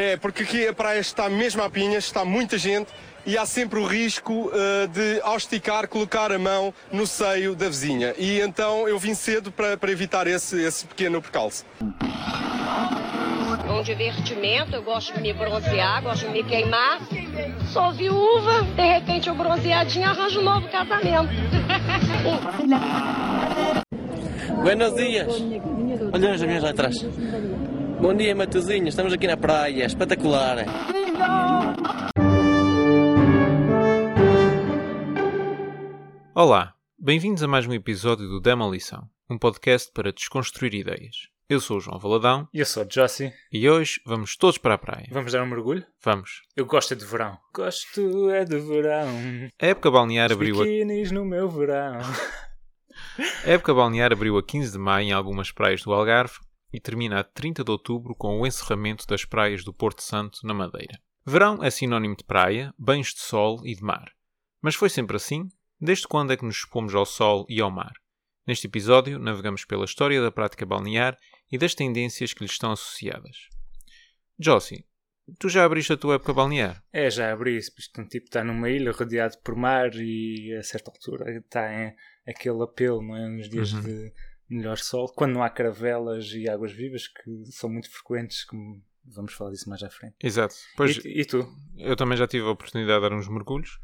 É, 0.00 0.16
porque 0.16 0.44
aqui 0.44 0.66
a 0.66 0.72
praia 0.72 0.98
está 0.98 1.28
mesmo 1.28 1.62
a 1.62 1.68
pinhas, 1.68 2.04
está 2.04 2.24
muita 2.24 2.56
gente 2.56 2.90
e 3.26 3.36
há 3.36 3.44
sempre 3.44 3.78
o 3.78 3.84
risco 3.84 4.48
uh, 4.48 4.88
de, 4.88 5.20
ao 5.20 5.36
esticar, 5.36 5.86
colocar 5.88 6.32
a 6.32 6.38
mão 6.38 6.72
no 6.90 7.06
seio 7.06 7.54
da 7.54 7.66
vizinha. 7.66 8.14
E 8.16 8.40
então 8.40 8.88
eu 8.88 8.98
vim 8.98 9.12
cedo 9.12 9.52
para, 9.52 9.76
para 9.76 9.92
evitar 9.92 10.26
esse, 10.26 10.58
esse 10.58 10.86
pequeno 10.86 11.20
percalço. 11.20 11.66
É 13.68 13.70
um 13.70 13.82
divertimento, 13.82 14.74
eu 14.74 14.82
gosto 14.82 15.12
de 15.12 15.20
me 15.20 15.34
bronzear, 15.34 16.02
gosto 16.02 16.26
de 16.26 16.32
me 16.32 16.44
queimar. 16.44 17.00
Sou 17.70 17.92
viúva, 17.92 18.62
de 18.74 18.82
repente 18.82 19.28
eu 19.28 19.34
bronzeadinha 19.34 20.08
arranjo 20.08 20.40
um 20.40 20.44
novo 20.44 20.66
casamento. 20.70 21.28
Buenos 24.62 24.94
dias. 24.94 25.28
Olha 26.10 26.32
as 26.32 26.40
minhas 26.40 26.62
lá 26.62 26.70
atrás. 26.70 26.96
Bom 28.00 28.14
dia, 28.14 28.34
Matozinhos. 28.34 28.88
Estamos 28.88 29.12
aqui 29.12 29.26
na 29.26 29.36
praia. 29.36 29.84
Espetacular. 29.84 30.64
Olá, 36.34 36.72
bem-vindos 36.98 37.42
a 37.42 37.46
mais 37.46 37.66
um 37.66 37.74
episódio 37.74 38.26
do 38.26 38.40
Demolição, 38.40 39.06
um 39.28 39.36
podcast 39.36 39.92
para 39.92 40.12
desconstruir 40.12 40.72
ideias. 40.72 41.28
Eu 41.46 41.60
sou 41.60 41.76
o 41.76 41.80
João 41.80 41.98
Valadão. 41.98 42.48
E 42.54 42.60
eu 42.60 42.64
sou 42.64 42.84
o 42.84 42.88
Jossi. 42.90 43.34
E 43.52 43.68
hoje 43.68 44.00
vamos 44.06 44.34
todos 44.34 44.56
para 44.56 44.76
a 44.76 44.78
praia. 44.78 45.06
Vamos 45.10 45.32
dar 45.32 45.42
um 45.42 45.46
mergulho? 45.46 45.84
Vamos. 46.02 46.40
Eu 46.56 46.64
gosto 46.64 46.94
é 46.94 46.96
de 46.96 47.04
verão. 47.04 47.36
Gosto 47.54 48.30
é 48.30 48.46
de 48.46 48.58
verão. 48.58 49.08
A 49.60 49.66
época 49.66 49.90
balnear 49.90 50.32
abriu 50.32 50.56
a... 50.62 51.12
no 51.12 51.26
meu 51.26 51.50
verão. 51.50 51.98
A 53.44 53.50
época 53.50 53.74
balnear 53.74 54.12
abriu 54.12 54.38
a 54.38 54.42
15 54.42 54.72
de 54.72 54.78
maio 54.78 55.08
em 55.08 55.12
algumas 55.12 55.50
praias 55.50 55.82
do 55.82 55.92
Algarve 55.92 56.38
e 56.72 56.80
termina 56.80 57.20
a 57.20 57.24
30 57.24 57.64
de 57.64 57.70
outubro 57.70 58.14
com 58.14 58.40
o 58.40 58.46
encerramento 58.46 59.06
das 59.06 59.24
praias 59.24 59.64
do 59.64 59.72
Porto 59.72 60.02
Santo, 60.02 60.38
na 60.44 60.54
Madeira. 60.54 61.00
Verão 61.26 61.62
é 61.62 61.70
sinónimo 61.70 62.16
de 62.16 62.24
praia, 62.24 62.74
banhos 62.78 63.14
de 63.14 63.20
sol 63.20 63.60
e 63.64 63.74
de 63.74 63.82
mar. 63.82 64.10
Mas 64.62 64.74
foi 64.74 64.88
sempre 64.88 65.16
assim? 65.16 65.48
Desde 65.80 66.06
quando 66.06 66.32
é 66.32 66.36
que 66.36 66.44
nos 66.44 66.56
expomos 66.56 66.94
ao 66.94 67.06
sol 67.06 67.46
e 67.48 67.60
ao 67.60 67.70
mar? 67.70 67.92
Neste 68.46 68.66
episódio, 68.66 69.18
navegamos 69.18 69.64
pela 69.64 69.84
história 69.84 70.20
da 70.20 70.32
prática 70.32 70.66
balnear 70.66 71.16
e 71.50 71.58
das 71.58 71.74
tendências 71.74 72.32
que 72.32 72.40
lhe 72.40 72.50
estão 72.50 72.72
associadas. 72.72 73.48
Jossi, 74.38 74.84
tu 75.38 75.48
já 75.48 75.64
abriste 75.64 75.92
a 75.92 75.96
tua 75.96 76.14
época 76.14 76.32
balnear? 76.32 76.82
É, 76.92 77.10
já 77.10 77.32
abri. 77.32 77.56
Isto, 77.56 78.00
um 78.00 78.06
tipo 78.06 78.26
está 78.26 78.42
numa 78.42 78.68
ilha 78.70 78.92
rodeado 78.92 79.36
por 79.44 79.54
mar 79.54 79.90
e 79.94 80.54
a 80.54 80.62
certa 80.62 80.90
altura 80.90 81.30
está 81.38 81.72
em 81.72 81.94
aquele 82.26 82.62
apelo, 82.62 83.02
não 83.02 83.16
é? 83.16 83.28
Nos 83.28 83.48
dias 83.48 83.72
uhum. 83.72 83.82
de 83.82 84.12
melhor 84.50 84.78
sol, 84.78 85.12
quando 85.14 85.34
não 85.34 85.42
há 85.42 85.48
caravelas 85.48 86.32
e 86.32 86.48
águas 86.48 86.72
vivas 86.72 87.06
que 87.06 87.44
são 87.52 87.70
muito 87.70 87.90
frequentes, 87.90 88.44
como 88.44 88.82
vamos 89.04 89.32
falar 89.32 89.50
disso 89.50 89.68
mais 89.68 89.82
à 89.82 89.90
frente. 89.90 90.14
Exato. 90.22 90.54
Pois, 90.76 90.96
e, 90.98 91.20
e 91.20 91.24
tu? 91.24 91.46
Eu 91.76 91.96
também 91.96 92.18
já 92.18 92.26
tive 92.26 92.46
a 92.46 92.50
oportunidade 92.50 93.02
de 93.02 93.08
dar 93.08 93.16
uns 93.16 93.28
mergulhos. 93.28 93.78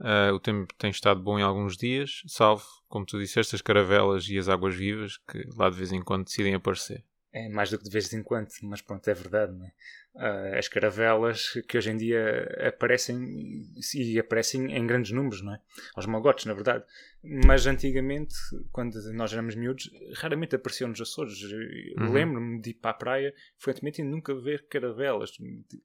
Uh, 0.00 0.32
o 0.34 0.40
tempo 0.40 0.72
tem 0.78 0.90
estado 0.90 1.20
bom 1.20 1.38
em 1.38 1.42
alguns 1.42 1.76
dias, 1.76 2.22
salvo, 2.26 2.64
como 2.88 3.04
tu 3.04 3.18
disseste, 3.18 3.54
as 3.54 3.60
caravelas 3.60 4.26
e 4.28 4.38
as 4.38 4.48
águas 4.48 4.74
vivas 4.74 5.18
que 5.28 5.46
lá 5.54 5.68
de 5.68 5.76
vez 5.76 5.92
em 5.92 6.02
quando 6.02 6.24
decidem 6.24 6.54
aparecer. 6.54 7.04
É 7.32 7.48
mais 7.50 7.70
do 7.70 7.78
que 7.78 7.84
de 7.84 7.90
vez 7.90 8.12
em 8.12 8.22
quando, 8.22 8.48
mas 8.62 8.80
pronto, 8.80 9.06
é 9.08 9.14
verdade, 9.14 9.52
não 9.52 9.66
é? 9.66 9.72
Uh, 10.14 10.58
as 10.58 10.68
caravelas 10.68 11.52
que 11.68 11.76
hoje 11.76 11.90
em 11.90 11.96
dia 11.96 12.48
aparecem 12.66 13.66
e 13.94 14.18
aparecem 14.18 14.76
em 14.76 14.86
grandes 14.86 15.12
números, 15.12 15.42
não 15.42 15.54
é? 15.54 15.60
Aos 15.94 16.06
magotes, 16.06 16.44
na 16.46 16.54
verdade. 16.54 16.84
Mas 17.22 17.66
antigamente, 17.66 18.34
quando 18.72 18.94
nós 19.12 19.32
éramos 19.32 19.54
miúdos, 19.54 19.90
raramente 20.16 20.56
apareciam 20.56 20.88
nos 20.88 21.00
Açores. 21.00 21.42
Uhum. 21.42 22.12
Lembro-me 22.12 22.60
de 22.60 22.70
ir 22.70 22.74
para 22.74 22.92
a 22.92 22.94
praia 22.94 23.34
frequentemente 23.58 24.00
e 24.00 24.04
nunca 24.04 24.34
ver 24.34 24.66
caravelas. 24.68 25.32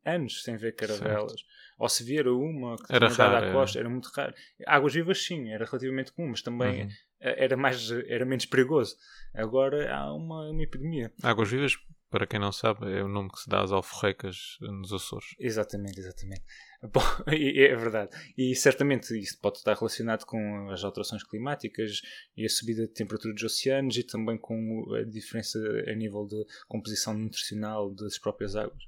Anos 0.05 0.43
sem 0.43 0.55
ver 0.55 0.75
caravelas. 0.75 1.31
Certo. 1.31 1.45
Ou 1.77 1.89
se 1.89 2.03
vier 2.05 2.27
uma 2.27 2.77
que 2.77 2.95
era 2.95 3.09
raro, 3.09 3.47
à 3.47 3.51
costa, 3.51 3.77
era. 3.77 3.85
era 3.85 3.89
muito 3.89 4.09
raro. 4.15 4.33
Águas 4.65 4.93
vivas, 4.93 5.21
sim, 5.21 5.51
era 5.51 5.65
relativamente 5.65 6.13
comum, 6.13 6.29
mas 6.29 6.41
também 6.41 6.83
uhum. 6.83 6.89
era, 7.19 7.57
mais, 7.57 7.91
era 8.07 8.23
menos 8.23 8.45
perigoso. 8.45 8.95
Agora 9.33 9.93
há 9.93 10.13
uma, 10.13 10.49
uma 10.49 10.63
epidemia. 10.63 11.11
Águas 11.21 11.51
vivas 11.51 11.77
para 12.15 12.25
quem 12.25 12.39
não 12.39 12.53
sabe, 12.53 12.89
é 12.93 13.03
o 13.03 13.09
nome 13.09 13.29
que 13.29 13.41
se 13.41 13.49
dá 13.49 13.61
às 13.61 13.73
alforrecas 13.73 14.57
nos 14.61 14.93
Açores. 14.93 15.35
Exatamente, 15.37 15.99
exatamente. 15.99 16.43
Bom, 16.81 17.01
é 17.27 17.75
verdade. 17.75 18.09
E 18.37 18.55
certamente 18.55 19.19
isso 19.19 19.37
pode 19.41 19.57
estar 19.57 19.73
relacionado 19.73 20.23
com 20.23 20.69
as 20.69 20.81
alterações 20.85 21.23
climáticas 21.23 21.99
e 22.37 22.45
a 22.45 22.49
subida 22.49 22.83
de 22.83 22.93
temperatura 22.93 23.33
dos 23.33 23.43
oceanos 23.43 23.97
e 23.97 24.03
também 24.03 24.37
com 24.37 24.95
a 24.95 25.03
diferença 25.03 25.59
a 25.59 25.93
nível 25.93 26.25
de 26.25 26.41
composição 26.69 27.13
nutricional 27.13 27.93
das 27.93 28.17
próprias 28.17 28.55
águas. 28.55 28.83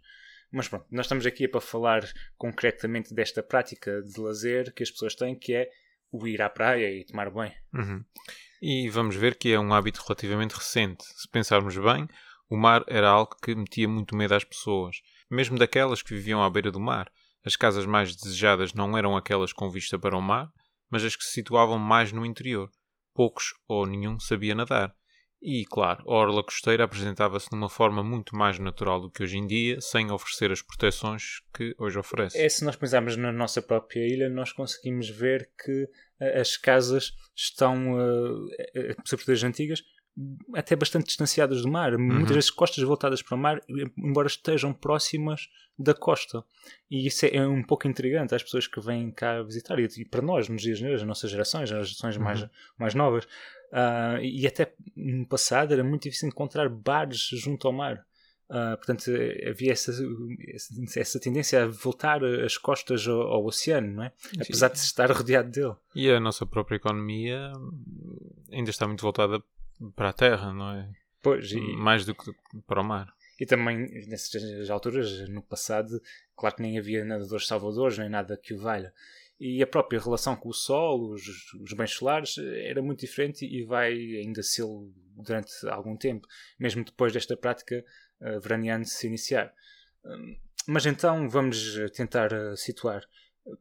Mas 0.50 0.70
pronto, 0.70 0.86
nós 0.90 1.06
estamos 1.06 1.26
aqui 1.26 1.50
para 1.50 1.60
falar 1.60 2.10
concretamente 2.38 3.14
desta 3.14 3.44
prática 3.44 4.02
de 4.04 4.22
lazer 4.22 4.74
que 4.74 4.84
as 4.84 4.90
pessoas 4.90 5.16
têm, 5.16 5.38
que 5.38 5.54
é 5.54 5.70
o 6.14 6.26
ir 6.26 6.42
à 6.42 6.50
praia 6.50 6.90
e 6.90 7.04
tomar 7.04 7.30
banho. 7.30 7.52
Uhum. 7.74 8.06
E 8.62 8.90
vamos 8.90 9.18
ver 9.18 9.36
que 9.36 9.52
é 9.52 9.60
um 9.60 9.74
hábito 9.74 10.02
relativamente 10.08 10.56
recente. 10.56 11.04
Se 11.04 11.28
pensarmos 11.28 11.78
bem, 11.78 12.08
o 12.50 12.58
mar 12.58 12.84
era 12.88 13.10
algo 13.10 13.36
que 13.42 13.56
metia 13.56 13.88
muito 13.88 14.16
medo 14.16 14.34
às 14.34 14.44
pessoas, 14.44 14.98
mesmo 15.30 15.58
daquelas 15.58 16.02
que 16.02 16.14
viviam 16.14 16.42
à 16.42 16.50
beira 16.50 16.72
do 16.72 16.80
mar. 16.80 17.12
As 17.46 17.56
casas 17.56 17.86
mais 17.86 18.16
desejadas 18.16 18.74
não 18.74 18.98
eram 18.98 19.16
aquelas 19.16 19.54
com 19.54 19.70
vista 19.70 19.98
para 19.98 20.18
o 20.18 20.22
mar, 20.22 20.52
mas 20.90 21.04
as 21.04 21.16
que 21.16 21.24
se 21.24 21.32
situavam 21.32 21.78
mais 21.78 22.12
no 22.12 22.26
interior. 22.26 22.70
Poucos 23.14 23.54
ou 23.68 23.86
nenhum 23.86 24.20
sabia 24.20 24.56
nadar. 24.56 24.96
E, 25.42 25.66
claro, 25.66 26.04
a 26.08 26.14
orla 26.14 26.44
costeira 26.44 26.84
apresentava-se 26.84 27.50
de 27.50 27.56
uma 27.56 27.70
forma 27.70 28.04
muito 28.04 28.36
mais 28.36 28.58
natural 28.58 29.00
do 29.00 29.12
que 29.12 29.22
hoje 29.22 29.38
em 29.38 29.46
dia, 29.46 29.80
sem 29.80 30.10
oferecer 30.12 30.52
as 30.52 30.64
proteções 30.64 31.42
que 31.54 31.76
hoje 31.78 32.00
oferece. 32.00 32.40
É, 32.40 32.50
se 32.50 32.66
nós 32.66 32.76
pensarmos 32.76 33.16
na 33.18 33.32
nossa 33.32 33.62
própria 33.62 34.02
ilha, 34.02 34.30
nós 34.30 34.52
conseguimos 34.52 35.10
ver 35.10 35.52
que 35.64 35.84
uh, 35.84 36.42
as 36.42 36.58
casas 36.58 37.14
estão, 37.36 37.94
uh, 37.94 38.46
uh, 38.46 38.96
sobretudo 39.06 39.34
as 39.34 39.44
antigas, 39.44 39.84
até 40.54 40.76
bastante 40.76 41.06
distanciadas 41.06 41.62
do 41.62 41.70
mar, 41.70 41.94
uhum. 41.94 42.00
muitas 42.02 42.34
vezes 42.34 42.50
costas 42.50 42.84
voltadas 42.84 43.22
para 43.22 43.36
o 43.36 43.38
mar, 43.38 43.62
embora 43.98 44.28
estejam 44.28 44.74
próximas 44.74 45.50
da 45.78 45.94
costa. 45.94 46.44
E 46.90 47.06
isso 47.06 47.26
é, 47.26 47.36
é 47.36 47.48
um 47.48 47.62
pouco 47.62 47.88
intrigante 47.88 48.34
às 48.34 48.42
pessoas 48.42 48.66
que 48.66 48.80
vêm 48.80 49.12
cá 49.12 49.42
visitar 49.44 49.78
e, 49.80 50.06
para 50.06 50.22
nós, 50.22 50.50
nos 50.50 50.62
dias 50.62 50.80
de 50.80 50.86
hoje, 50.86 50.96
as 50.96 51.04
nossas 51.04 51.30
gerações, 51.30 51.72
as 51.72 51.90
gerações 51.90 52.18
uhum. 52.18 52.24
mais, 52.24 52.46
mais 52.78 52.96
novas. 52.96 53.26
Uh, 53.26 54.20
e 54.22 54.48
até 54.48 54.74
no 54.96 55.26
passado 55.28 55.74
era 55.74 55.84
muito 55.84 56.04
difícil 56.04 56.30
encontrar 56.30 56.68
bares 56.70 57.30
junto 57.34 57.68
ao 57.68 57.74
mar. 57.74 58.04
Uh, 58.50 58.78
portanto, 58.78 59.12
havia 59.48 59.74
essa, 59.74 59.92
essa 60.96 61.20
tendência 61.20 61.64
a 61.64 61.68
voltar 61.68 62.24
as 62.24 62.58
costas 62.58 63.06
ao, 63.06 63.22
ao 63.22 63.46
oceano, 63.46 63.96
não 63.96 64.04
é? 64.04 64.14
Sim. 64.18 64.42
Apesar 64.42 64.70
de 64.70 64.80
estar 64.80 65.12
rodeado 65.12 65.52
dele. 65.52 65.76
E 65.94 66.10
a 66.10 66.20
nossa 66.20 66.46
própria 66.46 66.78
economia 66.78 67.52
ainda 68.50 68.70
está 68.70 68.88
muito 68.88 69.02
voltada 69.02 69.44
para 69.96 70.10
a 70.10 70.14
terra, 70.14 70.54
não 70.54 70.72
é? 70.72 70.90
Pois, 71.22 71.52
e... 71.52 71.60
Mais 71.60 72.06
do 72.06 72.16
que 72.16 72.32
para 72.66 72.82
o 72.82 72.84
mar. 72.84 73.14
E 73.40 73.46
também, 73.46 74.08
nessas 74.08 74.70
alturas, 74.70 75.30
no 75.30 75.44
passado, 75.44 76.02
claro 76.36 76.56
que 76.56 76.62
nem 76.62 76.78
havia 76.78 77.06
nadadores 77.06 77.46
salvadores, 77.46 77.98
nem 77.98 78.10
nada 78.10 78.38
que 78.38 78.54
o 78.54 78.60
valha. 78.60 78.92
E 79.40 79.62
a 79.62 79.68
própria 79.68 80.00
relação 80.00 80.36
com 80.36 80.50
o 80.50 80.54
sol, 80.54 81.12
os, 81.12 81.54
os 81.54 81.74
bens 81.74 81.92
solares, 81.92 82.38
era 82.40 82.82
muito 82.82 83.02
diferente 83.02 83.46
e 83.46 83.64
vai 83.64 83.94
ainda 83.94 84.42
ser 84.42 84.64
durante 85.16 85.52
algum 85.68 85.96
tempo, 85.96 86.28
mesmo 86.60 86.84
depois 86.84 87.14
desta 87.14 87.38
prática 87.38 87.86
uh, 88.22 88.40
veraneante 88.40 88.90
se 88.90 89.06
iniciar. 89.06 89.54
Uh, 90.04 90.36
mas 90.68 90.88
então 90.88 91.30
vamos 91.30 91.78
tentar 91.94 92.34
uh, 92.34 92.58
situar. 92.58 93.04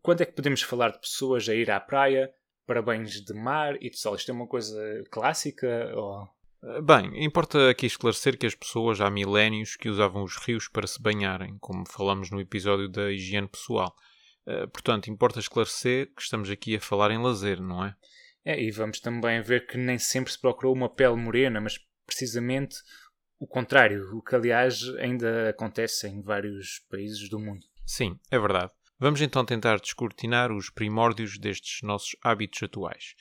Quando 0.00 0.22
é 0.22 0.26
que 0.26 0.32
podemos 0.32 0.62
falar 0.62 0.92
de 0.92 1.00
pessoas 1.00 1.46
a 1.48 1.54
ir 1.54 1.70
à 1.70 1.78
praia 1.78 2.32
para 2.66 2.82
banhos 2.82 3.24
de 3.24 3.32
mar 3.32 3.76
e 3.80 3.88
de 3.88 3.98
sol. 3.98 4.16
Isto 4.16 4.30
é 4.30 4.34
uma 4.34 4.46
coisa 4.46 5.04
clássica? 5.10 5.92
Ou... 5.94 6.28
Eh, 6.62 6.82
bem, 6.82 7.24
importa 7.24 7.70
aqui 7.70 7.86
esclarecer 7.86 8.36
que 8.38 8.46
as 8.46 8.54
pessoas 8.54 9.00
há 9.00 9.10
milénios 9.10 9.76
que 9.76 9.88
usavam 9.88 10.22
os 10.22 10.36
rios 10.36 10.68
para 10.68 10.86
se 10.86 11.00
banharem, 11.00 11.56
como 11.60 11.84
falamos 11.88 12.30
no 12.30 12.40
episódio 12.40 12.88
da 12.88 13.10
higiene 13.10 13.48
pessoal. 13.48 13.94
Uh, 14.46 14.68
portanto, 14.68 15.10
importa 15.10 15.40
esclarecer 15.40 16.12
que 16.14 16.22
estamos 16.22 16.50
aqui 16.50 16.76
a 16.76 16.80
falar 16.80 17.10
em 17.10 17.18
lazer, 17.20 17.60
não 17.60 17.84
é? 17.84 17.96
É, 18.44 18.62
e 18.62 18.70
vamos 18.70 19.00
também 19.00 19.42
ver 19.42 19.66
que 19.66 19.76
nem 19.76 19.98
sempre 19.98 20.30
se 20.32 20.40
procurou 20.40 20.72
uma 20.72 20.88
pele 20.88 21.16
morena, 21.16 21.60
mas 21.60 21.80
precisamente 22.06 22.76
o 23.38 23.46
contrário, 23.46 24.16
o 24.16 24.22
que 24.22 24.34
aliás 24.34 24.82
ainda 24.98 25.50
acontece 25.50 26.06
em 26.06 26.22
vários 26.22 26.80
países 26.88 27.28
do 27.28 27.40
mundo. 27.40 27.66
Sim, 27.84 28.18
é 28.30 28.38
verdade. 28.38 28.70
Vamos 28.98 29.20
então 29.20 29.44
tentar 29.44 29.78
descortinar 29.78 30.50
os 30.50 30.70
primórdios 30.70 31.36
destes 31.36 31.82
nossos 31.82 32.16
hábitos 32.22 32.62
atuais. 32.62 33.14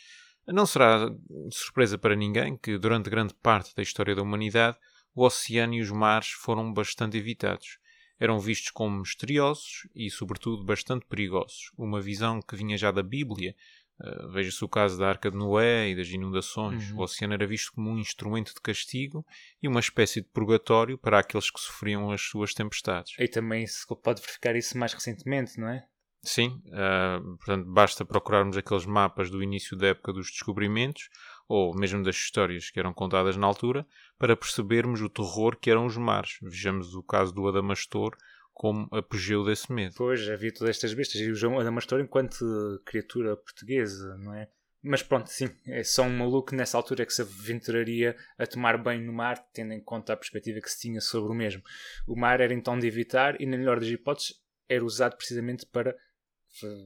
Não 0.48 0.66
será 0.66 1.10
surpresa 1.51 1.98
para 1.98 2.16
ninguém 2.16 2.56
que, 2.56 2.77
durante 2.77 3.10
grande 3.10 3.33
parte 3.33 3.75
da 3.75 3.83
história 3.83 4.16
da 4.16 4.22
humanidade, 4.22 4.77
o 5.13 5.25
oceano 5.25 5.74
e 5.74 5.81
os 5.81 5.92
mares 5.92 6.30
foram 6.30 6.72
bastante 6.72 7.18
evitados. 7.18 7.77
Eram 8.18 8.39
vistos 8.39 8.72
como 8.72 9.00
misteriosos 9.00 9.86
e, 9.94 10.10
sobretudo, 10.10 10.63
bastante 10.63 11.06
perigosos, 11.07 11.72
uma 11.77 12.00
visão 12.00 12.42
que 12.42 12.56
vinha 12.56 12.77
já 12.77 12.89
da 12.89 13.04
Bíblia, 13.04 13.54
Uh, 14.00 14.30
Veja-se 14.32 14.64
o 14.64 14.70
caso 14.70 14.98
da 15.00 15.08
Arca 15.08 15.32
de 15.32 15.38
Noé 15.38 15.90
e 15.90 15.96
das 15.96 16.10
inundações. 16.10 16.92
Uhum. 16.92 16.98
O 16.98 17.02
oceano 17.04 17.34
era 17.34 17.48
visto 17.48 17.72
como 17.74 17.90
um 17.90 17.98
instrumento 17.98 18.54
de 18.54 18.62
castigo 18.62 19.26
e 19.62 19.68
uma 19.68 19.80
espécie 19.80 20.22
de 20.22 20.28
purgatório 20.28 20.98
para 20.98 21.20
aqueles 21.20 21.50
que 21.50 21.60
sofriam 21.60 22.12
as 22.12 22.22
suas 22.22 22.54
tempestades. 22.54 23.14
E 23.18 23.28
também 23.28 23.66
se 23.66 23.86
pode 24.04 24.22
verificar 24.22 24.56
isso 24.56 24.78
mais 24.78 24.94
recentemente, 24.94 25.60
não 25.60 25.70
é? 25.70 25.86
Sim, 26.26 26.60
uh, 26.70 27.38
portanto, 27.38 27.72
basta 27.72 28.04
procurarmos 28.04 28.58
aqueles 28.58 28.86
mapas 28.86 29.30
do 29.30 29.44
início 29.44 29.78
da 29.78 29.88
época 29.88 30.12
dos 30.12 30.32
descobrimentos, 30.32 31.08
ou 31.48 31.76
mesmo 31.76 32.04
das 32.04 32.16
histórias 32.16 32.72
que 32.72 32.80
eram 32.80 32.92
contadas 32.92 33.38
na 33.38 33.46
altura, 33.46 33.86
para 34.18 34.36
percebermos 34.36 35.02
o 35.02 35.10
terror 35.10 35.56
que 35.56 35.70
eram 35.70 35.86
os 35.86 35.96
mares. 35.96 36.38
Vejamos 36.42 36.96
o 36.96 37.04
caso 37.04 37.32
do 37.32 37.48
Adamastor 37.48 38.18
como 38.56 38.88
apogeu 38.92 39.44
desse 39.44 39.72
medo. 39.72 39.94
Pois, 39.98 40.28
havia 40.30 40.52
todas 40.52 40.69
estas 40.69 40.94
bestas. 40.94 41.19
E 41.19 41.30
o 41.30 41.36
João 41.36 41.60
Adamastor 41.60 42.00
enquanto 42.00 42.81
criatura 42.86 43.36
portuguesa, 43.36 44.18
não 44.18 44.34
é? 44.34 44.48
Mas 44.81 45.04
pronto, 45.04 45.28
sim, 45.30 45.50
é 45.68 45.84
só 45.84 46.04
um 46.04 46.18
maluco 46.18 46.56
nessa 46.56 46.78
altura 46.78 47.06
que 47.06 47.13
se 47.13 47.22
aventuraria 47.22 48.16
a 48.38 48.48
tomar 48.48 48.78
banho 48.78 49.04
no 49.04 49.12
mar, 49.12 49.38
tendo 49.52 49.74
em 49.74 49.81
conta 49.81 50.13
a 50.13 50.18
perspectiva 50.18 50.62
que 50.62 50.72
se 50.72 50.80
tinha 50.80 51.02
sobre 51.02 51.31
o 51.31 51.36
mesmo. 51.36 51.62
O 52.07 52.16
mar 52.16 52.40
era 52.40 52.54
então 52.54 52.80
de 52.80 52.88
evitar 52.88 53.40
e, 53.42 53.46
na 53.46 53.57
melhor 53.57 53.80
das 53.80 53.90
hipóteses, 53.90 54.36
era 54.69 54.86
usado 54.86 55.18
precisamente 55.18 55.66
para 55.66 55.94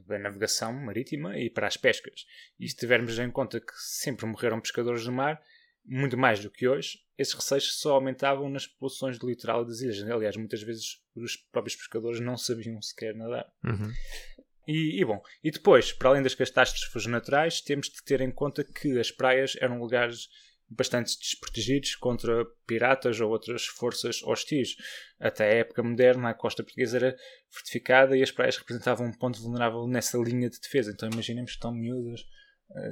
a 0.10 0.18
navegação 0.18 0.74
marítima 0.74 1.38
e 1.38 1.51
para 1.51 1.68
as 1.68 1.77
pescas. 1.77 2.25
E 2.60 2.68
se 2.68 2.75
tivermos 2.75 3.19
em 3.19 3.30
conta 3.30 3.60
que 3.60 3.74
sempre 3.75 4.25
morreram 4.25 4.60
pescadores 4.60 5.06
no 5.06 5.12
mar, 5.12 5.39
muito 5.89 6.15
mais 6.15 6.39
do 6.39 6.51
que 6.51 6.68
hoje, 6.68 7.00
esses 7.18 7.33
receios 7.33 7.80
só 7.80 7.95
aumentavam 7.95 8.47
nas 8.47 8.68
populações 8.68 9.18
do 9.18 9.27
litoral 9.27 9.65
das 9.65 9.81
ilhas. 9.81 10.01
Aliás, 10.03 10.38
muitas 10.38 10.62
vezes 10.62 11.01
os 11.15 11.36
próprios 11.36 11.75
pescadores 11.75 12.19
não 12.19 12.38
sabiam 12.38 12.80
sequer 12.81 13.15
nadar. 13.15 13.51
Uhum. 13.63 13.91
E, 14.68 15.01
e, 15.01 15.06
bom, 15.06 15.19
e 15.44 15.50
depois, 15.50 15.91
para 15.91 16.09
além 16.09 16.21
das 16.21 16.36
catástrofes 16.36 17.07
naturais, 17.07 17.59
temos 17.59 17.88
de 17.88 18.03
ter 18.03 18.21
em 18.21 18.31
conta 18.31 18.63
que 18.63 19.00
as 19.00 19.12
praias 19.12 19.57
eram 19.59 19.80
lugares 19.80 20.30
bastante 20.69 21.18
desprotegidos 21.18 21.95
contra 21.95 22.45
piratas 22.68 23.19
ou 23.19 23.31
outras 23.31 23.65
forças 23.65 24.21
hostis. 24.21 24.75
Até 25.19 25.45
a 25.45 25.56
época 25.56 25.81
moderna, 25.81 26.30
a 26.30 26.33
costa 26.36 26.63
portuguesa 26.63 26.97
era 26.97 27.18
fortificada 27.50 28.15
e 28.15 28.21
as 28.21 28.30
praias 28.30 28.57
representavam 28.57 29.07
um 29.07 29.12
ponto 29.12 29.41
vulnerável 29.41 29.88
nessa 29.88 30.18
linha 30.19 30.50
de 30.50 30.59
defesa. 30.59 30.91
Então 30.91 31.09
imaginemos 31.12 31.51
que 31.51 31.57
estão 31.57 31.74
miúdas 31.74 32.21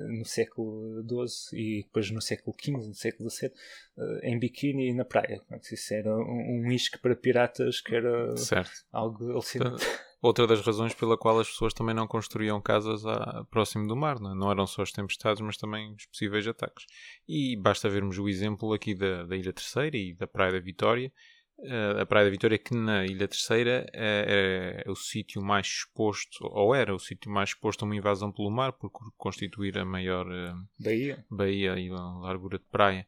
no 0.09 0.25
século 0.25 1.03
XII 1.03 1.59
e 1.59 1.83
depois 1.83 2.09
no 2.11 2.21
século 2.21 2.55
XV, 2.59 2.71
no 2.71 2.93
século 2.93 3.29
XVII, 3.29 3.51
uh, 3.97 4.19
em 4.23 4.39
biquíni 4.39 4.93
na 4.93 5.05
praia. 5.05 5.41
Isso 5.71 5.93
era 5.93 6.15
um, 6.15 6.65
um 6.65 6.71
isque 6.71 6.97
para 6.99 7.15
piratas 7.15 7.79
que 7.81 7.95
era 7.95 8.35
certo. 8.37 8.71
algo 8.91 9.31
alucinante. 9.31 9.85
Outra 10.19 10.47
das 10.47 10.61
razões 10.61 10.95
pela 10.95 11.15
qual 11.15 11.39
as 11.39 11.47
pessoas 11.47 11.73
também 11.75 11.93
não 11.93 12.07
construíam 12.07 12.59
casas 12.59 13.05
a, 13.05 13.45
próximo 13.51 13.87
do 13.87 13.95
mar, 13.95 14.19
não, 14.19 14.31
é? 14.31 14.35
não 14.35 14.51
eram 14.51 14.65
só 14.65 14.81
as 14.81 14.91
tempestades, 14.91 15.41
mas 15.41 15.57
também 15.57 15.93
os 15.93 16.07
possíveis 16.07 16.47
ataques. 16.47 16.85
E 17.27 17.55
basta 17.55 17.87
vermos 17.87 18.17
o 18.17 18.27
exemplo 18.27 18.73
aqui 18.73 18.95
da, 18.95 19.25
da 19.25 19.37
Ilha 19.37 19.53
Terceira 19.53 19.95
e 19.95 20.15
da 20.15 20.25
Praia 20.25 20.53
da 20.53 20.59
Vitória. 20.59 21.11
Uh, 21.59 22.01
a 22.01 22.05
Praia 22.05 22.25
da 22.25 22.31
Vitória, 22.31 22.57
que 22.57 22.75
na 22.75 23.03
Ilha 23.03 23.27
Terceira 23.27 23.89
é, 23.91 24.83
é 24.85 24.91
o 24.91 24.95
sítio 24.95 25.41
mais 25.41 25.65
exposto, 25.65 26.37
ou 26.43 26.75
era 26.75 26.93
o 26.93 26.99
sítio 26.99 27.31
mais 27.31 27.49
exposto 27.49 27.81
a 27.81 27.85
uma 27.85 27.95
invasão 27.95 28.31
pelo 28.31 28.51
mar, 28.51 28.73
por 28.73 28.91
constituir 29.17 29.75
a 29.79 29.83
maior 29.83 30.27
uh, 30.27 30.67
baía. 30.77 31.25
baía 31.29 31.79
e 31.79 31.89
a 31.89 31.95
largura 31.95 32.59
de 32.59 32.65
praia. 32.65 33.07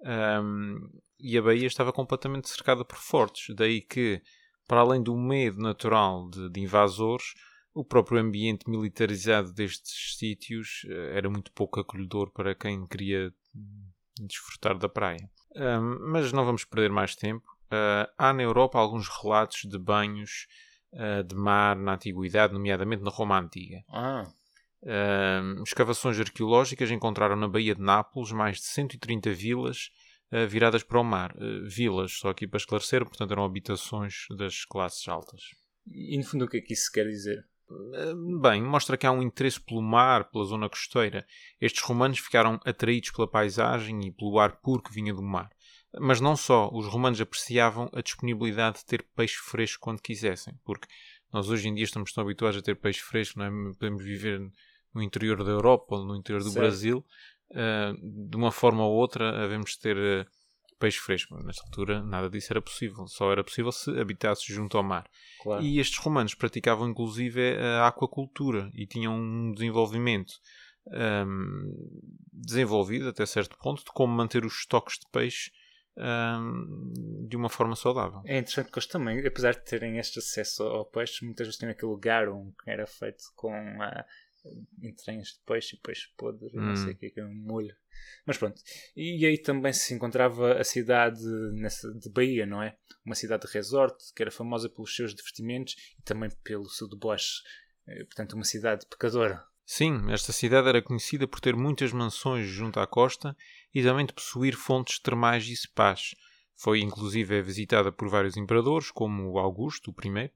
Um, 0.00 0.90
e 1.18 1.38
a 1.38 1.42
baía 1.42 1.66
estava 1.66 1.90
completamente 1.90 2.50
cercada 2.50 2.84
por 2.84 2.98
fortes, 2.98 3.54
daí 3.56 3.80
que 3.80 4.20
para 4.66 4.80
além 4.80 5.02
do 5.02 5.16
medo 5.16 5.58
natural 5.58 6.28
de, 6.28 6.50
de, 6.50 6.60
invasores, 6.60 7.32
o 7.72 7.82
próprio 7.82 8.20
ambiente 8.20 8.68
militarizado 8.68 9.50
destes 9.50 10.16
sítios 10.18 10.82
era 11.14 11.30
muito 11.30 11.50
pouco 11.52 11.80
acolhedor 11.80 12.30
para 12.32 12.54
quem 12.54 12.86
queria 12.86 13.32
desfrutar 14.20 14.76
da 14.76 14.88
praia. 14.90 15.30
Um, 15.56 16.10
mas 16.10 16.32
não 16.32 16.44
vamos 16.44 16.64
perder 16.64 16.90
mais 16.90 17.16
tempo. 17.16 17.57
Uh, 17.68 18.10
há 18.16 18.32
na 18.32 18.42
Europa 18.42 18.78
alguns 18.78 19.08
relatos 19.08 19.62
de 19.64 19.78
banhos 19.78 20.46
uh, 20.92 21.22
de 21.22 21.34
mar 21.34 21.76
na 21.76 21.94
antiguidade, 21.94 22.52
nomeadamente 22.52 23.02
na 23.02 23.10
Roma 23.10 23.38
Antiga. 23.38 23.84
Ah. 23.90 24.26
Uh, 24.82 25.62
escavações 25.62 26.18
arqueológicas 26.18 26.90
encontraram 26.90 27.36
na 27.36 27.48
Baía 27.48 27.74
de 27.74 27.82
Nápoles 27.82 28.32
mais 28.32 28.56
de 28.56 28.64
130 28.64 29.30
vilas 29.32 29.90
viradas 30.46 30.82
para 30.82 31.00
o 31.00 31.04
mar. 31.04 31.34
Vilas, 31.64 32.12
só 32.12 32.28
aqui 32.28 32.46
para 32.46 32.58
esclarecer, 32.58 33.02
portanto 33.02 33.32
eram 33.32 33.46
habitações 33.46 34.26
das 34.36 34.62
classes 34.66 35.08
altas. 35.08 35.40
E 35.90 36.18
no 36.18 36.24
fundo 36.24 36.44
o 36.44 36.48
que 36.48 36.58
é 36.58 36.60
que 36.60 36.74
isso 36.74 36.92
quer 36.92 37.04
dizer? 37.04 37.46
Bem, 38.40 38.62
mostra 38.62 38.96
que 38.96 39.06
há 39.06 39.10
um 39.10 39.22
interesse 39.22 39.60
pelo 39.60 39.82
mar, 39.82 40.30
pela 40.30 40.44
zona 40.44 40.68
costeira. 40.68 41.26
Estes 41.60 41.82
romanos 41.82 42.18
ficaram 42.18 42.58
atraídos 42.64 43.10
pela 43.10 43.28
paisagem 43.28 44.06
e 44.06 44.10
pelo 44.10 44.38
ar 44.38 44.56
puro 44.60 44.82
que 44.82 44.92
vinha 44.92 45.12
do 45.12 45.22
mar. 45.22 45.50
Mas 45.98 46.20
não 46.20 46.36
só, 46.36 46.68
os 46.72 46.86
romanos 46.86 47.20
apreciavam 47.20 47.88
a 47.94 48.02
disponibilidade 48.02 48.78
de 48.78 48.84
ter 48.84 49.02
peixe 49.16 49.36
fresco 49.36 49.80
quando 49.80 50.02
quisessem, 50.02 50.54
porque 50.64 50.86
nós 51.32 51.48
hoje 51.48 51.68
em 51.68 51.74
dia 51.74 51.84
estamos 51.84 52.12
tão 52.12 52.22
habituados 52.22 52.58
a 52.58 52.62
ter 52.62 52.76
peixe 52.76 53.00
fresco, 53.00 53.38
não 53.38 53.46
é? 53.46 53.74
podemos 53.74 54.02
viver 54.02 54.40
no 54.94 55.02
interior 55.02 55.42
da 55.42 55.50
Europa 55.50 55.96
ou 55.96 56.04
no 56.04 56.16
interior 56.16 56.40
do 56.40 56.50
Certo. 56.50 56.58
Brasil, 56.58 57.04
uh, 57.50 58.28
de 58.28 58.36
uma 58.36 58.52
forma 58.52 58.84
ou 58.84 58.94
outra 58.94 59.44
havemos 59.44 59.72
de 59.72 59.78
ter 59.78 59.96
uh, 59.96 60.26
peixe 60.78 60.98
fresco. 60.98 61.34
Nesta 61.42 61.64
altura 61.64 62.02
nada 62.02 62.28
disso 62.28 62.52
era 62.52 62.62
possível, 62.62 63.06
só 63.06 63.32
era 63.32 63.42
possível 63.42 63.72
se 63.72 63.90
habitasse 63.98 64.52
junto 64.52 64.76
ao 64.76 64.82
mar. 64.82 65.08
Claro. 65.42 65.62
E 65.62 65.78
estes 65.78 65.98
romanos 65.98 66.34
praticavam 66.34 66.88
inclusive 66.88 67.56
a 67.58 67.88
aquacultura 67.88 68.70
e 68.74 68.86
tinham 68.86 69.14
um 69.14 69.52
desenvolvimento 69.52 70.34
um, 70.86 71.72
desenvolvido 72.32 73.08
até 73.08 73.26
certo 73.26 73.56
ponto 73.58 73.84
de 73.84 73.90
como 73.92 74.14
manter 74.14 74.44
os 74.44 74.60
estoques 74.60 74.98
de 74.98 75.06
peixe 75.10 75.50
um, 75.98 77.26
de 77.28 77.36
uma 77.36 77.48
forma 77.48 77.74
saudável. 77.76 78.22
É 78.24 78.38
interessante 78.38 78.70
que 78.70 78.78
eles 78.78 78.86
também, 78.88 79.26
apesar 79.26 79.52
de 79.54 79.64
terem 79.64 79.98
este 79.98 80.18
acesso 80.18 80.62
ao 80.62 80.84
peixe, 80.86 81.24
muitas 81.24 81.46
vezes 81.46 81.58
têm 81.58 81.68
aquele 81.68 81.96
garum 81.98 82.52
que 82.62 82.70
era 82.70 82.86
feito 82.86 83.24
com 83.34 83.52
uh, 83.52 84.04
entranhas 84.82 85.28
de 85.28 85.40
peixe 85.44 85.76
e 85.76 85.80
peixe 85.80 86.08
podre, 86.16 86.50
não 86.54 86.72
Hum. 86.72 86.76
sei 86.76 86.92
o 86.92 86.96
que 86.96 87.06
é 87.06 87.10
que 87.10 87.20
é 87.20 87.24
um 87.24 87.34
molho. 87.34 87.74
Mas 88.24 88.38
pronto. 88.38 88.60
E 88.96 89.26
aí 89.26 89.36
também 89.38 89.72
se 89.72 89.92
encontrava 89.92 90.54
a 90.54 90.64
cidade 90.64 91.18
de 91.20 92.08
Bahia, 92.10 92.46
não 92.46 92.62
é? 92.62 92.76
Uma 93.04 93.14
cidade 93.16 93.46
de 93.46 93.52
resort 93.52 93.96
que 94.14 94.22
era 94.22 94.30
famosa 94.30 94.68
pelos 94.68 94.94
seus 94.94 95.14
divertimentos 95.14 95.74
e 95.98 96.02
também 96.02 96.30
pelo 96.44 96.68
seu 96.68 96.88
deboche. 96.88 97.42
Eh, 97.88 98.04
Portanto, 98.04 98.34
uma 98.34 98.44
cidade 98.44 98.86
pecadora. 98.86 99.42
Sim, 99.66 100.10
esta 100.10 100.32
cidade 100.32 100.68
era 100.68 100.80
conhecida 100.80 101.26
por 101.28 101.40
ter 101.40 101.54
muitas 101.56 101.92
mansões 101.92 102.46
junto 102.46 102.78
à 102.80 102.86
costa 102.86 103.36
e 103.74 103.82
também 103.82 104.06
de 104.06 104.12
possuir 104.12 104.54
fontes 104.56 104.98
termais 104.98 105.46
e 105.48 105.56
spas. 105.56 106.14
Foi 106.56 106.80
inclusive 106.80 107.40
visitada 107.42 107.92
por 107.92 108.08
vários 108.08 108.36
imperadores, 108.36 108.90
como 108.90 109.38
Augusto, 109.38 109.92
primeiro, 109.92 110.32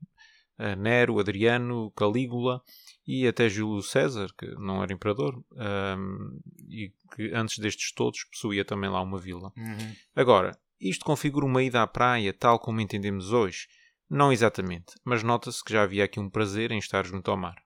eh, 0.59 0.76
Nero, 0.76 1.18
Adriano, 1.18 1.90
Calígula 1.97 2.62
e 3.06 3.26
até 3.26 3.49
Júlio 3.49 3.83
César, 3.83 4.28
que 4.38 4.47
não 4.54 4.83
era 4.83 4.92
imperador, 4.92 5.42
ahm, 5.56 6.38
e 6.68 6.92
que 7.14 7.35
antes 7.35 7.59
destes 7.59 7.92
todos 7.92 8.25
possuía 8.30 8.64
também 8.64 8.88
lá 8.88 9.00
uma 9.00 9.18
vila. 9.18 9.52
Agora, 10.14 10.56
isto 10.80 11.04
configura 11.04 11.47
uma 11.47 11.62
ida 11.62 11.83
à 11.83 11.87
praia 11.87 12.33
tal 12.33 12.59
como 12.59 12.80
entendemos 12.80 13.33
hoje? 13.33 13.66
Não 14.09 14.33
exatamente, 14.33 14.95
mas 15.04 15.23
nota-se 15.23 15.64
que 15.64 15.73
já 15.73 15.83
havia 15.83 16.04
aqui 16.04 16.21
um 16.21 16.28
prazer 16.28 16.71
em 16.71 16.78
estar 16.78 17.04
junto 17.04 17.30
ao 17.30 17.37
mar. 17.37 17.56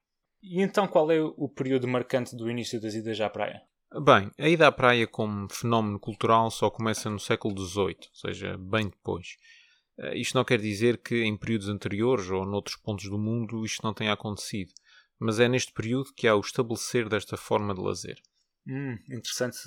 E 0.43 0.63
então 0.63 0.87
qual 0.87 1.11
é 1.11 1.21
o 1.21 1.49
período 1.49 1.89
marcante 1.89 2.37
do 2.37 2.49
início 2.49 2.81
das 2.81 2.95
idas 2.95 3.21
à 3.21 3.29
praia? 3.29 3.63
Bem, 4.03 4.31
a 4.39 4.49
ida 4.49 4.67
à 4.67 4.73
praia 4.73 5.07
como 5.07 5.49
fenómeno 5.49 5.99
cultural 5.99 6.51
só 6.51 6.69
começa 6.71 7.09
no 7.09 7.19
século 7.19 7.59
XVIII, 7.59 7.97
ou 8.11 8.15
seja, 8.15 8.59
bem 8.59 8.89
depois. 8.89 9.37
Eh, 9.99 10.19
Isto 10.19 10.35
não 10.35 10.45
quer 10.45 10.61
dizer 10.61 10.99
que 10.99 11.23
em 11.23 11.37
períodos 11.37 11.69
anteriores 11.69 12.29
ou 12.29 12.45
noutros 12.45 12.77
pontos 12.77 13.09
do 13.09 13.19
mundo 13.19 13.65
isto 13.65 13.83
não 13.83 13.95
tenha 13.95 14.13
acontecido, 14.13 14.73
mas 15.19 15.41
é 15.41 15.49
neste 15.49 15.73
período 15.73 16.13
que 16.15 16.29
há 16.29 16.35
o 16.37 16.41
estabelecer 16.41 17.09
desta 17.09 17.37
forma 17.37 17.75
de 17.75 17.81
lazer. 17.81 18.21
Hum, 18.69 18.99
interessante. 19.09 19.59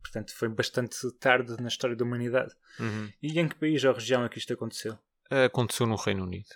Portanto, 0.00 0.34
foi 0.34 0.48
bastante 0.48 0.96
tarde 1.18 1.56
na 1.60 1.68
história 1.68 1.96
da 1.96 2.04
humanidade. 2.04 2.54
E 3.22 3.38
em 3.38 3.48
que 3.48 3.56
país 3.56 3.84
ou 3.84 3.92
região 3.92 4.24
é 4.24 4.28
que 4.28 4.38
isto 4.38 4.52
aconteceu? 4.52 4.96
Aconteceu 5.28 5.86
no 5.86 5.96
Reino 5.96 6.22
Unido. 6.22 6.48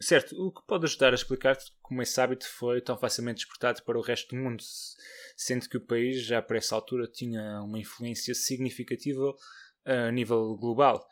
Certo, 0.00 0.36
o 0.36 0.52
que 0.52 0.60
pode 0.66 0.84
ajudar 0.84 1.12
a 1.12 1.14
explicar 1.14 1.56
como 1.80 2.02
esse 2.02 2.20
hábito 2.20 2.46
foi 2.48 2.80
tão 2.82 2.98
facilmente 2.98 3.40
exportado 3.44 3.82
para 3.82 3.98
o 3.98 4.02
resto 4.02 4.34
do 4.34 4.42
mundo, 4.42 4.62
se- 4.62 4.94
sendo 5.36 5.68
que 5.68 5.78
o 5.78 5.86
país 5.86 6.22
já 6.24 6.42
para 6.42 6.58
essa 6.58 6.74
altura 6.74 7.06
tinha 7.06 7.62
uma 7.62 7.78
influência 7.78 8.34
significativa 8.34 9.34
a 9.84 10.10
nível 10.12 10.54
global. 10.56 11.02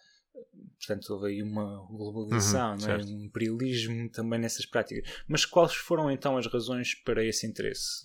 Portanto, 0.79 1.11
houve 1.15 1.29
aí 1.29 1.43
uma 1.43 1.87
globalização, 1.87 2.75
Uhum, 2.77 2.91
é? 2.91 2.97
um 3.05 3.25
imperialismo 3.25 4.11
também 4.11 4.39
nessas 4.39 4.67
práticas. 4.67 5.09
Mas 5.29 5.47
quais 5.47 5.75
foram 5.75 6.11
então 6.11 6.37
as 6.37 6.47
razões 6.47 6.95
para 7.05 7.25
esse 7.25 7.47
interesse? 7.47 8.03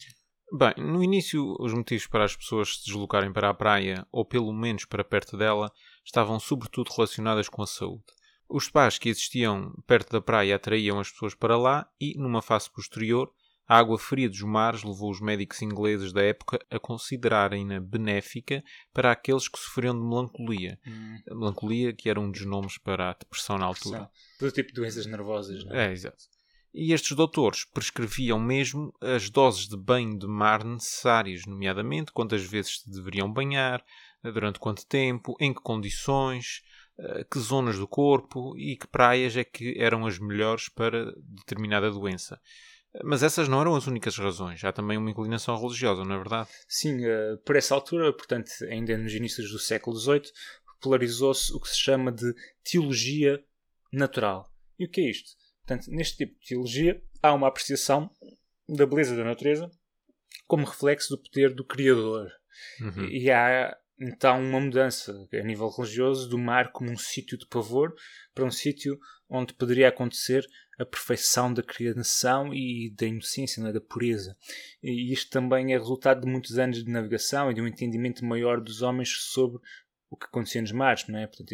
Bem, 0.58 0.74
no 0.78 1.04
início, 1.04 1.56
os 1.60 1.74
motivos 1.74 2.08
para 2.08 2.24
as 2.26 2.36
pessoas 2.36 2.78
se 2.78 2.86
deslocarem 2.86 3.32
para 3.34 3.50
a 3.50 3.54
praia, 3.54 4.08
ou 4.12 4.24
pelo 4.26 4.54
menos 4.54 4.86
para 4.86 5.04
perto 5.04 5.38
dela, 5.38 5.72
estavam 6.06 6.40
sobretudo 6.40 6.90
relacionadas 6.92 7.50
com 7.50 7.62
a 7.62 7.68
saúde. 7.68 8.04
Os 8.50 8.66
spas 8.66 8.98
que 8.98 9.10
existiam 9.10 9.72
perto 9.86 10.12
da 10.12 10.20
praia 10.20 10.56
atraíam 10.56 11.00
as 11.00 11.12
pessoas 11.12 11.36
para 11.36 11.56
lá 11.56 11.88
e, 12.02 12.18
numa 12.18 12.42
fase 12.42 12.70
posterior, 12.70 13.32
A 13.70 13.78
água 13.78 14.00
fria 14.00 14.28
dos 14.28 14.42
mares 14.42 14.82
levou 14.84 15.12
os 15.12 15.22
médicos 15.22 15.62
ingleses 15.62 16.12
da 16.12 16.24
época 16.24 16.60
a 16.72 16.80
considerarem-na 16.80 17.80
benéfica 17.80 18.64
para 18.92 19.12
aqueles 19.12 19.48
que 19.48 19.60
sofriam 19.60 19.94
de 19.94 20.04
melancolia. 20.04 20.80
Hum. 20.88 21.20
Melancolia, 21.28 21.94
que 21.94 22.10
era 22.10 22.20
um 22.20 22.32
dos 22.32 22.44
nomes 22.48 22.80
para 22.80 23.12
a 23.12 23.14
depressão 23.14 23.60
na 23.60 23.68
altura. 23.68 24.10
Todo 24.40 24.52
tipo 24.52 24.70
de 24.70 24.74
doenças 24.74 25.06
nervosas. 25.06 25.64
Não 25.64 25.76
é? 25.76 25.90
É, 25.90 25.92
exato. 25.92 26.18
E 26.74 26.94
estes 26.94 27.16
doutores 27.16 27.64
prescreviam 27.64 28.40
mesmo 28.40 28.92
as 29.00 29.30
doses 29.30 29.68
de 29.68 29.78
banho 29.78 30.18
de 30.18 30.26
mar 30.26 30.64
necessárias, 30.64 31.46
nomeadamente 31.46 32.12
quantas 32.12 32.44
vezes 32.44 32.80
se 32.80 32.90
deveriam 32.90 33.32
banhar, 33.32 33.86
durante 34.24 34.60
quanto 34.60 34.86
tempo, 34.88 35.36
em 35.40 35.54
que 35.54 35.62
condições, 35.62 36.64
que 37.32 37.40
zonas 37.40 37.78
do 37.78 37.88
corpo 37.88 38.58
e 38.58 38.76
que 38.76 38.88
praias 38.88 39.36
é 39.38 39.44
que 39.44 39.76
eram 39.80 40.06
as 40.06 40.20
melhores 40.20 40.70
para 40.70 41.14
determinada 41.18 41.90
doença. 41.90 42.40
Mas 43.04 43.22
essas 43.22 43.48
não 43.48 43.62
eram 43.62 43.76
as 43.76 43.86
únicas 43.86 44.18
razões. 44.18 44.64
Há 44.64 44.72
também 44.72 44.98
uma 44.98 45.12
inclinação 45.12 45.56
religiosa, 45.60 46.04
não 46.04 46.16
é 46.16 46.18
verdade? 46.18 46.50
Sim, 46.68 47.06
eh, 47.06 47.38
por 47.46 47.56
essa 47.56 47.76
altura, 47.76 48.12
portanto, 48.12 48.50
ainda 48.70 48.98
nos 48.98 49.14
inícios 49.14 49.52
do 49.52 49.60
século 49.60 49.96
XVIII, 49.96 50.32
popularizou-se 50.66 51.54
o 51.54 51.60
que 51.60 51.70
se 51.70 51.78
chama 51.78 52.12
de 52.12 52.34
teologia 52.64 53.44
natural. 53.92 54.52
E 54.78 54.86
o 54.86 54.90
que 54.90 55.02
é 55.02 55.10
isto? 55.10 55.32
Portanto, 55.66 55.92
neste 55.92 56.18
tipo 56.18 56.40
de 56.40 56.48
teologia 56.48 57.02
há 57.22 57.34
uma 57.34 57.48
apreciação 57.48 58.10
da 58.68 58.86
beleza 58.86 59.16
da 59.16 59.24
natureza 59.24 59.70
como 60.48 60.66
reflexo 60.66 61.16
do 61.16 61.22
poder 61.22 61.54
do 61.54 61.64
Criador. 61.64 62.32
Uhum. 62.82 63.06
E 63.06 63.30
há 63.30 63.78
então 64.00 64.42
uma 64.42 64.60
mudança 64.60 65.28
a 65.34 65.44
nível 65.44 65.70
religioso 65.70 66.30
do 66.30 66.38
mar 66.38 66.72
como 66.72 66.92
um 66.92 66.98
sítio 66.98 67.38
de 67.38 67.46
pavor 67.48 67.94
para 68.34 68.46
um 68.46 68.52
sítio 68.52 68.98
onde 69.30 69.54
poderia 69.54 69.90
acontecer 69.90 70.46
a 70.80 70.86
perfeição 70.86 71.54
da 71.54 71.62
criação 71.62 72.54
e 72.54 72.94
da 72.98 73.06
inocência, 73.06 73.62
é? 73.62 73.72
da 73.74 73.82
pureza. 73.82 74.36
E 74.82 75.12
isto 75.12 75.30
também 75.30 75.74
é 75.74 75.78
resultado 75.78 76.22
de 76.22 76.32
muitos 76.32 76.58
anos 76.58 76.84
de 76.84 76.90
navegação 76.90 77.52
e 77.52 77.54
de 77.54 77.62
um 77.62 77.68
entendimento 77.68 78.24
maior 78.26 78.62
dos 78.62 78.82
homens 78.82 79.10
sobre 79.10 79.60
o 80.10 80.16
que 80.16 80.26
acontecia 80.26 80.62
nos 80.62 80.72
mares, 80.72 81.06
não 81.08 81.20
é? 81.20 81.28
Portanto, 81.28 81.52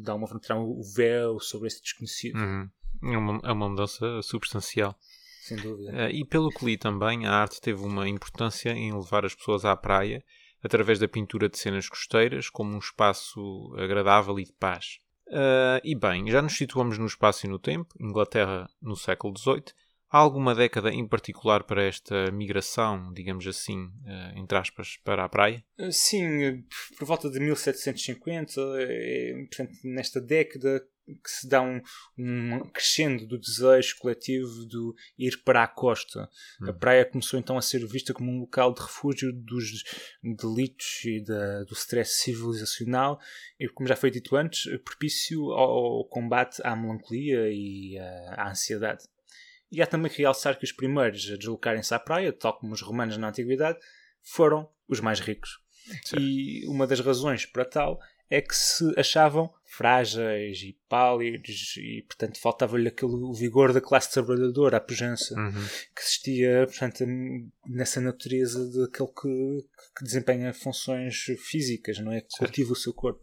dá 0.00 0.14
uma 0.14 0.26
forma 0.26 0.62
o 0.62 0.82
véu 0.82 1.38
sobre 1.40 1.68
esse 1.68 1.80
desconhecido. 1.80 2.36
Uhum. 2.36 2.68
É, 3.04 3.16
uma, 3.16 3.40
é 3.44 3.52
uma 3.52 3.68
mudança 3.68 4.20
substancial. 4.22 4.98
Sem 5.42 5.56
dúvida. 5.56 5.90
Uh, 5.90 6.10
e 6.10 6.24
pelo 6.24 6.50
que 6.50 6.64
li 6.64 6.76
também, 6.76 7.26
a 7.26 7.32
arte 7.32 7.60
teve 7.60 7.82
uma 7.82 8.08
importância 8.08 8.70
em 8.70 8.92
levar 8.92 9.24
as 9.24 9.34
pessoas 9.34 9.64
à 9.64 9.74
praia 9.76 10.22
através 10.62 10.98
da 10.98 11.08
pintura 11.08 11.48
de 11.48 11.58
cenas 11.58 11.88
costeiras 11.88 12.48
como 12.48 12.74
um 12.74 12.78
espaço 12.78 13.74
agradável 13.76 14.38
e 14.38 14.44
de 14.44 14.52
paz. 14.52 14.98
Uh, 15.26 15.80
e 15.82 15.94
bem, 15.94 16.30
já 16.30 16.42
nos 16.42 16.56
situamos 16.56 16.98
no 16.98 17.06
espaço 17.06 17.46
e 17.46 17.48
no 17.48 17.58
tempo, 17.58 17.94
Inglaterra 17.98 18.68
no 18.80 18.94
século 18.94 19.36
XVIII. 19.36 19.64
Há 20.10 20.18
alguma 20.18 20.54
década 20.54 20.92
em 20.92 21.08
particular 21.08 21.64
para 21.64 21.82
esta 21.82 22.30
migração, 22.30 23.10
digamos 23.14 23.46
assim, 23.46 23.84
uh, 23.84 24.38
entre 24.38 24.58
aspas, 24.58 24.98
para 25.02 25.24
a 25.24 25.28
praia? 25.28 25.64
Sim, 25.90 26.62
por 26.98 27.06
volta 27.06 27.30
de 27.30 27.40
1750, 27.40 28.60
é, 28.76 29.46
portanto, 29.48 29.72
nesta 29.84 30.20
década 30.20 30.86
que 31.06 31.30
se 31.30 31.48
dá 31.48 31.60
um, 31.60 31.80
um 32.18 32.60
crescendo 32.70 33.26
do 33.26 33.38
desejo 33.38 33.96
coletivo 33.98 34.66
de 34.66 34.78
ir 35.18 35.42
para 35.44 35.64
a 35.64 35.68
costa. 35.68 36.28
Hum. 36.60 36.70
A 36.70 36.72
praia 36.72 37.04
começou 37.04 37.38
então 37.38 37.56
a 37.56 37.62
ser 37.62 37.84
vista 37.86 38.14
como 38.14 38.30
um 38.30 38.40
local 38.40 38.72
de 38.72 38.80
refúgio 38.80 39.32
dos 39.32 39.84
delitos 40.22 41.04
e 41.04 41.24
da, 41.24 41.64
do 41.64 41.74
stress 41.74 42.22
civilizacional 42.22 43.20
e, 43.58 43.68
como 43.68 43.88
já 43.88 43.96
foi 43.96 44.10
dito 44.10 44.36
antes, 44.36 44.64
propício 44.84 45.52
ao 45.52 46.04
combate 46.08 46.60
à 46.64 46.76
melancolia 46.76 47.48
e 47.50 47.98
à, 47.98 48.44
à 48.44 48.50
ansiedade. 48.50 49.04
E 49.70 49.80
há 49.80 49.86
também 49.86 50.10
que 50.10 50.18
realçar 50.18 50.58
que 50.58 50.64
os 50.64 50.72
primeiros 50.72 51.30
a 51.30 51.36
deslocarem-se 51.36 51.94
à 51.94 51.98
praia, 51.98 52.32
tal 52.32 52.58
como 52.58 52.74
os 52.74 52.82
romanos 52.82 53.16
na 53.16 53.28
antiguidade, 53.28 53.78
foram 54.22 54.68
os 54.86 55.00
mais 55.00 55.18
ricos. 55.18 55.62
Certo. 55.86 56.20
E 56.20 56.66
uma 56.68 56.86
das 56.86 57.00
razões 57.00 57.46
para 57.46 57.64
tal 57.64 57.98
é 58.32 58.40
que 58.40 58.56
se 58.56 58.98
achavam 58.98 59.52
frágeis 59.66 60.62
e 60.62 60.74
pálidos 60.88 61.76
e, 61.76 62.02
portanto, 62.08 62.40
faltava-lhe 62.40 62.88
aquele 62.88 63.32
vigor 63.34 63.74
da 63.74 63.80
classe 63.80 64.10
trabalhadora, 64.10 64.78
a 64.78 64.80
pujança 64.80 65.34
uhum. 65.34 65.52
que 65.94 66.00
existia, 66.00 66.66
portanto, 66.66 67.04
nessa 67.66 68.00
natureza 68.00 68.58
daquele 68.70 69.08
que, 69.08 69.68
que 69.98 70.04
desempenha 70.04 70.54
funções 70.54 71.14
físicas, 71.38 71.98
não 71.98 72.10
é? 72.10 72.22
Que 72.22 72.38
cultiva 72.38 72.72
o 72.72 72.76
seu 72.76 72.94
corpo. 72.94 73.20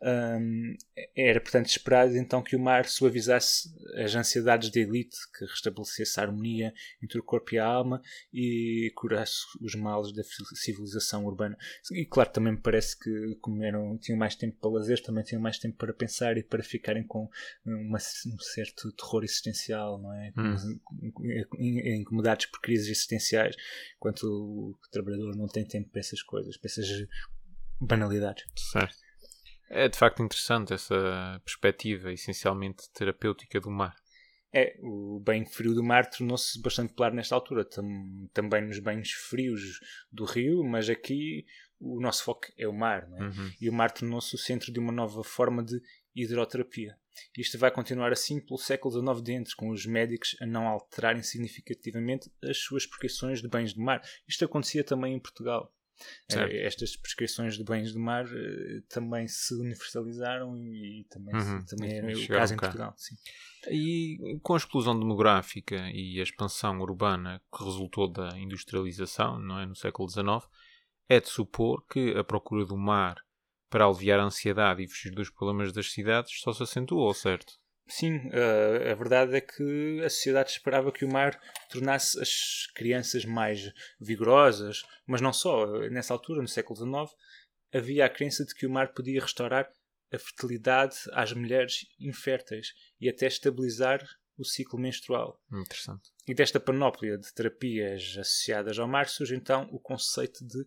Um, 0.00 0.76
era, 1.16 1.40
portanto, 1.40 1.66
esperado 1.66 2.16
então 2.16 2.40
que 2.40 2.54
o 2.54 2.60
mar 2.60 2.86
suavizasse 2.86 3.68
as 3.96 4.14
ansiedades 4.14 4.70
da 4.70 4.80
elite, 4.80 5.16
que 5.36 5.44
restabelecesse 5.44 6.20
a 6.20 6.22
harmonia 6.22 6.72
entre 7.02 7.18
o 7.18 7.22
corpo 7.22 7.54
e 7.54 7.58
a 7.58 7.66
alma 7.66 8.00
e 8.32 8.92
curasse 8.94 9.38
os 9.60 9.74
males 9.74 10.12
da 10.12 10.22
civilização 10.54 11.24
urbana. 11.24 11.56
E, 11.90 12.04
claro, 12.04 12.30
também 12.30 12.52
me 12.52 12.60
parece 12.60 12.98
que, 12.98 13.36
como 13.40 13.62
eram, 13.64 13.98
tinham 13.98 14.18
mais 14.18 14.36
tempo 14.36 14.56
para 14.60 14.70
lazer, 14.70 15.02
também 15.02 15.24
tinham 15.24 15.42
mais 15.42 15.58
tempo 15.58 15.76
para 15.76 15.92
pensar 15.92 16.36
e 16.36 16.44
para 16.44 16.62
ficarem 16.62 17.04
com 17.04 17.28
uma, 17.64 17.98
um 17.98 18.38
certo 18.38 18.92
terror 18.92 19.24
existencial, 19.24 20.00
não 20.00 20.14
é? 20.14 20.32
Hum. 20.36 20.80
Incomodados 22.00 22.46
por 22.46 22.60
crises 22.60 22.86
existenciais, 22.86 23.56
enquanto 23.96 24.22
o 24.24 24.78
trabalhador 24.92 25.34
não 25.36 25.48
tem 25.48 25.64
tempo 25.64 25.90
para 25.90 26.00
essas 26.00 26.22
coisas, 26.22 26.56
para 26.56 26.70
essas 26.70 26.86
banalidades. 27.80 28.44
Certo. 28.70 29.07
É 29.70 29.88
de 29.88 29.98
facto 29.98 30.22
interessante 30.22 30.72
essa 30.72 31.40
perspectiva 31.44 32.12
essencialmente 32.12 32.90
terapêutica 32.92 33.60
do 33.60 33.70
mar. 33.70 33.94
É, 34.52 34.78
o 34.80 35.20
banho 35.20 35.46
frio 35.46 35.74
do 35.74 35.84
mar 35.84 36.08
tornou-se 36.08 36.60
bastante 36.60 36.90
popular 36.90 37.12
nesta 37.12 37.34
altura, 37.34 37.66
Tam, 37.66 38.28
também 38.32 38.66
nos 38.66 38.78
banhos 38.78 39.10
frios 39.10 39.78
do 40.10 40.24
rio, 40.24 40.64
mas 40.64 40.88
aqui 40.88 41.44
o 41.78 42.00
nosso 42.00 42.24
foco 42.24 42.46
é 42.56 42.66
o 42.66 42.72
mar, 42.72 43.06
é? 43.18 43.22
Uhum. 43.22 43.52
e 43.60 43.68
o 43.68 43.72
mar 43.72 43.92
tornou-se 43.92 44.34
o 44.34 44.38
centro 44.38 44.72
de 44.72 44.80
uma 44.80 44.90
nova 44.90 45.22
forma 45.22 45.62
de 45.62 45.80
hidroterapia. 46.14 46.96
Isto 47.36 47.58
vai 47.58 47.70
continuar 47.70 48.12
assim 48.12 48.40
pelo 48.40 48.58
século 48.58 48.92
XIX 48.92 49.22
dentro, 49.22 49.56
com 49.56 49.70
os 49.70 49.84
médicos 49.84 50.36
a 50.40 50.46
não 50.46 50.66
alterarem 50.66 51.22
significativamente 51.22 52.30
as 52.42 52.58
suas 52.58 52.86
prescrições 52.86 53.42
de 53.42 53.48
banhos 53.48 53.74
de 53.74 53.80
mar. 53.80 54.00
Isto 54.26 54.44
acontecia 54.44 54.82
também 54.82 55.14
em 55.14 55.20
Portugal. 55.20 55.72
Certo. 56.30 56.52
Estas 56.52 56.96
prescrições 56.96 57.56
de 57.56 57.64
bens 57.64 57.92
do 57.92 57.98
mar 57.98 58.24
eh, 58.26 58.80
também 58.88 59.26
se 59.26 59.54
universalizaram 59.54 60.56
e 60.56 61.04
também, 61.10 61.34
Uhum. 61.34 61.64
também 61.66 61.90
E 61.90 61.94
era 61.96 62.06
o 62.18 62.28
caso 62.28 62.54
em. 62.54 62.56
Portugal. 62.56 62.94
Sim. 62.96 63.14
E 63.70 64.38
com 64.42 64.54
a 64.54 64.56
explosão 64.56 64.98
demográfica 64.98 65.76
e 65.92 66.20
a 66.20 66.22
expansão 66.22 66.78
urbana 66.80 67.42
que 67.56 67.64
resultou 67.64 68.06
da 68.10 68.38
industrialização 68.38 69.38
não 69.38 69.58
é, 69.58 69.66
no 69.66 69.74
século 69.74 70.08
XIX, 70.08 70.48
é 71.08 71.20
de 71.20 71.28
supor 71.28 71.84
que 71.86 72.16
a 72.16 72.22
procura 72.22 72.64
do 72.64 72.76
mar 72.76 73.16
para 73.70 73.84
aliviar 73.84 74.20
a 74.20 74.24
ansiedade 74.24 74.82
e 74.82 74.88
fugir 74.88 75.10
dos 75.10 75.28
problemas 75.30 75.72
das 75.72 75.90
cidades 75.92 76.40
só 76.40 76.52
se 76.52 76.62
acentuou, 76.62 77.12
certo? 77.12 77.54
Sim, 77.88 78.28
eh, 78.32 78.92
a 78.92 78.94
verdade 78.94 79.34
é 79.36 79.40
que 79.40 80.02
a 80.04 80.10
sociedade 80.10 80.50
esperava 80.50 80.92
que 80.92 81.04
o 81.04 81.12
mar 81.12 81.40
tornasse 81.70 82.20
as 82.20 82.66
crianças 82.74 83.24
mais 83.24 83.72
vigorosas, 83.98 84.82
mas 85.06 85.20
não 85.20 85.32
só. 85.32 85.66
Nessa 85.88 86.12
altura, 86.12 86.42
no 86.42 86.48
século 86.48 86.76
XIX, 86.78 87.16
havia 87.72 88.04
a 88.04 88.10
crença 88.10 88.44
de 88.44 88.54
que 88.54 88.66
o 88.66 88.70
mar 88.70 88.92
podia 88.92 89.20
restaurar 89.20 89.70
a 90.12 90.18
fertilidade 90.18 90.96
às 91.12 91.32
mulheres 91.32 91.86
inférteis 91.98 92.74
e 93.00 93.08
até 93.08 93.26
estabilizar 93.26 94.02
o 94.36 94.44
ciclo 94.44 94.78
menstrual. 94.78 95.40
Interessante. 95.50 96.10
E 96.26 96.34
desta 96.34 96.60
panóplia 96.60 97.18
de 97.18 97.32
terapias 97.32 98.16
associadas 98.18 98.78
ao 98.78 98.86
mar 98.86 99.08
surge 99.08 99.34
então 99.34 99.68
o 99.72 99.80
conceito 99.80 100.46
de 100.46 100.64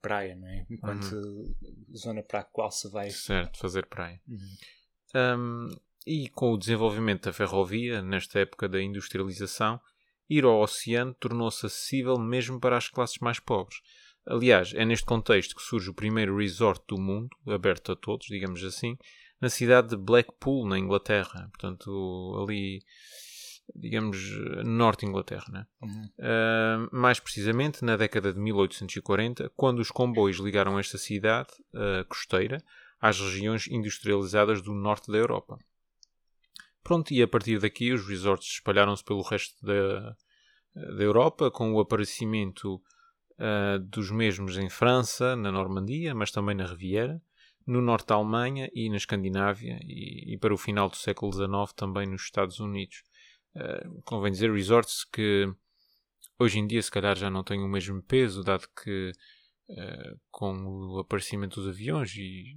praia, 0.00 0.34
não 0.34 0.48
é? 0.48 0.66
enquanto 0.70 1.54
zona 1.94 2.22
para 2.22 2.40
a 2.40 2.44
qual 2.44 2.70
se 2.70 2.88
vai. 2.88 3.10
Certo, 3.10 3.58
fazer 3.58 3.86
praia. 3.86 4.20
Uhum. 4.26 4.56
Hum, 5.14 5.80
e 6.06 6.28
com 6.28 6.52
o 6.52 6.58
desenvolvimento 6.58 7.24
da 7.24 7.32
ferrovia, 7.32 8.02
nesta 8.02 8.40
época 8.40 8.68
da 8.68 8.82
industrialização, 8.82 9.80
ir 10.28 10.44
ao 10.44 10.60
oceano 10.60 11.14
tornou-se 11.14 11.66
acessível 11.66 12.18
mesmo 12.18 12.60
para 12.60 12.76
as 12.76 12.88
classes 12.88 13.18
mais 13.18 13.40
pobres. 13.40 13.80
Aliás, 14.26 14.72
é 14.74 14.84
neste 14.84 15.06
contexto 15.06 15.56
que 15.56 15.62
surge 15.62 15.90
o 15.90 15.94
primeiro 15.94 16.36
resort 16.36 16.82
do 16.86 16.98
mundo, 16.98 17.30
aberto 17.48 17.92
a 17.92 17.96
todos, 17.96 18.26
digamos 18.26 18.62
assim, 18.62 18.96
na 19.40 19.48
cidade 19.48 19.88
de 19.88 19.96
Blackpool, 19.96 20.68
na 20.68 20.78
Inglaterra. 20.78 21.48
Portanto, 21.50 22.36
ali, 22.42 22.82
digamos, 23.74 24.18
norte 24.64 25.06
Inglaterra, 25.06 25.46
né? 25.50 25.66
Uhum. 25.82 26.10
Uh, 26.18 26.96
mais 26.96 27.18
precisamente 27.18 27.84
na 27.84 27.96
década 27.96 28.32
de 28.32 28.38
1840, 28.38 29.50
quando 29.56 29.80
os 29.80 29.90
comboios 29.90 30.38
ligaram 30.38 30.78
esta 30.78 30.98
cidade 30.98 31.50
uh, 31.74 32.04
costeira 32.06 32.62
às 33.00 33.18
regiões 33.18 33.66
industrializadas 33.68 34.60
do 34.60 34.74
norte 34.74 35.10
da 35.10 35.16
Europa. 35.16 35.58
Pronto, 36.82 37.12
e 37.12 37.22
a 37.22 37.28
partir 37.28 37.58
daqui 37.58 37.92
os 37.92 38.06
resorts 38.06 38.48
espalharam-se 38.54 39.04
pelo 39.04 39.22
resto 39.22 39.54
da, 39.64 40.16
da 40.74 41.02
Europa, 41.02 41.50
com 41.50 41.72
o 41.72 41.80
aparecimento 41.80 42.76
uh, 43.38 43.78
dos 43.80 44.10
mesmos 44.10 44.56
em 44.56 44.68
França, 44.68 45.36
na 45.36 45.52
Normandia, 45.52 46.14
mas 46.14 46.30
também 46.30 46.54
na 46.54 46.66
Riviera, 46.66 47.20
no 47.66 47.80
norte 47.80 48.08
da 48.08 48.14
Alemanha 48.14 48.68
e 48.74 48.88
na 48.88 48.96
Escandinávia, 48.96 49.78
e, 49.82 50.34
e 50.34 50.38
para 50.38 50.54
o 50.54 50.58
final 50.58 50.88
do 50.88 50.96
século 50.96 51.32
XIX 51.32 51.72
também 51.74 52.06
nos 52.06 52.22
Estados 52.22 52.60
Unidos. 52.60 53.02
Uh, 53.54 54.00
convém 54.04 54.32
dizer 54.32 54.52
resorts 54.52 55.04
que 55.04 55.52
hoje 56.38 56.58
em 56.58 56.66
dia, 56.66 56.82
se 56.82 56.90
calhar, 56.90 57.16
já 57.16 57.28
não 57.28 57.44
tem 57.44 57.62
o 57.62 57.68
mesmo 57.68 58.02
peso, 58.02 58.42
dado 58.42 58.66
que 58.82 59.12
uh, 59.68 60.20
com 60.30 60.54
o 60.54 60.98
aparecimento 61.00 61.60
dos 61.60 61.68
aviões 61.68 62.14
e 62.16 62.56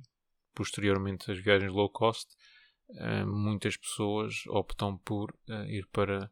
posteriormente 0.53 1.32
as 1.32 1.39
viagens 1.39 1.72
low 1.72 1.89
cost, 1.89 2.34
muitas 3.25 3.75
pessoas 3.77 4.45
optam 4.47 4.97
por 4.97 5.31
uh, 5.50 5.63
ir 5.67 5.85
para 5.88 6.29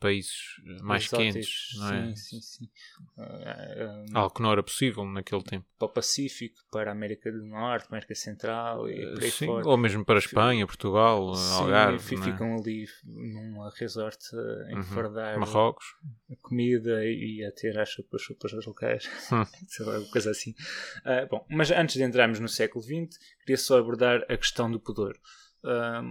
países 0.00 0.54
mais 0.80 1.04
Exóticos, 1.06 1.34
quentes, 1.34 1.74
não 1.80 1.88
é? 1.92 2.14
Sim, 2.14 2.16
sim, 2.16 2.40
sim. 2.40 2.68
Ah, 3.18 4.04
Algo 4.14 4.34
que 4.34 4.42
não 4.42 4.52
era 4.52 4.62
possível 4.62 5.04
naquele 5.04 5.42
tempo. 5.42 5.66
para 5.76 5.86
o 5.86 5.88
Pacífico, 5.88 6.56
para 6.70 6.90
a 6.90 6.92
América 6.92 7.32
do 7.32 7.44
Norte, 7.44 7.88
América 7.88 8.14
Central 8.14 8.88
e 8.88 9.12
por 9.12 9.22
aí 9.24 9.30
Sim, 9.30 9.46
fora. 9.46 9.66
ou 9.66 9.76
mesmo 9.76 10.04
para 10.04 10.16
a 10.16 10.18
Espanha, 10.20 10.66
Portugal, 10.66 11.34
Sim, 11.34 11.52
Algarve, 11.54 12.14
não 12.16 12.22
é? 12.26 12.32
ficam 12.32 12.56
ali 12.58 12.86
num 13.04 13.68
resort 13.70 14.18
a 14.36 14.38
Uhum. 14.72 14.80
enfardar 14.80 15.38
Marrocos. 15.40 15.84
a 16.30 16.36
comida 16.36 17.04
e 17.04 17.44
a 17.44 17.50
ter 17.50 17.76
as 17.78 17.90
sopas 17.92 18.22
locais, 18.66 19.10
Hum. 19.32 19.44
sei 19.66 19.84
lá, 19.84 20.00
coisa 20.12 20.30
assim. 20.30 20.54
Ah, 21.04 21.26
bom, 21.26 21.44
mas 21.50 21.70
antes 21.72 21.96
de 21.96 22.04
entrarmos 22.04 22.38
no 22.38 22.48
século 22.48 22.82
XX, 22.84 23.18
queria 23.40 23.56
só 23.56 23.78
abordar 23.78 24.24
a 24.28 24.36
questão 24.36 24.70
do 24.70 24.78
pudor. 24.78 25.18
Ah, 25.68 26.02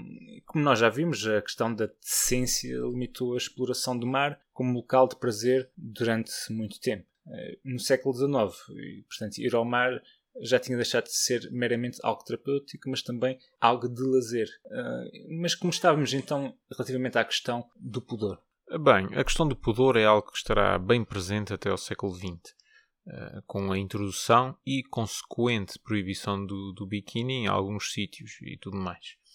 como 0.46 0.64
nós 0.64 0.80
já 0.80 0.90
vimos, 0.90 1.26
a 1.28 1.42
questão 1.42 1.74
da 1.74 1.88
decência 1.88 2.78
limitou 2.78 3.34
a 3.34 3.38
exploração 3.38 3.98
do 3.98 4.06
mar 4.06 4.40
como 4.54 4.74
local 4.74 5.08
de 5.08 5.16
prazer 5.16 5.70
durante 5.76 6.32
muito 6.50 6.80
tempo. 6.80 7.06
Ah, 7.28 7.58
no 7.66 7.80
século 7.80 8.14
XIX, 8.14 8.78
e, 8.78 9.04
portanto, 9.04 9.38
ir 9.40 9.56
ao 9.56 9.66
mar 9.66 10.02
já 10.40 10.60
tinha 10.60 10.78
deixado 10.78 11.06
de 11.06 11.16
ser 11.16 11.50
meramente 11.52 12.00
algo 12.04 12.24
terapêutico, 12.24 12.90
mas 12.90 13.02
também 13.02 13.40
algo 13.60 13.90
de 13.90 14.04
lazer. 14.04 14.48
Ah, 14.72 15.04
mas 15.42 15.56
como 15.56 15.72
estávamos 15.72 16.14
então 16.14 16.56
relativamente 16.72 17.18
à 17.18 17.26
questão 17.26 17.68
do 17.76 18.02
pudor? 18.02 18.40
Bem, 18.70 19.08
a 19.18 19.24
questão 19.24 19.48
do 19.48 19.56
pudor 19.56 19.96
é 19.96 20.04
algo 20.04 20.30
que 20.30 20.38
estará 20.38 20.78
bem 20.78 21.04
presente 21.04 21.54
até 21.54 21.70
ao 21.70 21.78
século 21.78 22.14
XX, 22.14 22.54
eh, 23.08 23.42
com 23.48 23.72
a 23.72 23.78
introdução 23.78 24.58
e 24.66 24.84
consequente 24.84 25.80
proibição 25.80 26.46
do, 26.46 26.74
do 26.74 26.86
biquíni 26.86 27.36
em 27.36 27.48
alguns 27.48 27.94
sítios 27.94 28.34
e 28.42 28.58
tudo 28.58 28.76
mais, 28.76 29.16
eh, 29.16 29.27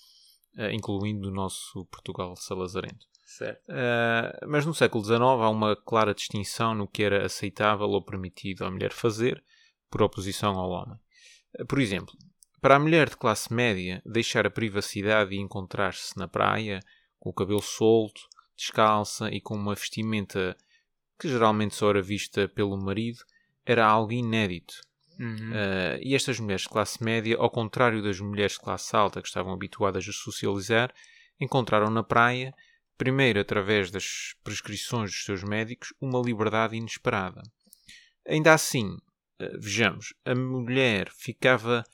incluindo 0.73 1.28
o 1.28 1.32
nosso 1.32 1.85
Portugal 1.87 2.37
salazarento. 2.37 3.06
Certo. 3.25 3.62
Uh, 3.71 4.47
mas 4.47 4.66
no 4.66 4.75
século 4.75 5.02
XIX 5.02 5.21
há 5.21 5.49
uma 5.49 5.75
clara 5.75 6.14
distinção 6.14 6.75
no 6.75 6.87
que 6.87 7.02
era 7.02 7.25
aceitável 7.25 7.88
ou 7.88 8.04
permitido 8.04 8.64
à 8.64 8.71
mulher 8.71 8.92
fazer, 8.92 9.42
por 9.90 10.02
oposição 10.02 10.59
ao 10.59 10.71
homem. 10.71 10.99
Uh, 11.59 11.66
Por 11.66 11.80
exemplo, 11.80 12.14
para 12.61 12.76
a 12.76 12.78
mulher 12.78 13.09
de 13.09 13.16
classe 13.16 13.52
média, 13.52 14.02
deixar 14.04 14.47
a 14.47 14.50
privacidade 14.50 15.35
e 15.35 15.40
encontrar-se 15.40 16.16
na 16.18 16.28
praia, 16.28 16.80
com 17.18 17.30
o 17.30 17.32
cabelo 17.32 17.62
solto, 17.62 18.21
descalça 18.56 19.30
e 19.30 19.40
com 19.40 19.54
uma 19.54 19.75
vestimenta 19.75 20.56
que 21.18 21.28
geralmente 21.28 21.75
só 21.75 21.90
era 21.90 22.02
vista 22.02 22.49
pelo 22.49 22.76
marido, 22.76 23.18
era 23.64 23.87
algo 23.87 24.12
inédito. 24.12 24.75
Uhum. 25.23 25.52
Uh, 25.52 26.02
e 26.02 26.17
estas 26.17 26.41
mulheres 26.41 26.62
de 26.62 26.69
classe 26.69 27.02
média, 27.02 27.37
ao 27.38 27.49
contrário 27.49 28.02
das 28.02 28.19
mulheres 28.19 28.55
de 28.55 28.59
classe 28.59 28.97
alta 28.97 29.23
que 29.23 29.29
estavam 29.29 29.52
habituadas 29.52 30.05
a 30.09 30.12
socializar, 30.12 30.93
encontraram 31.41 31.88
na 31.91 32.02
praia, 32.02 32.52
primeiro 32.99 33.38
através 33.38 33.88
das 33.88 34.35
prescrições 34.43 35.12
dos 35.12 35.25
seus 35.25 35.45
médicos, 35.45 35.95
uma 36.00 36.21
liberdade 36.21 36.75
inesperada. 36.75 37.41
Ainda 38.26 38.52
assim, 38.52 38.88
uh, 38.88 39.61
vejamos, 39.61 40.12
a 40.25 40.35
mulher 40.35 41.09
ficava 41.12 41.85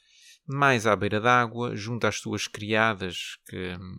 mais 0.46 0.86
à 0.86 0.96
beira 0.96 1.20
d'água, 1.20 1.76
junto 1.76 2.06
às 2.06 2.20
suas 2.20 2.48
criadas, 2.48 3.36
que 3.46 3.76
hum, 3.78 3.98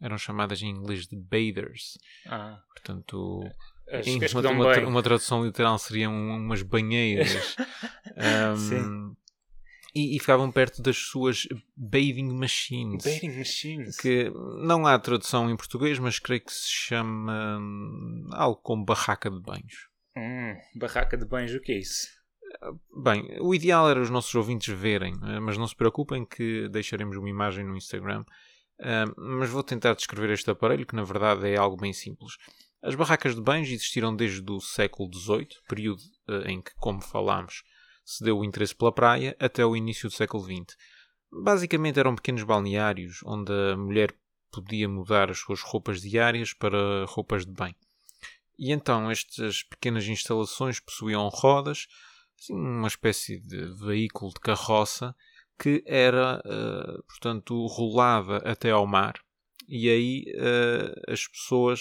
eram 0.00 0.18
chamadas 0.18 0.60
em 0.60 0.68
inglês 0.68 1.06
de 1.06 1.16
bathers. 1.16 1.96
Ah, 2.26 2.60
Portanto, 2.74 3.48
as 3.90 4.06
em 4.06 4.18
que 4.18 4.26
uma, 4.36 4.50
uma 4.50 4.78
uma 4.88 5.02
tradução 5.02 5.44
literal 5.44 5.78
seriam 5.78 6.12
umas 6.12 6.62
banheiras. 6.62 7.56
Um, 8.16 8.56
Sim. 8.56 9.16
e, 9.92 10.14
e 10.14 10.20
ficavam 10.20 10.48
perto 10.52 10.80
das 10.80 10.96
suas 10.96 11.48
bathing 11.76 12.32
machines. 12.32 13.02
Bathing 13.02 13.36
machines. 13.36 13.96
Que 13.96 14.30
não 14.62 14.86
há 14.86 14.96
tradução 15.00 15.50
em 15.50 15.56
português, 15.56 15.98
mas 15.98 16.20
creio 16.20 16.44
que 16.44 16.52
se 16.52 16.68
chama 16.68 17.58
hum, 17.58 18.28
algo 18.30 18.60
como 18.62 18.84
barraca 18.84 19.28
de 19.28 19.40
banhos. 19.40 19.88
Hum, 20.16 20.54
barraca 20.76 21.16
de 21.16 21.24
banhos, 21.24 21.52
o 21.54 21.60
que 21.60 21.72
é 21.72 21.78
isso? 21.78 22.06
Bem, 23.02 23.36
o 23.40 23.52
ideal 23.52 23.90
era 23.90 24.00
os 24.00 24.10
nossos 24.10 24.32
ouvintes 24.36 24.72
verem, 24.72 25.14
eh, 25.24 25.40
mas 25.40 25.58
não 25.58 25.66
se 25.66 25.74
preocupem 25.74 26.24
que 26.24 26.68
deixaremos 26.68 27.16
uma 27.16 27.28
imagem 27.28 27.64
no 27.64 27.76
Instagram. 27.76 28.24
Mas 29.16 29.50
vou 29.50 29.62
tentar 29.62 29.94
descrever 29.94 30.30
este 30.30 30.50
aparelho, 30.50 30.86
que 30.86 30.96
na 30.96 31.04
verdade 31.04 31.48
é 31.48 31.56
algo 31.56 31.76
bem 31.76 31.92
simples. 31.92 32.36
As 32.84 32.94
barracas 32.94 33.34
de 33.34 33.40
banhos 33.40 33.70
existiram 33.70 34.14
desde 34.14 34.44
o 34.52 34.60
século 34.60 35.10
XVIII, 35.10 35.48
período 35.66 36.02
eh, 36.28 36.50
em 36.50 36.60
que, 36.60 36.70
como 36.74 37.00
falámos, 37.00 37.62
se 38.04 38.22
deu 38.22 38.38
o 38.38 38.44
interesse 38.44 38.74
pela 38.74 38.92
praia, 38.92 39.34
até 39.40 39.64
o 39.64 39.74
início 39.74 40.06
do 40.06 40.14
século 40.14 40.44
XX. 40.44 40.76
Basicamente 41.32 41.98
eram 41.98 42.14
pequenos 42.14 42.42
balneários 42.42 43.20
onde 43.24 43.50
a 43.50 43.74
mulher 43.74 44.14
podia 44.52 44.86
mudar 44.86 45.30
as 45.30 45.38
suas 45.38 45.62
roupas 45.62 46.02
diárias 46.02 46.52
para 46.52 47.06
roupas 47.06 47.46
de 47.46 47.52
banho. 47.52 47.74
E 48.58 48.70
então 48.70 49.10
estas 49.10 49.62
pequenas 49.62 50.06
instalações 50.06 50.78
possuíam 50.78 51.26
rodas, 51.30 51.86
assim, 52.38 52.52
uma 52.52 52.88
espécie 52.88 53.40
de 53.40 53.64
veículo 53.82 54.30
de 54.30 54.40
carroça 54.40 55.16
que 55.58 55.82
era, 55.86 56.42
eh, 56.44 57.02
portanto, 57.08 57.66
rolada 57.66 58.36
até 58.44 58.72
ao 58.72 58.86
mar. 58.86 59.14
E 59.68 59.88
aí 59.88 60.24
eh, 60.34 60.94
as 61.12 61.26
pessoas, 61.26 61.80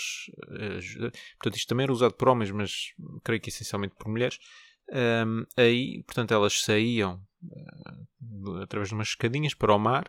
ju- 0.79 1.11
portanto, 1.37 1.55
isto 1.57 1.67
também 1.67 1.83
era 1.83 1.93
usado 1.93 2.13
por 2.13 2.29
homens, 2.29 2.51
mas 2.51 2.93
creio 3.23 3.41
que 3.41 3.49
essencialmente 3.49 3.95
por 3.95 4.07
mulheres. 4.07 4.39
Ahm, 4.91 5.43
aí, 5.57 6.03
portanto, 6.03 6.33
elas 6.33 6.61
saíam 6.61 7.21
eh, 7.51 8.63
através 8.63 8.89
de 8.89 8.95
umas 8.95 9.09
escadinhas 9.09 9.53
para 9.53 9.73
o 9.73 9.79
mar, 9.79 10.05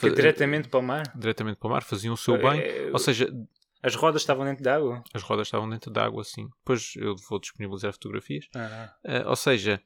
Que 0.00 0.10
diretamente 0.10 0.68
para 0.68 0.78
o 0.78 0.82
mar? 0.82 1.12
diretamente 1.18 1.58
para 1.58 1.68
o 1.68 1.70
mar, 1.72 1.82
faziam 1.82 2.14
o 2.14 2.16
seu 2.16 2.38
banho. 2.38 2.62
Ou 2.92 2.98
seja, 2.98 3.28
As 3.82 3.94
rodas 3.94 4.22
estavam 4.22 4.44
dentro 4.44 4.62
da 4.64 4.76
água? 4.76 5.02
as 5.12 5.22
rodas 5.22 5.46
estavam 5.48 5.68
dentro 5.68 5.90
da 5.90 6.04
água, 6.04 6.22
assim. 6.22 6.48
Depois 6.58 6.92
eu 6.96 7.14
vou 7.28 7.38
disponibilizar 7.40 7.92
fotografias. 7.92 8.46
Ah, 8.54 8.94
Uh, 9.04 9.28
ou 9.28 9.36
seja, 9.36 9.80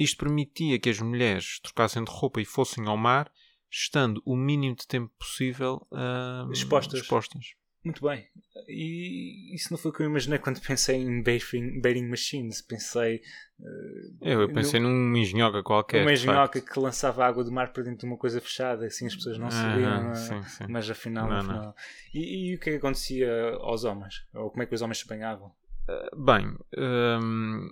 isto 0.00 0.18
permitia 0.18 0.78
que 0.80 0.90
as 0.90 0.98
mulheres 1.00 1.60
trocassem 1.60 2.02
de 2.02 2.10
roupa 2.10 2.40
e 2.40 2.44
fossem 2.44 2.86
ao 2.88 2.96
mar, 2.96 3.30
estando 3.70 4.22
o 4.24 4.36
mínimo 4.36 4.74
de 4.76 4.86
tempo 4.86 5.12
possível 5.18 5.86
uh, 5.92 6.50
Expostas. 6.52 7.00
expostas. 7.00 7.54
muito 7.84 8.02
bem. 8.06 8.26
E 8.68 9.54
isso 9.54 9.68
não 9.70 9.78
foi 9.78 9.90
o 9.90 9.94
que 9.94 10.02
eu 10.02 10.06
imaginei 10.06 10.38
quando 10.38 10.60
pensei 10.60 10.96
em 10.96 11.22
bathing, 11.22 11.80
bathing 11.80 12.08
machines. 12.08 12.60
Pensei 12.60 13.22
eh, 13.60 14.32
Eu, 14.32 14.40
eu 14.42 14.52
pensei 14.52 14.78
num 14.80 15.16
engenhoca 15.16 15.62
qualquer. 15.62 16.00
facto. 16.04 16.12
engenhoca 16.12 16.60
que 16.60 16.78
lançava 16.78 17.24
água 17.24 17.44
do 17.44 17.52
mar 17.52 17.72
para 17.72 17.84
dentro 17.84 18.00
de 18.00 18.06
uma 18.06 18.18
coisa 18.18 18.40
fechada, 18.40 18.84
assim 18.86 19.06
as 19.06 19.14
pessoas 19.14 19.38
não 19.38 19.50
sabiam. 19.50 20.04
Não 20.08 20.14
sim. 20.14 20.64
Mas 20.68 20.90
afinal, 20.90 21.28
Não, 21.28 21.36
no 21.36 21.42
final. 21.44 21.76
E, 22.12 22.50
e 22.52 22.54
o 22.56 22.60
que 22.60 22.68
é 22.70 22.72
que 22.72 22.78
acontecia 22.78 23.30
aos 23.60 23.84
homens? 23.84 24.26
Ou 24.34 24.50
como 24.50 24.62
é 24.62 24.66
que 24.66 24.74
os 24.74 24.82
homens 24.82 24.98
se 24.98 25.06
banhavam? 25.06 25.50
Bem, 26.16 26.54
hum, 26.76 27.70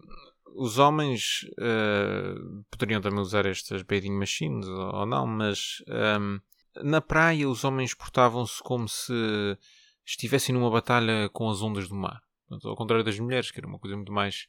os 0.56 0.78
homens 0.78 1.42
uh, 1.58 2.64
poderiam 2.70 3.00
também 3.00 3.20
usar 3.20 3.46
estas 3.46 3.82
bathing 3.82 4.12
machines 4.18 4.66
ou 4.66 5.06
não, 5.06 5.26
mas 5.26 5.82
hum, 6.20 6.40
na 6.82 7.00
praia 7.00 7.48
os 7.48 7.64
homens 7.64 7.94
portavam-se 7.94 8.62
como 8.62 8.88
se 8.88 9.12
estivessem 10.04 10.54
numa 10.54 10.70
batalha 10.70 11.28
com 11.32 11.48
as 11.50 11.62
ondas 11.62 11.88
do 11.88 11.94
mar. 11.94 12.20
Portanto, 12.48 12.68
ao 12.68 12.76
contrário 12.76 13.04
das 13.04 13.18
mulheres, 13.18 13.50
que 13.50 13.58
era 13.58 13.66
uma 13.66 13.78
coisa 13.78 13.96
muito 13.96 14.12
mais 14.12 14.46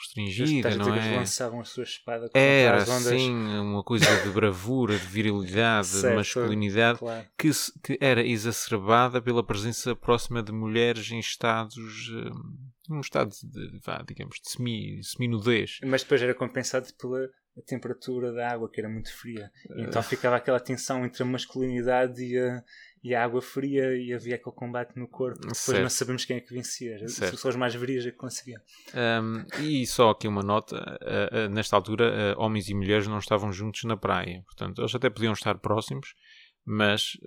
restringida, 0.00 0.68
Estás 0.68 0.76
não 0.76 0.86
que 0.86 0.90
eles 0.92 1.04
é? 1.04 1.16
lançavam 1.16 1.60
a 1.60 1.64
sua 1.64 1.82
espada 1.84 2.26
contra 2.26 2.40
Era 2.40 2.76
as 2.82 2.88
ondas. 2.88 3.04
sim 3.20 3.34
uma 3.58 3.82
coisa 3.84 4.22
de 4.22 4.30
bravura, 4.30 4.98
de 4.98 5.06
virilidade, 5.06 5.88
de 5.88 5.94
Certo, 5.96 6.16
masculinidade 6.16 6.98
Claro. 6.98 7.26
que, 7.38 7.50
que 7.84 7.98
era 8.00 8.24
exacerbada 8.26 9.20
pela 9.20 9.44
presença 9.44 9.94
próxima 9.94 10.42
de 10.42 10.52
mulheres 10.52 11.10
em 11.10 11.18
estados, 11.18 12.08
hum, 12.08 12.69
num 12.90 13.00
estado 13.00 13.30
de, 13.30 13.80
vá, 13.84 14.02
digamos, 14.06 14.36
de 14.42 14.50
semi, 14.50 15.02
semi-nudez. 15.02 15.78
Mas 15.84 16.02
depois 16.02 16.22
era 16.22 16.34
compensado 16.34 16.92
pela 16.94 17.28
temperatura 17.66 18.32
da 18.32 18.50
água, 18.50 18.70
que 18.70 18.80
era 18.80 18.88
muito 18.88 19.14
fria. 19.14 19.50
Eh. 19.70 19.82
Então 19.82 20.02
ficava 20.02 20.36
aquela 20.36 20.60
tensão 20.60 21.04
entre 21.04 21.22
a 21.22 21.26
masculinidade 21.26 22.22
e 22.22 22.38
a, 22.38 22.62
e 23.02 23.14
a 23.14 23.24
água 23.24 23.42
fria 23.42 23.96
e 23.96 24.12
havia 24.12 24.36
aquele 24.36 24.54
combate 24.54 24.96
no 24.96 25.08
corpo. 25.08 25.40
Depois 25.40 25.58
Certo. 25.58 25.82
não 25.82 25.90
sabemos 25.90 26.24
quem 26.24 26.36
é 26.36 26.40
que 26.40 26.52
vencia. 26.52 27.08
Certo. 27.08 27.36
Só 27.36 27.48
os 27.48 27.56
mais 27.56 27.74
viris 27.74 28.06
é 28.06 28.10
que 28.10 28.16
conseguiam. 28.16 28.60
Hum, 28.94 29.44
e 29.60 29.86
só 29.86 30.10
aqui 30.10 30.28
uma 30.28 30.42
nota: 30.42 30.76
uh, 30.76 31.46
uh, 31.46 31.48
nesta 31.50 31.76
altura, 31.76 32.36
uh, 32.36 32.40
homens 32.40 32.68
e 32.68 32.74
mulheres 32.74 33.06
não 33.06 33.18
estavam 33.18 33.52
juntos 33.52 33.84
na 33.84 33.96
praia. 33.96 34.42
Portanto, 34.44 34.80
eles 34.80 34.94
até 34.94 35.10
podiam 35.10 35.32
estar 35.32 35.58
próximos, 35.58 36.14
mas 36.64 37.18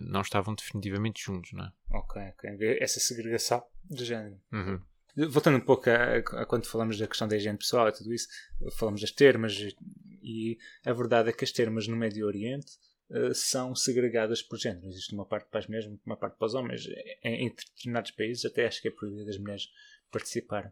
não 0.00 0.20
estavam 0.20 0.54
definitivamente 0.54 1.22
juntos, 1.24 1.52
não 1.52 1.64
é? 1.64 1.72
Ok, 1.90 2.22
ok. 2.34 2.78
Essa 2.80 3.00
segregação 3.00 3.62
de 3.90 4.04
género. 4.04 4.38
Uhum. 4.52 4.80
Voltando 5.14 5.58
um 5.58 5.64
pouco 5.64 5.90
a, 5.90 6.16
a 6.42 6.46
quando 6.46 6.66
falamos 6.66 6.98
da 6.98 7.06
questão 7.06 7.28
da 7.28 7.36
higiene 7.36 7.58
pessoal 7.58 7.88
e 7.88 7.92
tudo 7.92 8.14
isso, 8.14 8.28
falamos 8.72 9.00
das 9.00 9.10
termas 9.10 9.52
e, 9.54 9.76
e 10.22 10.58
a 10.84 10.92
verdade 10.92 11.28
é 11.28 11.32
que 11.32 11.44
as 11.44 11.52
termas 11.52 11.86
no 11.86 11.96
Médio 11.96 12.26
Oriente 12.26 12.72
eh, 13.12 13.34
são 13.34 13.74
segregadas 13.74 14.42
por 14.42 14.58
género. 14.58 14.86
Existe 14.86 15.14
uma 15.14 15.26
parte 15.26 15.48
para 15.50 15.60
as 15.60 15.66
mulheres, 15.66 15.90
uma 16.06 16.16
parte 16.16 16.38
para 16.38 16.46
os 16.46 16.54
homens. 16.54 16.86
Em, 17.22 17.46
em 17.46 17.54
determinados 17.54 18.10
países 18.12 18.44
até 18.44 18.66
acho 18.66 18.80
que 18.80 18.88
é 18.88 18.90
proibido 18.90 19.28
as 19.28 19.38
mulheres 19.38 19.68
participaram. 20.10 20.70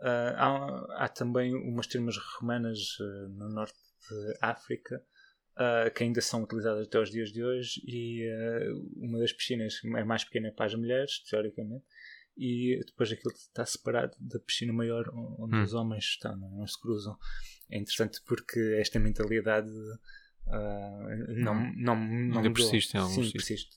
Uh, 0.00 0.34
há, 0.36 1.04
há, 1.04 1.08
também 1.08 1.54
umas 1.54 1.86
termas 1.86 2.16
romanas 2.16 2.98
uh, 2.98 3.28
no 3.30 3.48
norte 3.48 3.78
de 4.10 4.36
África 4.40 5.00
uh, 5.52 5.92
que 5.94 6.02
ainda 6.02 6.20
são 6.20 6.42
utilizadas 6.42 6.88
até 6.88 6.98
os 6.98 7.08
dias 7.08 7.30
de 7.30 7.44
hoje 7.44 7.80
e 7.86 8.28
uma 8.96 9.20
das 9.20 9.32
piscinas 9.32 9.80
é 9.84 10.02
mais 10.02 10.24
pequena 10.24 10.52
para 10.52 10.66
as 10.66 10.74
mulheres, 10.74 11.20
teoricamente, 11.20 11.84
e 12.36 12.80
depois 12.86 13.12
aquilo 13.12 13.32
está 13.34 13.64
separado 13.64 14.16
da 14.18 14.38
piscina 14.40 14.72
maior 14.72 15.08
onde 15.38 15.56
hum. 15.56 15.62
os 15.62 15.74
homens 15.74 16.04
estão, 16.04 16.36
não, 16.36 16.48
é? 16.48 16.56
não, 16.58 16.66
se 16.66 16.80
cruzam. 16.80 17.16
É 17.70 17.78
interessante 17.78 18.20
porque 18.26 18.76
esta 18.78 18.98
mentalidade 18.98 19.70
não, 20.46 21.54
não, 21.54 21.54
não, 21.76 21.96
não 21.96 22.38
ainda 22.38 22.52
persiste, 22.52 22.96
é 22.96 23.00
Sim, 23.04 23.30
persiste. 23.30 23.76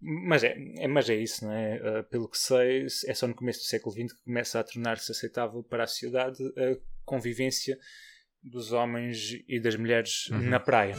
Mas 0.00 0.44
é, 0.44 0.54
é, 0.76 0.88
mas 0.88 1.08
é 1.08 1.14
isso, 1.14 1.46
não 1.46 1.52
é? 1.52 2.00
Uh, 2.00 2.04
pelo 2.04 2.28
que 2.28 2.36
sei, 2.36 2.86
é 3.06 3.14
só 3.14 3.26
no 3.26 3.34
começo 3.34 3.60
do 3.60 3.64
século 3.64 3.94
XX 3.94 4.12
que 4.12 4.24
começa 4.24 4.60
a 4.60 4.64
tornar-se 4.64 5.10
aceitável 5.10 5.62
para 5.62 5.84
a 5.84 5.86
sociedade 5.86 6.42
a 6.58 6.76
convivência 7.04 7.78
dos 8.42 8.72
homens 8.72 9.42
e 9.48 9.58
das 9.58 9.76
mulheres 9.76 10.28
uhum. 10.28 10.42
na 10.42 10.60
praia. 10.60 10.94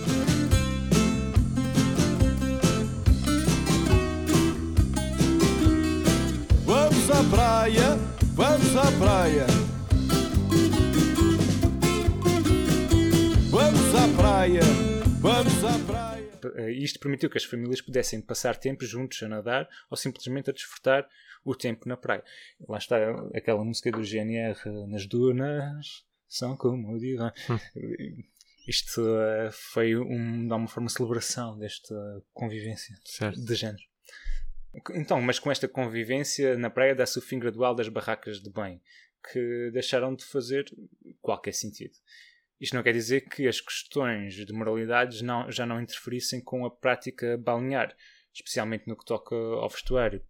Praia, 7.29 7.95
vamos 8.33 8.75
à 8.75 8.91
praia. 8.99 9.45
Vamos 13.49 13.95
à 13.95 14.07
praia, 14.15 14.61
vamos 15.19 15.63
à 15.63 15.79
praia. 15.85 16.29
Eh, 16.55 16.71
isto 16.71 16.99
permitiu 16.99 17.29
que 17.29 17.37
as 17.37 17.43
famílias 17.43 17.81
pudessem 17.81 18.21
passar 18.21 18.57
tempo 18.57 18.85
juntos 18.85 19.21
a 19.23 19.27
nadar 19.27 19.67
ou 19.89 19.97
simplesmente 19.97 20.49
a 20.49 20.53
desfrutar 20.53 21.07
o 21.43 21.55
tempo 21.55 21.87
na 21.87 21.97
praia. 21.97 22.23
Lá 22.67 22.77
está 22.77 22.97
aquela 23.33 23.63
música 23.63 23.91
do 23.91 24.03
GNR 24.03 24.57
nas 24.87 25.07
dunas, 25.07 26.03
são 26.27 26.55
como 26.57 26.93
o 26.93 26.99
divã. 26.99 27.31
Hum. 27.49 28.23
Isto 28.67 29.01
uh, 29.01 29.51
foi 29.51 29.95
um, 29.95 30.47
de 30.47 30.51
alguma 30.51 30.67
forma 30.67 30.89
celebração 30.89 31.57
desta 31.57 31.95
convivência 32.33 32.95
certo. 33.03 33.39
de 33.39 33.55
género. 33.55 33.83
Então, 34.93 35.21
mas 35.21 35.39
com 35.39 35.51
esta 35.51 35.67
convivência 35.67 36.57
na 36.57 36.69
praia 36.69 36.95
dá-se 36.95 37.17
o 37.17 37.21
fim 37.21 37.39
gradual 37.39 37.73
das 37.73 37.87
barracas 37.87 38.41
de 38.41 38.49
bem, 38.49 38.81
que 39.31 39.69
deixaram 39.71 40.13
de 40.15 40.25
fazer 40.25 40.65
qualquer 41.21 41.53
sentido. 41.53 41.93
Isto 42.59 42.75
não 42.75 42.83
quer 42.83 42.93
dizer 42.93 43.21
que 43.21 43.47
as 43.47 43.59
questões 43.59 44.33
de 44.33 44.53
moralidades 44.53 45.21
não, 45.21 45.51
já 45.51 45.65
não 45.65 45.81
interferissem 45.81 46.41
com 46.41 46.65
a 46.65 46.71
prática 46.71 47.37
balnear, 47.37 47.95
especialmente 48.33 48.87
no 48.87 48.97
que 48.97 49.05
toca 49.05 49.35
ao 49.35 49.69
vestuário. 49.69 50.21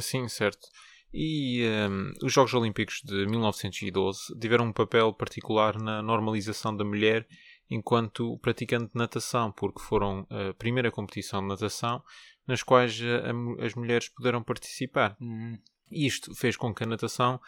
Sim, 0.00 0.28
certo. 0.28 0.68
E 1.12 1.64
um, 1.88 2.12
os 2.24 2.32
Jogos 2.32 2.54
Olímpicos 2.54 3.00
de 3.04 3.26
1912 3.26 4.36
tiveram 4.40 4.66
um 4.66 4.72
papel 4.72 5.12
particular 5.12 5.80
na 5.80 6.02
normalização 6.02 6.76
da 6.76 6.84
mulher 6.84 7.26
enquanto 7.70 8.38
praticante 8.38 8.92
de 8.92 8.98
natação, 8.98 9.52
porque 9.52 9.80
foram 9.80 10.26
a 10.30 10.54
primeira 10.54 10.90
competição 10.90 11.40
de 11.40 11.48
natação 11.48 12.02
nas 12.46 12.62
quais 12.62 13.00
a, 13.02 13.64
as 13.64 13.74
mulheres 13.74 14.08
puderam 14.08 14.42
participar. 14.42 15.16
Uhum. 15.20 15.58
Isto 15.90 16.34
fez 16.34 16.56
com 16.56 16.74
que 16.74 16.84
a 16.84 16.86
natação 16.86 17.40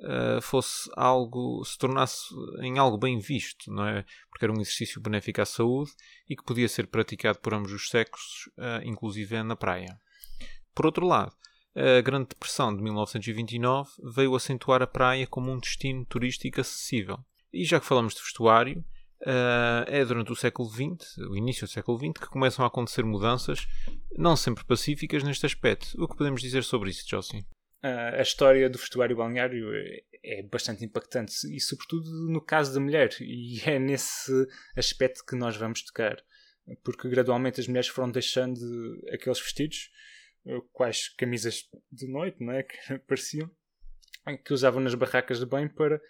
uh, 0.00 0.40
fosse 0.40 0.90
algo, 0.96 1.64
se 1.64 1.78
tornasse 1.78 2.34
em 2.60 2.78
algo 2.78 2.98
bem 2.98 3.18
visto, 3.18 3.70
não 3.72 3.86
é? 3.86 4.04
Porque 4.28 4.44
era 4.44 4.52
um 4.52 4.60
exercício 4.60 5.00
benéfico 5.00 5.40
à 5.40 5.46
saúde 5.46 5.90
e 6.28 6.36
que 6.36 6.44
podia 6.44 6.68
ser 6.68 6.86
praticado 6.86 7.38
por 7.38 7.54
ambos 7.54 7.72
os 7.72 7.88
sexos, 7.88 8.48
uh, 8.58 8.84
inclusive 8.84 9.42
na 9.42 9.56
praia. 9.56 10.00
Por 10.74 10.86
outro 10.86 11.06
lado, 11.06 11.34
a 11.74 12.00
Grande 12.00 12.28
Depressão 12.30 12.74
de 12.74 12.82
1929 12.82 13.90
veio 14.14 14.34
acentuar 14.34 14.82
a 14.82 14.86
praia 14.86 15.26
como 15.26 15.52
um 15.52 15.58
destino 15.58 16.04
turístico 16.04 16.60
acessível. 16.60 17.18
E 17.52 17.64
já 17.64 17.78
que 17.78 17.86
falamos 17.86 18.14
de 18.14 18.20
vestuário, 18.20 18.84
Uh, 19.22 19.84
é 19.86 20.04
durante 20.04 20.32
o 20.32 20.36
século 20.36 20.68
XX, 20.68 21.18
o 21.28 21.36
início 21.36 21.66
do 21.66 21.70
século 21.70 21.98
XX, 21.98 22.12
que 22.20 22.30
começam 22.30 22.64
a 22.64 22.68
acontecer 22.68 23.04
mudanças, 23.04 23.66
não 24.16 24.34
sempre 24.34 24.64
pacíficas 24.64 25.22
neste 25.22 25.44
aspecto. 25.44 26.02
O 26.02 26.08
que 26.08 26.16
podemos 26.16 26.40
dizer 26.40 26.64
sobre 26.64 26.88
isso, 26.90 27.06
Josie? 27.06 27.44
uh, 27.82 28.18
a 28.18 28.22
história 28.22 28.68
do 28.68 28.78
vestuário 28.78 29.16
balneário 29.16 29.72
é, 29.74 30.02
é 30.22 30.42
bastante 30.42 30.84
impactante 30.84 31.34
e 31.54 31.60
sobretudo 31.60 32.10
no 32.30 32.40
caso 32.40 32.74
da 32.74 32.80
mulher 32.80 33.10
e 33.20 33.60
é 33.68 33.78
nesse 33.78 34.32
aspecto 34.76 35.24
que 35.24 35.36
nós 35.36 35.56
vamos 35.56 35.82
tocar 35.82 36.22
porque 36.84 37.08
gradualmente 37.08 37.60
as 37.60 37.66
mulheres 37.66 37.88
foram 37.88 38.10
deixando 38.10 38.60
aqueles 39.12 39.40
vestidos 39.40 39.90
eh, 40.46 40.60
quais 40.72 41.08
camisas 41.08 41.68
de 41.90 42.06
noite 42.06 42.36
não 42.40 42.52
é 42.52 42.62
que 42.62 42.76
pareciam 43.08 43.50
que 44.44 44.52
usavam 44.52 44.80
nas 44.80 44.94
barracas 44.94 45.40
de 45.40 45.46
banho 45.46 45.72
para 45.74 46.00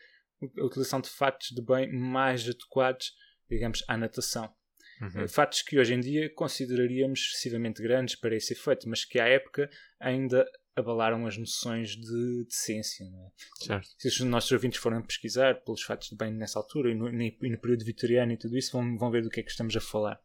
a 0.43 0.65
utilização 0.65 1.01
de 1.01 1.09
fatos 1.09 1.49
de 1.51 1.63
banho 1.63 1.93
mais 1.93 2.49
adequados 2.49 3.13
digamos 3.49 3.83
à 3.89 3.97
natação 3.97 4.53
Uhum. 5.01 5.23
Eh, 5.23 5.29
fatos 5.29 5.63
que 5.63 5.79
hoje 5.79 5.95
em 5.95 6.01
dia 6.01 6.29
consideraríamos 6.35 7.31
excessivamente 7.31 7.83
grandes 7.83 8.15
para 8.17 8.37
esse 8.37 8.53
efeito, 8.53 8.89
mas 8.89 9.05
que 9.05 9.19
à 9.19 9.27
época 9.27 9.71
ainda 9.99 10.47
abalaram 10.77 11.27
as 11.27 11.37
noções 11.37 11.91
de 11.97 12.45
decência. 12.45 13.05
É? 13.05 13.81
Se 13.99 14.09
os 14.09 14.21
nossos 14.21 14.53
ouvintes 14.53 14.79
forem 14.79 15.03
pesquisar 15.03 15.63
pelos 15.63 15.83
fatos 15.83 16.11
de 16.11 16.17
bem 16.17 16.33
nessa 16.33 16.59
altura 16.59 16.91
e 16.91 16.95
no, 16.95 17.09
e 17.09 17.51
no, 17.51 17.59
período 17.59 17.85
vitoriano 17.85 18.33
e 18.33 18.37
tudo 18.37 18.57
isso, 18.57 18.73
vão, 18.73 18.97
vão 18.97 19.11
ver 19.11 19.23
do 19.23 19.31
que 19.31 19.41
é 19.41 19.43
que 19.43 19.51
estamos 19.51 19.75
a 19.77 19.81
falar. 19.81 20.21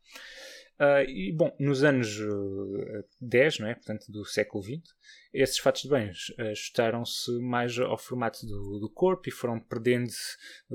Uh, 0.77 1.09
e, 1.09 1.31
bom, 1.31 1.55
nos 1.57 1.85
anos 1.85 2.19
uh, 2.19 3.05
10, 3.21 3.59
não 3.59 3.67
é? 3.69 3.75
portanto, 3.75 4.11
do 4.11 4.25
século 4.25 4.61
XX, 4.61 4.93
esses 5.33 5.57
fatos 5.57 5.83
de 5.83 5.89
bens 5.89 6.33
ajustaram-se 6.37 7.31
mais 7.39 7.79
ao 7.79 7.97
formato 7.97 8.45
do, 8.45 8.79
do, 8.79 8.89
corpo 8.89 9.29
e 9.29 9.31
foram 9.31 9.57
perdendo 9.57 10.11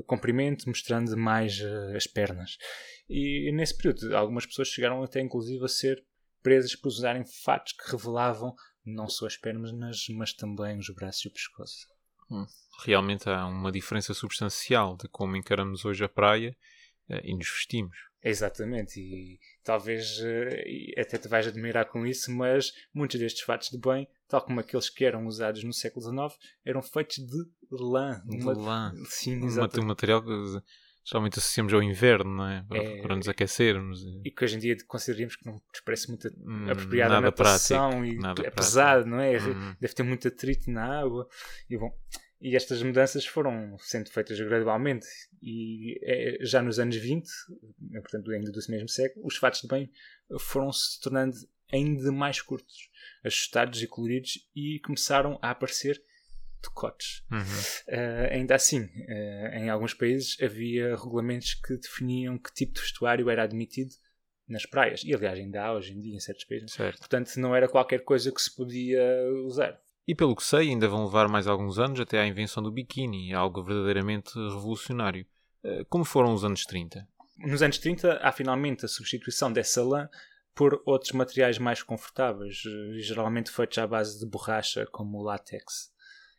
comprimento, 0.07 0.67
mostrando 0.67 1.15
mais 1.15 1.59
uh, 1.59 1.95
as 1.95 2.07
pernas. 2.07 2.57
E 3.07 3.51
nesse 3.53 3.77
período, 3.77 4.15
algumas 4.17 4.45
pessoas 4.45 4.69
chegaram 4.69 5.03
até 5.03 5.21
inclusive 5.21 5.63
a 5.63 5.67
ser 5.67 6.03
presas 6.41 6.75
por 6.75 6.87
usarem 6.87 7.23
fatos 7.43 7.73
que 7.73 7.91
revelavam 7.91 8.55
não 8.83 9.07
só 9.07 9.27
as 9.27 9.37
pernas, 9.37 9.71
mas 10.09 10.33
também 10.33 10.79
os 10.79 10.89
braços 10.89 11.25
e 11.25 11.27
o 11.27 11.31
pescoço. 11.31 11.87
Hum. 12.31 12.47
Realmente 12.83 13.29
há 13.29 13.45
uma 13.45 13.71
diferença 13.71 14.15
substancial 14.15 14.97
de 14.97 15.07
como 15.07 15.35
encaramos 15.35 15.85
hoje 15.85 16.03
a 16.03 16.09
praia 16.09 16.57
e 17.23 17.35
nos 17.35 17.47
vestimos. 17.47 18.10
Exatamente, 18.23 18.99
e 18.99 19.39
talvez 19.63 20.19
uh, 20.19 20.99
até 21.01 21.17
te 21.17 21.27
vais 21.27 21.47
admirar 21.47 21.85
com 21.85 22.05
isso, 22.05 22.31
mas 22.31 22.71
muitos 22.93 23.19
destes 23.19 23.43
fatos 23.43 23.69
de 23.69 23.79
bem, 23.79 24.07
tal 24.27 24.41
como 24.41 24.59
aqueles 24.59 24.89
que 24.89 25.03
eram 25.03 25.25
usados 25.25 25.63
no 25.63 25.73
século 25.73 26.05
XIX, 26.05 26.39
eram 26.63 26.81
feitos 26.83 27.17
de 27.17 27.45
lã. 27.71 28.21
De 28.25 28.37
uma... 28.37 28.53
lã. 28.53 28.93
Sim, 29.05 29.43
exatamente. 29.43 29.79
Um 29.79 29.87
material 29.87 30.23
que 30.23 30.61
geralmente 31.03 31.39
associamos 31.39 31.73
ao 31.73 31.81
inverno, 31.81 32.31
não 32.31 32.47
é? 32.47 32.63
Para, 32.67 32.77
é, 32.77 33.01
para 33.01 33.15
nos 33.15 33.27
aquecermos. 33.27 34.01
E 34.23 34.29
que 34.29 34.43
hoje 34.43 34.55
em 34.55 34.59
dia 34.59 34.77
consideramos 34.87 35.35
que 35.35 35.45
não 35.45 35.53
nos 35.53 35.81
parece 35.83 36.07
muito 36.07 36.27
hum, 36.45 36.69
apropriado 36.69 37.15
a 37.15 37.21
natação 37.21 37.89
prático, 37.89 38.05
e 38.05 38.17
é 38.17 38.21
prático. 38.21 38.55
pesado, 38.55 39.05
não 39.07 39.19
é? 39.19 39.37
Hum. 39.39 39.75
Deve 39.79 39.93
ter 39.93 40.03
muito 40.03 40.27
atrito 40.27 40.69
na 40.69 41.01
água. 41.01 41.27
E 41.69 41.77
bom, 41.77 41.91
e 42.41 42.55
estas 42.55 42.81
mudanças 42.81 43.25
foram 43.25 43.77
sendo 43.79 44.09
feitas 44.09 44.39
gradualmente 44.39 45.05
e 45.41 45.99
é, 46.03 46.37
já 46.41 46.61
nos 46.61 46.79
anos 46.79 46.95
20, 46.95 47.29
portanto 47.93 48.31
ainda 48.31 48.51
do 48.51 48.59
mesmo 48.69 48.89
século, 48.89 49.25
os 49.25 49.37
fatos 49.37 49.61
de 49.61 49.67
banho 49.67 49.89
foram 50.39 50.71
se 50.71 50.99
tornando 50.99 51.35
ainda 51.71 52.11
mais 52.11 52.41
curtos, 52.41 52.89
ajustados 53.23 53.81
e 53.81 53.87
coloridos 53.87 54.39
e 54.55 54.79
começaram 54.79 55.37
a 55.41 55.51
aparecer 55.51 56.01
decotes. 56.61 57.23
Uhum. 57.31 57.39
Uh, 57.39 58.33
ainda 58.33 58.55
assim, 58.55 58.81
uh, 58.83 59.55
em 59.55 59.69
alguns 59.69 59.93
países 59.93 60.37
havia 60.41 60.95
regulamentos 60.95 61.55
que 61.55 61.75
definiam 61.77 62.37
que 62.37 62.53
tipo 62.53 62.73
de 62.73 62.81
vestuário 62.81 63.29
era 63.29 63.43
admitido 63.43 63.91
nas 64.47 64.65
praias. 64.65 65.03
E 65.03 65.13
aliás, 65.13 65.39
ainda 65.39 65.63
há 65.63 65.73
hoje 65.73 65.93
em 65.93 65.99
dia 65.99 66.15
em 66.15 66.19
certos 66.19 66.45
países. 66.45 66.71
Certo. 66.71 66.99
Portanto, 66.99 67.35
não 67.37 67.55
era 67.55 67.67
qualquer 67.67 68.03
coisa 68.03 68.31
que 68.31 68.41
se 68.41 68.55
podia 68.55 69.01
usar. 69.45 69.79
E 70.07 70.15
pelo 70.15 70.35
que 70.35 70.43
sei, 70.43 70.69
ainda 70.69 70.87
vão 70.87 71.05
levar 71.05 71.27
mais 71.27 71.47
alguns 71.47 71.77
anos 71.77 71.99
até 71.99 72.19
à 72.19 72.27
invenção 72.27 72.61
do 72.61 72.71
biquíni, 72.71 73.33
algo 73.33 73.63
verdadeiramente 73.63 74.33
revolucionário. 74.33 75.25
Uh, 75.63 75.85
como 75.89 76.03
foram 76.03 76.33
os 76.33 76.43
anos 76.43 76.65
30? 76.65 77.07
Nos 77.37 77.61
anos 77.61 77.77
30 77.77 78.17
há 78.21 78.31
finalmente 78.31 78.85
a 78.85 78.87
substituição 78.87 79.51
dessa 79.51 79.83
lã 79.83 80.09
por 80.53 80.81
outros 80.85 81.11
materiais 81.11 81.57
mais 81.57 81.81
confortáveis, 81.81 82.61
geralmente 82.99 83.51
feitos 83.51 83.77
à 83.77 83.87
base 83.87 84.19
de 84.19 84.25
borracha, 84.25 84.85
como 84.91 85.19
o 85.19 85.23
látex. 85.23 85.91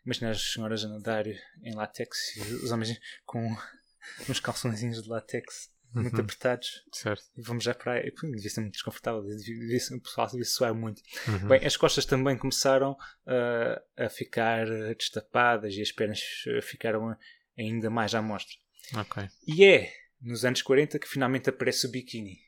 Imagina 0.04 0.30
as 0.30 0.52
senhoras 0.52 0.84
a 0.84 0.88
nadar 0.88 1.26
em 1.26 1.74
látex 1.74 2.36
e 2.36 2.40
os 2.56 2.72
homens 2.72 2.98
com 3.24 3.56
uns 4.28 4.40
calçõezinhos 4.40 5.02
de 5.02 5.08
látex 5.08 5.70
muito 5.94 6.14
uhum. 6.14 6.20
apertados. 6.20 6.84
Certo. 6.92 7.22
E 7.36 7.42
vamos 7.42 7.64
já 7.64 7.74
para 7.74 7.94
aí. 7.94 8.12
Devia 8.22 8.50
ser 8.50 8.60
muito 8.60 8.74
desconfortável. 8.74 9.22
Devia 9.22 9.80
ser, 9.80 9.94
o 9.94 10.00
pessoal 10.00 10.26
devia 10.26 10.44
suar 10.44 10.74
muito. 10.74 11.02
Uhum. 11.28 11.48
Bem, 11.48 11.64
as 11.64 11.76
costas 11.76 12.04
também 12.06 12.36
começaram 12.36 12.92
uh, 12.92 13.80
a 13.96 14.08
ficar 14.08 14.66
destapadas 14.96 15.74
e 15.74 15.82
as 15.82 15.92
pernas 15.92 16.20
ficaram 16.62 17.16
ainda 17.58 17.90
mais 17.90 18.14
à 18.14 18.22
mostra. 18.22 18.56
Okay. 19.00 19.28
E 19.46 19.64
é 19.64 19.92
nos 20.20 20.44
anos 20.44 20.62
40 20.62 20.98
que 20.98 21.08
finalmente 21.08 21.50
aparece 21.50 21.86
o 21.86 21.90
biquíni. 21.90 22.38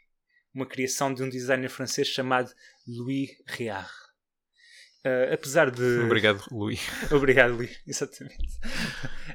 Uma 0.54 0.66
criação 0.66 1.12
de 1.12 1.22
um 1.22 1.28
designer 1.28 1.68
francês 1.68 2.06
chamado 2.08 2.50
Louis 2.86 3.30
Réard. 3.46 3.90
Uh, 5.04 5.34
apesar 5.34 5.70
de. 5.70 6.00
Obrigado, 6.00 6.42
Luís. 6.50 6.80
Obrigado, 7.12 7.54
Luís, 7.56 7.78
exatamente. 7.86 8.38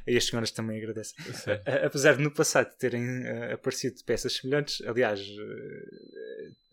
e 0.07 0.17
as 0.17 0.25
senhoras 0.25 0.49
também 0.51 0.79
agradecem. 0.79 1.15
Uh, 1.25 1.85
apesar 1.85 2.17
de 2.17 2.23
no 2.23 2.31
passado 2.31 2.75
terem 2.77 3.03
uh, 3.23 3.53
aparecido 3.53 4.03
peças 4.03 4.33
semelhantes, 4.37 4.81
aliás, 4.87 5.21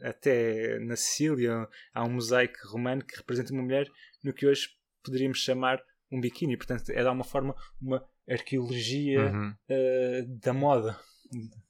até 0.02 0.78
na 0.80 0.96
Sicília 0.96 1.68
há 1.92 2.04
um 2.04 2.10
mosaico 2.10 2.56
romano 2.68 3.04
que 3.04 3.16
representa 3.16 3.52
uma 3.52 3.62
mulher 3.62 3.86
no 4.22 4.32
que 4.32 4.46
hoje 4.46 4.68
poderíamos 5.04 5.38
chamar 5.38 5.80
um 6.10 6.20
biquíni. 6.20 6.56
Portanto, 6.56 6.90
é 6.90 7.00
de 7.02 7.06
alguma 7.06 7.24
forma 7.24 7.54
uma 7.80 8.02
arqueologia 8.28 9.30
Uhum. 9.30 9.50
uh, 9.70 10.38
da 10.42 10.52
moda. 10.52 10.98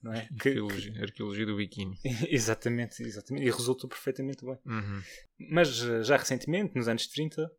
Não 0.02 0.12
é? 0.12 0.28
Que- 0.40 0.48
Arqueologia, 0.50 1.02
arqueologia 1.02 1.46
do 1.46 1.56
biquíni. 1.56 1.98
exatamente, 2.28 3.02
exatamente. 3.02 3.46
E 3.46 3.50
resultou 3.50 3.88
perfeitamente 3.88 4.44
bem. 4.44 4.58
Uhum. 4.64 5.02
Mas 5.50 5.82
uh, 5.82 6.02
já 6.02 6.16
recentemente, 6.16 6.74
nos 6.74 6.88
anos 6.88 7.06
30, 7.06 7.50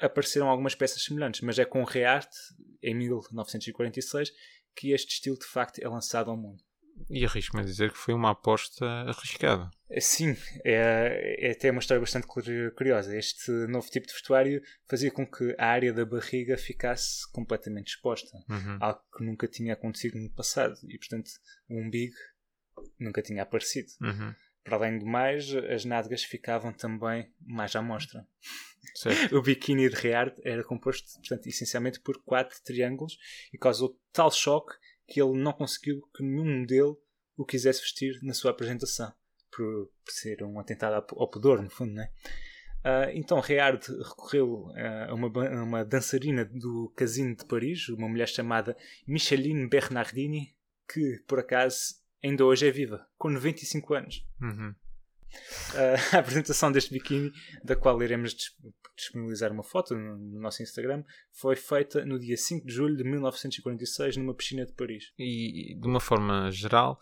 apareceram 0.00 0.48
algumas 0.48 0.74
peças 0.74 1.02
semelhantes. 1.02 1.40
Mas 1.40 1.58
é 1.58 1.64
com 1.64 1.84
Reart, 1.84 2.30
em 2.82 2.94
1946, 2.94 4.30
que 4.74 4.92
este 4.92 5.14
estilo 5.14 5.38
de 5.38 5.46
facto 5.46 5.78
é 5.78 5.88
lançado 5.88 6.30
ao 6.30 6.36
mundo. 6.36 6.62
E 7.10 7.24
arrisco-me 7.24 7.62
a 7.62 7.66
dizer 7.66 7.90
que 7.92 7.98
foi 7.98 8.14
uma 8.14 8.30
aposta 8.30 8.84
arriscada. 8.86 9.70
Sim, 10.00 10.36
é, 10.64 11.48
é 11.48 11.50
até 11.52 11.70
uma 11.70 11.80
história 11.80 12.00
bastante 12.00 12.26
curi- 12.26 12.70
curiosa. 12.76 13.16
Este 13.16 13.50
novo 13.68 13.88
tipo 13.90 14.06
de 14.06 14.12
vestuário 14.12 14.62
fazia 14.88 15.10
com 15.10 15.26
que 15.26 15.54
a 15.58 15.66
área 15.66 15.92
da 15.92 16.04
barriga 16.04 16.56
ficasse 16.56 17.30
completamente 17.32 17.88
exposta. 17.88 18.30
Uhum. 18.48 18.78
Algo 18.80 19.00
que 19.16 19.24
nunca 19.24 19.46
tinha 19.48 19.74
acontecido 19.74 20.18
no 20.18 20.30
passado. 20.30 20.74
E, 20.88 20.96
portanto, 20.98 21.30
o 21.68 21.78
umbigo 21.80 22.14
nunca 22.98 23.20
tinha 23.20 23.42
aparecido. 23.42 23.88
Uhum. 24.00 24.34
Para 24.64 24.76
além 24.76 24.98
do 24.98 25.06
mais, 25.06 25.52
as 25.54 25.84
nádegas 25.84 26.22
ficavam 26.22 26.72
também 26.72 27.30
mais 27.40 27.74
à 27.74 27.82
mostra. 27.82 28.26
Certo. 28.94 29.36
O 29.36 29.42
biquíni 29.42 29.88
de 29.88 29.96
Reard 29.96 30.34
era 30.44 30.64
composto, 30.64 31.06
portanto, 31.18 31.46
essencialmente 31.48 32.00
por 32.00 32.22
quatro 32.24 32.56
triângulos 32.64 33.16
e 33.52 33.58
causou 33.58 33.98
tal 34.12 34.30
choque 34.30 34.74
que 35.06 35.20
ele 35.20 35.38
não 35.38 35.52
conseguiu 35.52 36.02
que 36.14 36.22
nenhum 36.22 36.60
modelo 36.60 37.00
o 37.36 37.44
quisesse 37.44 37.80
vestir 37.80 38.18
na 38.22 38.34
sua 38.34 38.50
apresentação. 38.50 39.12
Por, 39.50 39.90
por 40.04 40.12
ser 40.12 40.42
um 40.42 40.58
atentado 40.58 41.04
ao, 41.14 41.28
pudor, 41.28 41.62
no 41.62 41.68
fundo, 41.68 41.92
não 41.92 42.02
é? 42.02 42.10
Ah, 42.84 43.10
então 43.12 43.38
Reard 43.38 43.86
recorreu 43.86 44.72
ah, 44.74 45.10
a 45.10 45.14
uma, 45.14 45.48
a 45.48 45.62
uma 45.62 45.84
dançarina 45.84 46.44
do 46.44 46.92
Casino 46.96 47.36
de 47.36 47.44
Paris, 47.44 47.88
uma 47.88 48.08
mulher 48.08 48.28
chamada 48.28 48.76
Micheline 49.06 49.68
Bernardini, 49.68 50.56
que, 50.92 51.22
por 51.26 51.38
acaso, 51.38 51.96
ainda 52.24 52.44
hoje 52.44 52.66
é 52.66 52.70
viva, 52.70 53.06
com 53.16 53.28
95 53.28 53.94
anos. 53.94 54.26
Uhum. 54.40 54.74
Uh, 55.70 55.96
a 56.16 56.18
apresentação 56.18 56.70
deste 56.70 56.92
biquíni, 56.92 57.30
da 57.64 57.76
qual 57.76 58.02
iremos 58.02 58.34
dis- 58.34 58.50
disponibilizar 58.96 59.52
uma 59.52 59.62
foto 59.62 59.94
no 59.94 60.40
nosso 60.40 60.62
Instagram, 60.62 61.02
foi 61.32 61.56
feita 61.56 62.04
no 62.04 62.18
dia 62.18 62.36
5 62.36 62.66
de 62.66 62.72
julho 62.72 62.96
de 62.96 63.04
1946 63.04 64.16
numa 64.16 64.34
piscina 64.34 64.66
de 64.66 64.72
Paris. 64.72 65.12
E 65.18 65.76
de 65.78 65.86
uma 65.86 66.00
forma 66.00 66.50
geral, 66.50 66.98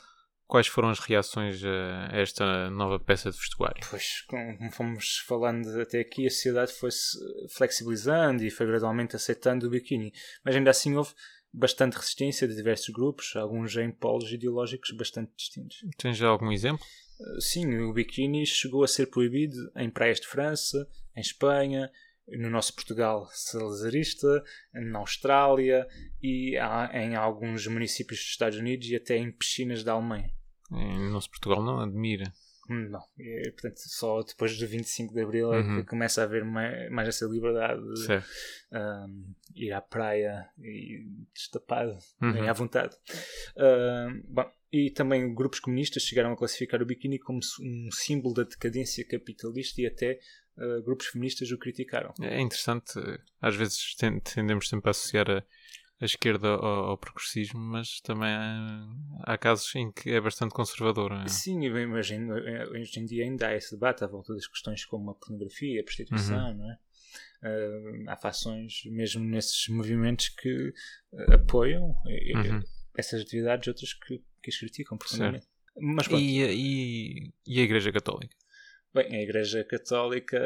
quais 0.47 0.66
foram 0.66 0.90
as 0.90 0.99
reações 0.99 1.62
a 1.64 2.09
esta 2.12 2.71
nova 2.71 2.99
peça 2.99 3.31
de 3.31 3.37
vestuário? 3.37 3.87
Pois, 3.88 4.23
como 4.29 4.73
fomos 4.73 5.19
falando 5.27 5.81
até 5.81 6.01
aqui, 6.01 6.27
a 6.27 6.31
sociedade 6.31 6.73
foi-se 6.73 7.19
flexibilizando 7.57 8.45
e 8.45 8.51
foi 8.51 8.66
gradualmente 8.66 9.16
aceitando 9.16 9.66
o 9.66 9.71
biquíni, 9.71 10.12
mas 10.45 10.57
ainda 10.57 10.71
assim 10.71 10.97
houve 10.97 11.12
bastante 11.53 11.97
resistência 11.97 12.47
de 12.47 12.55
diversos 12.55 12.88
grupos, 12.90 13.35
alguns 13.37 13.77
em 13.77 13.90
polos 13.90 14.33
ideológicos 14.33 14.90
bastante 14.93 15.33
distintos. 15.37 15.79
Tens 15.97 16.16
já 16.16 16.29
algum 16.29 16.53
exemplo? 16.53 16.85
Sim, 17.38 17.78
o 17.80 17.92
biquíni 17.92 18.46
chegou 18.46 18.83
a 18.85 18.88
ser 18.88 19.06
proibido 19.06 19.70
em 19.76 19.90
praias 19.90 20.20
de 20.20 20.26
França, 20.26 20.88
em 21.16 21.20
Espanha, 21.20 21.90
no 22.28 22.48
nosso 22.48 22.74
Portugal 22.74 23.28
salazarista, 23.33 24.42
na 24.72 25.00
Austrália 25.00 25.87
e 26.22 26.56
em 26.92 27.16
alguns 27.16 27.66
municípios 27.66 28.20
dos 28.20 28.28
Estados 28.28 28.59
Unidos 28.59 28.88
e 28.88 28.96
até 28.96 29.16
em 29.16 29.33
piscinas 29.33 29.83
da 29.83 29.92
Alemanha. 29.92 30.33
Em 30.72 31.11
nosso 31.11 31.28
Portugal 31.30 31.62
não 31.62 31.80
admira. 31.80 32.33
Hum, 32.70 32.88
Não, 32.88 33.02
é, 33.18 33.50
portanto, 33.50 33.78
só 33.78 34.22
depois 34.22 34.56
do 34.56 34.64
25 34.64 35.12
de 35.12 35.20
Abril 35.20 35.52
é 35.52 35.59
Uhum. 35.61 35.76
que 35.80 35.88
começa 35.88 36.20
a 36.20 36.24
haver 36.24 36.44
mais, 36.44 36.88
mais 36.92 37.09
essa 37.09 37.26
liberdade 37.26 37.80
de 37.83 38.12
um, 38.72 39.35
ir 39.56 39.72
à 39.72 39.80
praia 39.80 40.48
e 40.56 41.04
destapado, 41.35 41.98
Uhum. 42.22 42.33
bem 42.33 42.48
à 42.48 42.52
vontade. 42.52 42.96
Um, 43.56 44.22
bom, 44.28 44.48
e 44.72 44.90
também 44.90 45.35
grupos 45.35 45.59
comunistas 45.61 46.02
chegaram 46.04 46.33
a 46.33 46.37
classificar 46.37 46.80
o 46.83 46.87
biquíni 46.87 47.18
como 47.18 47.40
um 47.61 47.90
símbolo 47.90 48.35
da 48.35 48.44
decadência 48.44 49.04
capitalista 49.06 49.80
e 49.80 49.87
até 49.87 50.20
uh, 50.56 50.83
grupos 50.83 51.06
feministas 51.06 51.50
o 51.50 51.59
criticaram. 51.59 52.14
É 52.20 52.40
interessante, 52.40 52.92
às 53.40 53.56
vezes 53.56 53.94
ten- 53.96 54.20
tendemos 54.20 54.68
sempre 54.68 54.88
a 54.88 54.92
associar 54.92 55.28
a, 55.30 55.44
a 56.00 56.04
esquerda 56.04 56.48
ao, 56.48 56.90
ao 56.90 56.98
progressismo, 56.98 57.59
mas 57.61 58.00
também 58.00 58.28
há, 58.30 58.87
há 59.24 59.37
casos 59.37 59.74
em 59.74 59.90
que 59.90 60.11
é 60.11 60.20
bastante 60.20 60.54
conservador. 60.54 61.11
não 61.11 61.22
é? 61.22 61.28
Sim, 61.28 61.66
eu 61.66 61.76
imagino, 61.78 62.38
eh, 62.38 62.68
hoje 62.68 63.00
em 63.00 63.04
dia 63.06 63.24
ainda 63.24 63.48
há 63.48 63.56
esse 63.56 63.72
debate 63.74 64.04
à 64.04 64.06
volta 64.06 64.33
das 64.35 64.46
questões 64.46 64.85
como 64.85 65.11
a 65.11 65.14
pornografia, 65.14 65.80
a 65.80 65.85
prostituição, 65.85 66.54
não 66.54 66.70
é? 66.70 66.78
Uh, 67.42 68.04
há 68.09 68.16
fações 68.16 68.83
mesmo 68.85 69.24
nesses 69.24 69.66
movimentos 69.68 70.28
que 70.28 70.72
apoiam 71.33 71.96
eh, 72.06 72.37
Uhum. 72.37 72.62
essas 72.96 73.22
atividades, 73.22 73.66
outras 73.66 73.94
que, 73.94 74.22
que 74.42 74.50
as 74.50 74.57
criticam 74.57 74.98
profundamente. 74.98 75.46
Mas 75.79 76.09
pronto, 76.09 76.22
E, 76.22 76.42
e, 76.42 77.33
e 77.46 77.61
a 77.61 77.62
Igreja 77.62 77.92
Católica? 77.92 78.35
bem, 78.92 79.16
a 79.16 79.22
Igreja 79.22 79.64
Católica 79.64 80.40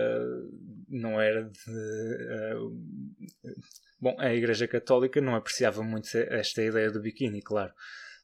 não 0.88 1.20
era 1.20 1.44
de. 1.44 1.70
uh, 2.62 2.84
bom, 4.00 4.16
a 4.18 4.32
Igreja 4.34 4.68
Católica 4.68 5.20
não 5.20 5.34
apreciava 5.34 5.82
muito 5.82 6.08
esta 6.16 6.62
ideia 6.62 6.90
do 6.90 7.00
biquíni, 7.00 7.42
claro. 7.42 7.72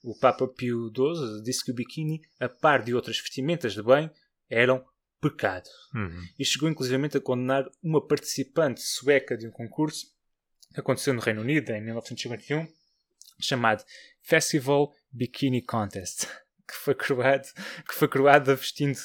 O 0.02 0.18
Papa 0.18 0.48
Pio 0.48 0.90
XII 0.94 1.42
disse 1.42 1.64
que 1.64 1.72
o 1.72 1.74
biquíni, 1.74 2.22
a 2.38 2.48
par 2.48 2.82
de 2.82 2.94
outras 2.94 3.18
vestimentas 3.18 3.74
de 3.74 3.82
bem, 3.82 4.10
eram 4.48 4.84
pecado. 5.20 5.68
Uhum. 5.94 6.22
E 6.38 6.44
chegou 6.44 6.68
inclusivamente 6.68 7.18
a 7.18 7.20
condenar 7.20 7.68
uma 7.82 8.06
participante 8.06 8.80
sueca 8.80 9.36
de 9.36 9.46
um 9.46 9.50
concurso 9.50 10.06
que 10.72 10.80
aconteceu 10.80 11.12
no 11.12 11.20
Reino 11.20 11.42
Unido 11.42 11.70
em 11.70 11.82
1951, 11.82 12.66
chamado 13.40 13.84
Festival 14.22 14.94
Bikini 15.12 15.62
Contest, 15.62 16.26
que 16.66 16.74
foi 16.74 16.94
coroado, 16.94 17.48
que 17.88 17.94
foi 17.94 18.08
coroada 18.08 18.54
vestindo 18.54 18.98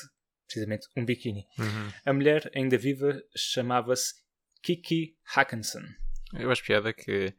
precisamente 0.45 0.87
um 0.95 1.03
biquíni. 1.03 1.47
Uhum. 1.57 1.91
A 2.05 2.13
mulher, 2.13 2.51
ainda 2.55 2.77
viva, 2.77 3.21
chamava-se 3.35 4.13
Kiki 4.61 5.17
Hackinson. 5.35 5.83
Eu 6.33 6.51
acho 6.51 6.63
piada 6.63 6.93
que 6.93 7.33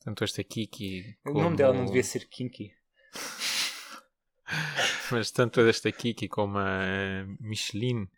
tanto 0.00 0.24
esta 0.24 0.42
Kiki 0.42 1.16
O 1.24 1.32
como... 1.32 1.42
nome 1.42 1.56
dela 1.56 1.74
não 1.74 1.84
devia 1.84 2.02
ser 2.02 2.28
Kinky. 2.28 2.72
Mas 5.10 5.30
tanto 5.30 5.60
esta 5.60 5.92
Kiki 5.92 6.28
como 6.28 6.58
a 6.58 7.26
Micheline 7.38 8.08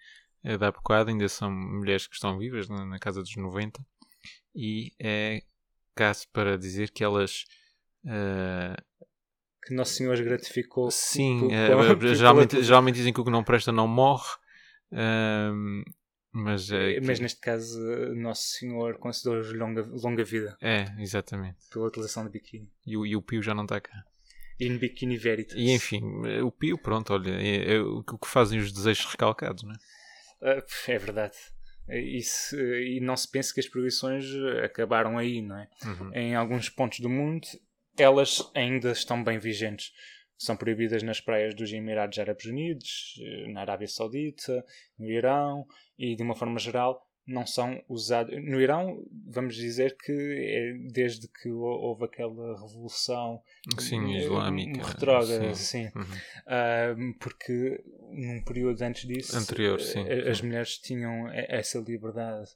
eh, 0.44 0.56
da 0.56 0.70
bocado 0.70 1.10
ainda 1.10 1.28
são 1.28 1.50
mulheres 1.50 2.06
que 2.06 2.14
estão 2.14 2.38
vivas 2.38 2.68
na, 2.68 2.98
casa 2.98 3.20
dos 3.20 3.36
90 3.36 3.84
e 4.54 4.92
é 4.98 5.42
caso 5.94 6.28
para 6.28 6.56
dizer 6.56 6.90
que 6.90 7.02
elas 7.02 7.44
eh, 8.06 8.76
Que 9.64 9.74
Nosso 9.74 9.94
Senhor 9.94 10.16
gratificou. 10.22 10.90
sim, 10.90 11.38
por- 11.38 11.52
eh, 11.52 11.66
por- 11.68 11.98
por- 11.98 12.14
geralmente, 12.14 12.62
geralmente 12.62 12.94
dizem 12.96 13.12
que 13.12 13.20
o 13.20 13.24
que 13.24 13.30
não 13.30 13.44
presta 13.44 13.70
não 13.72 13.86
morre 13.86 14.28
ehm, 14.92 15.82
mas 16.32 16.70
é, 16.70 16.98
Mas 17.00 17.20
neste 17.20 17.40
caso, 17.40 17.78
Nosso 18.14 18.42
Senhor 18.58 18.98
concedeu-lhes 18.98 19.52
longa, 19.52 19.82
longa 19.82 20.24
vida 20.24 20.56
é, 20.60 20.86
exatamente 20.98 21.58
pela 21.70 21.86
utilização 21.86 22.24
de 22.24 22.30
biquíni. 22.30 22.70
e, 22.86 22.96
o- 22.96 23.06
e 23.06 23.14
o 23.16 23.22
Pio 23.22 23.42
já 23.42 23.54
não 23.54 23.64
está 23.64 23.80
cá 23.80 24.04
In 24.60 24.78
Bikini 24.78 25.16
Veritas. 25.16 25.56
e 25.58 25.70
enfim, 25.72 26.02
eh, 26.26 26.42
o 26.42 26.50
Pio 26.50 26.78
pronto, 26.78 27.12
olha 27.12 27.30
é, 27.32 27.74
é 27.74 27.80
o 27.80 28.02
que 28.02 28.26
fazem 28.28 28.58
os 28.60 28.72
desejos 28.72 29.04
recalcados 29.06 29.62
não 29.62 29.72
é? 29.72 29.76
Ah, 30.42 30.64
É 30.88 30.98
verdade. 30.98 31.36
Isso, 31.88 32.56
e 32.56 33.00
não 33.00 33.16
se 33.16 33.28
pense 33.30 33.52
que 33.52 33.58
as 33.60 33.66
proibições 33.68 34.24
acabaram 34.64 35.18
aí, 35.18 35.42
não 35.42 35.56
é? 35.58 35.68
Uhum. 35.84 36.14
Em 36.14 36.34
alguns 36.34 36.68
pontos 36.68 37.00
do 37.00 37.08
mundo, 37.08 37.46
elas 37.98 38.50
ainda 38.54 38.92
estão 38.92 39.22
bem 39.22 39.38
vigentes. 39.38 39.92
São 40.38 40.56
proibidas 40.56 41.02
nas 41.02 41.20
praias 41.20 41.54
dos 41.54 41.72
Emirados 41.72 42.18
Árabes 42.18 42.46
Unidos, 42.46 43.14
eh, 43.20 43.48
na 43.52 43.60
Arábia 43.60 43.86
Saudita, 43.86 44.64
no 44.98 45.08
Irão 45.08 45.64
e, 45.96 46.16
de 46.16 46.22
uma 46.22 46.34
forma 46.34 46.58
geral, 46.58 47.06
não 47.26 47.46
são 47.46 47.80
usados. 47.88 48.34
No 48.44 48.60
Irão, 48.60 49.04
vamos 49.26 49.54
dizer 49.54 49.96
que 49.96 50.12
é 50.12 50.72
desde 50.92 51.28
que 51.28 51.48
hou- 51.50 51.80
houve 51.80 52.04
aquela 52.04 52.60
revolução 52.60 53.40
sim, 53.78 54.14
eh, 54.16 54.18
islâmica 54.18 54.84
retrógrada, 54.86 55.54
sim. 55.54 55.88
sim. 55.88 55.98
Uhum. 55.98 56.04
Ah, 56.46 56.94
porque 57.20 57.82
num 58.10 58.42
período 58.42 58.82
antes 58.82 59.06
disso 59.06 59.36
Anterior, 59.36 59.80
sim, 59.80 60.04
eh, 60.06 60.28
as 60.30 60.38
sim. 60.38 60.46
mulheres 60.46 60.78
tinham 60.78 61.28
essa 61.32 61.78
liberdade 61.78 62.50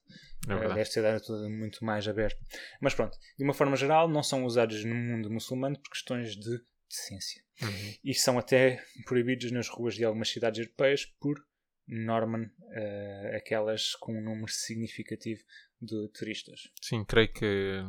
É 0.49 0.53
eh, 0.53 0.57
verdade. 0.59 0.81
a 0.81 0.85
sociedade 0.85 1.25
toda 1.27 1.49
muito 1.49 1.85
mais 1.85 2.07
aberta 2.09 2.39
mas 2.81 2.95
pronto, 2.95 3.17
de 3.39 3.45
uma 3.45 3.55
forma 3.55 3.77
geral 3.77 4.09
não 4.09 4.23
são 4.23 4.45
usados 4.45 4.85
no 4.85 4.95
mundo 4.95 5.31
muçulmano 5.31 5.79
por 5.79 5.91
questões 5.91 6.37
de 6.37 6.61
decência 6.89 7.43
Uhum. 7.63 7.95
e 8.05 8.13
são 8.13 8.39
até 8.39 8.83
proibidos 9.07 9.51
nas 9.51 9.67
ruas 9.69 9.95
de 9.95 10.05
algumas 10.05 10.29
cidades 10.29 10.59
europeias 10.61 11.07
por 11.19 11.37
Norman 11.89 12.45
uh, 12.45 13.37
aquelas 13.37 13.95
com 13.95 14.19
um 14.19 14.23
número 14.23 14.51
significativo 14.51 15.43
de 15.81 16.09
turistas. 16.09 16.69
Sim, 16.81 17.05
creio 17.05 17.33
que 17.33 17.81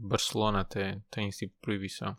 Barcelona 0.00 0.60
até 0.60 1.00
tem 1.10 1.28
esse 1.28 1.40
tipo 1.40 1.54
de 1.54 1.60
proibição. 1.60 2.16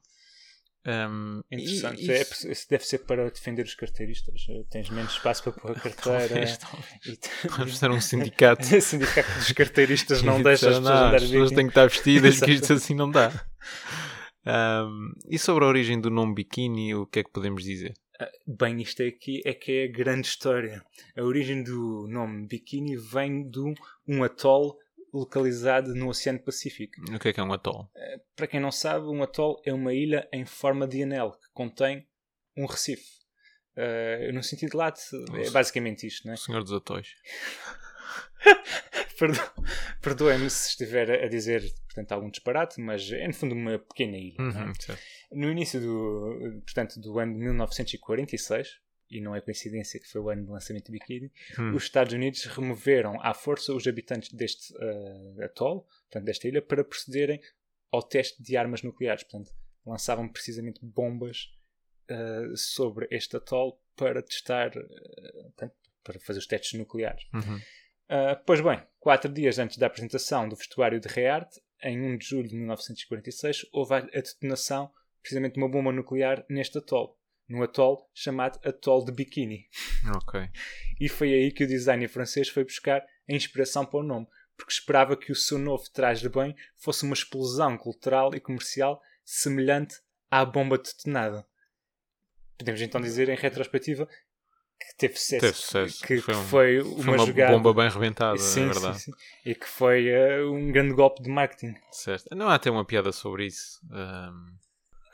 Um, 0.88 1.41
Interessante. 1.51 2.04
E, 2.04 2.08
e... 2.08 2.12
É, 2.12 2.21
isso 2.21 2.69
deve 2.69 2.86
ser 2.86 2.99
para 2.99 3.30
defender 3.30 3.65
os 3.65 3.73
carteiristas. 3.73 4.45
Tens 4.69 4.89
menos 4.91 5.13
espaço 5.13 5.43
para 5.43 5.51
pôr 5.54 5.71
a 5.71 5.73
carteira. 5.80 6.28
Talvez, 6.28 6.58
talvez. 6.58 6.99
E... 7.08 7.47
Vamos 7.49 7.80
ter 7.80 7.91
um 7.91 8.01
sindicato. 8.01 8.63
sindicato 8.82 9.34
dos 9.34 9.51
carteiristas 9.51 10.21
não 10.21 10.41
deixa 10.41 10.69
as 10.69 10.78
pessoas 10.78 10.88
andar 10.88 11.15
As 11.15 11.23
pessoas 11.23 11.51
têm 11.51 11.65
que 11.65 11.71
estar 11.71 11.88
vestidas, 11.88 12.38
porque 12.38 12.51
isto 12.51 12.73
assim 12.73 12.93
não 12.93 13.10
dá. 13.10 13.32
Um, 14.45 15.12
e 15.28 15.39
sobre 15.39 15.65
a 15.65 15.67
origem 15.67 15.99
do 15.99 16.12
nome 16.12 16.36
biquíni, 16.36 16.93
o 16.93 17.08
que 17.08 17.19
é 17.19 17.23
que 17.23 17.32
podemos 17.32 17.63
dizer? 17.63 17.93
Bem, 18.47 18.82
isto 18.82 19.04
aqui 19.04 19.41
é 19.45 19.54
que 19.54 19.71
é 19.71 19.84
a 19.86 19.91
grande 19.91 20.28
história. 20.28 20.84
A 21.17 21.23
origem 21.23 21.63
do 21.63 22.08
nome 22.08 22.47
biquíni 22.47 22.95
vem 22.95 23.49
de 23.49 23.60
um 24.08 24.23
atol 24.23 24.78
localizado 25.13 25.95
no 25.95 26.10
Oceano 26.10 26.39
Pacífico. 26.39 27.01
O 27.13 27.19
que 27.19 27.30
é 27.30 27.34
que 27.34 27.39
é 27.39 27.43
um 27.43 27.54
atol? 27.54 27.89
Ah, 27.95 28.19
para 28.36 28.47
quem 28.47 28.60
não 28.60 28.71
sabe, 28.71 29.06
um 29.08 29.23
atol 29.23 29.62
é 29.65 29.73
uma 29.73 29.93
ilha 29.93 30.28
em 30.32 30.45
forma 30.45 30.88
de 30.88 31.04
anel 31.04 31.32
que 31.32 31.49
contém 31.54 32.08
um 32.56 32.65
recife. 32.65 33.15
Uh, 33.78 34.32
no 34.34 34.41
sentido 34.41 34.78
lato, 34.78 35.01
é 35.36 35.49
basicamente 35.49 36.08
isto, 36.08 36.25
não 36.25 36.32
é? 36.32 36.36
O 36.36 36.38
senhor 36.38 36.63
dos 36.63 36.71
atóis. 36.71 37.10
Perdoem-me 40.01 40.49
se 40.49 40.69
estiver 40.69 41.23
a 41.23 41.28
dizer 41.28 41.62
portanto, 41.86 42.12
algum 42.12 42.30
disparate, 42.30 42.80
mas 42.82 43.10
é 43.12 43.28
no 43.28 43.34
fundo 43.34 43.56
uma 43.56 43.80
pequena 43.80 44.17
ilha. 44.17 44.36
É? 44.38 44.41
Uhum, 44.41 44.71
é? 44.71 44.97
No 45.32 45.52
início 45.52 45.80
do, 45.80 46.62
portanto, 46.62 47.00
do 47.00 47.20
ano 47.20 47.34
de 47.34 47.40
1946, 47.40 48.80
e 49.10 49.22
não 49.22 49.36
é 49.36 49.42
coincidência 49.42 50.00
que 50.00 50.08
foi 50.08 50.22
o 50.22 50.30
ano 50.30 50.46
do 50.46 50.52
lançamento 50.52 50.86
do 50.86 50.92
Bikini, 50.92 51.32
hum. 51.60 51.76
os 51.76 51.84
Estados 51.84 52.14
Unidos 52.14 52.44
removeram 52.46 53.22
à 53.22 53.34
força 53.34 53.74
os 53.74 53.88
habitantes 53.88 54.32
deste 54.32 54.74
uh, 54.74 55.44
atol, 55.44 55.88
portanto, 56.04 56.26
desta 56.26 56.48
ilha, 56.48 56.62
para 56.62 56.84
procederem 56.84 57.40
ao 57.92 58.02
teste 58.02 58.42
de 58.42 58.58
armas 58.58 58.82
nucleares. 58.82 59.24
Portanto, 59.24 59.52
lançavam 59.86 60.28
precisamente 60.28 60.80
bombas 60.84 61.52
uh, 62.10 62.56
sobre 62.58 63.08
este 63.12 63.38
atol 63.38 63.80
para 63.96 64.22
testar, 64.22 64.76
uh, 64.76 65.44
portanto, 65.44 65.76
para 66.04 66.20
fazer 66.20 66.40
os 66.40 66.48
testes 66.48 66.78
nucleares. 66.80 67.24
Uhum. 67.34 67.58
Uh, 67.58 68.44
pois 68.46 68.62
bem, 68.62 68.84
quatro 69.00 69.32
dias 69.32 69.58
antes 69.58 69.78
da 69.78 69.88
apresentação 69.88 70.48
do 70.48 70.56
vestuário 70.56 71.00
de 71.00 71.08
Reart, 71.08 71.58
em 71.82 72.00
1 72.00 72.18
de 72.18 72.26
julho 72.26 72.48
de 72.48 72.56
1946, 72.56 73.66
houve 73.72 73.96
a 73.96 74.00
detonação 74.00 74.92
precisamente 75.26 75.58
uma 75.58 75.68
bomba 75.68 75.92
nuclear 75.92 76.46
neste 76.48 76.78
atol, 76.78 77.18
num 77.50 77.64
atol 77.64 78.08
chamado 78.14 78.60
Atol 78.64 79.04
de 79.04 79.12
Bikini. 79.12 79.68
Ok. 80.16 80.40
E 81.00 81.10
foi 81.10 81.34
aí 81.34 81.52
que 81.52 81.64
o 81.64 81.68
designer 81.68 82.08
francês 82.08 82.48
foi 82.48 82.64
buscar 82.64 83.02
a 83.02 83.34
inspiração 83.34 83.84
para 83.84 84.02
o 84.02 84.04
nome, 84.04 84.28
porque 84.56 84.72
esperava 84.72 85.18
que 85.18 85.32
o 85.32 85.36
seu 85.36 85.58
novo 85.58 85.84
traje 85.92 86.22
de 86.22 86.30
banho 86.30 86.56
fosse 86.76 87.04
uma 87.04 87.16
explosão 87.16 87.76
cultural 87.76 88.36
e 88.36 88.40
comercial 88.40 89.02
semelhante 89.24 89.96
à 90.30 90.46
bomba 90.46 90.78
detonada. 90.78 91.44
Podemos 92.56 92.82
então 92.82 93.02
dizer, 93.02 93.28
em 93.28 93.36
retrospectiva, 93.36 94.08
que 94.80 94.96
teve 94.96 95.18
sucesso. 95.18 95.42
Teve 95.42 95.54
sucesso. 95.58 96.06
Que, 96.06 96.22
foi, 96.22 96.36
um, 96.36 96.44
foi 96.44 96.82
uma, 96.82 97.04
foi 97.04 97.14
uma 97.16 97.26
jogada. 97.26 97.58
bomba 97.58 97.74
bem 97.74 97.90
rebentada, 97.90 98.38
sim, 98.38 98.62
é 98.62 98.74
verdade. 98.74 99.00
Sim, 99.00 99.12
sim. 99.12 99.18
E 99.44 99.56
que 99.56 99.68
foi 99.68 100.06
uh, 100.08 100.54
um 100.54 100.72
grande 100.72 100.94
golpe 100.94 101.24
de 101.24 101.30
marketing. 101.30 101.74
Certo. 101.92 102.28
Não 102.36 102.48
há 102.48 102.54
até 102.54 102.70
uma 102.70 102.86
piada 102.86 103.12
sobre 103.12 103.48
isso. 103.48 103.82
Um... 103.90 104.64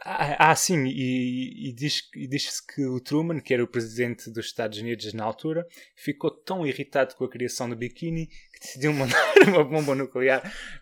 Ah, 0.03 0.51
ah, 0.51 0.55
sim, 0.55 0.85
e, 0.87 1.69
e 1.69 1.73
diz-se 1.73 2.27
diz 2.27 2.59
que 2.59 2.83
o 2.85 2.99
Truman, 2.99 3.39
que 3.39 3.53
era 3.53 3.63
o 3.63 3.67
presidente 3.67 4.31
dos 4.31 4.47
Estados 4.47 4.79
Unidos 4.79 5.13
na 5.13 5.23
altura, 5.23 5.67
ficou 5.95 6.31
tão 6.31 6.65
irritado 6.65 7.15
com 7.15 7.23
a 7.23 7.29
criação 7.29 7.69
do 7.69 7.75
biquíni 7.75 8.25
que 8.25 8.59
decidiu 8.59 8.93
mandar 8.97 9.23
uma 9.47 9.63
bomba 9.63 9.93
nuclear 9.93 10.41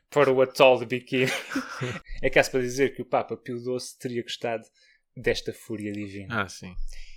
para 0.10 0.32
o 0.32 0.42
atol 0.42 0.80
de 0.80 0.86
biquíni. 0.86 1.32
é 2.22 2.30
caso 2.30 2.52
para 2.52 2.62
dizer 2.62 2.96
que 2.96 3.02
o 3.02 3.06
Papa 3.06 3.36
Pio 3.36 3.58
XII 3.58 3.98
teria 4.00 4.24
gostado 4.24 4.64
desta 5.16 5.52
fúria 5.52 5.92
divina. 5.92 6.44
Ah, 6.44 6.48
sim, 6.48 6.74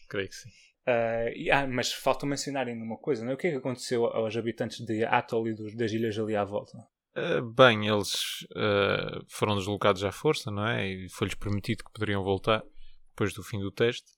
creio 0.08 0.28
que 0.28 0.34
sim. 0.34 0.48
Uh, 0.84 1.30
e, 1.36 1.50
ah, 1.52 1.68
mas 1.68 1.92
falta 1.92 2.26
mencionar 2.26 2.66
ainda 2.66 2.84
uma 2.84 2.98
coisa, 2.98 3.24
não 3.24 3.30
é? 3.30 3.34
O 3.34 3.38
que 3.38 3.46
é 3.46 3.50
que 3.52 3.56
aconteceu 3.58 4.06
aos 4.06 4.36
habitantes 4.36 4.84
de 4.84 5.04
Atoll 5.04 5.48
e 5.48 5.54
dos, 5.54 5.76
das 5.76 5.92
ilhas 5.92 6.18
ali 6.18 6.34
à 6.34 6.42
volta? 6.42 6.76
Uh, 7.16 7.42
bem, 7.42 7.88
eles 7.88 8.42
uh, 8.52 9.24
foram 9.28 9.56
deslocados 9.56 10.02
à 10.02 10.10
força, 10.10 10.50
não 10.50 10.66
é? 10.66 10.86
E 10.88 11.08
foi-lhes 11.10 11.34
permitido 11.34 11.84
que 11.84 11.92
poderiam 11.92 12.22
voltar 12.22 12.62
depois 13.10 13.34
do 13.34 13.42
fim 13.42 13.60
do 13.60 13.70
teste, 13.70 14.10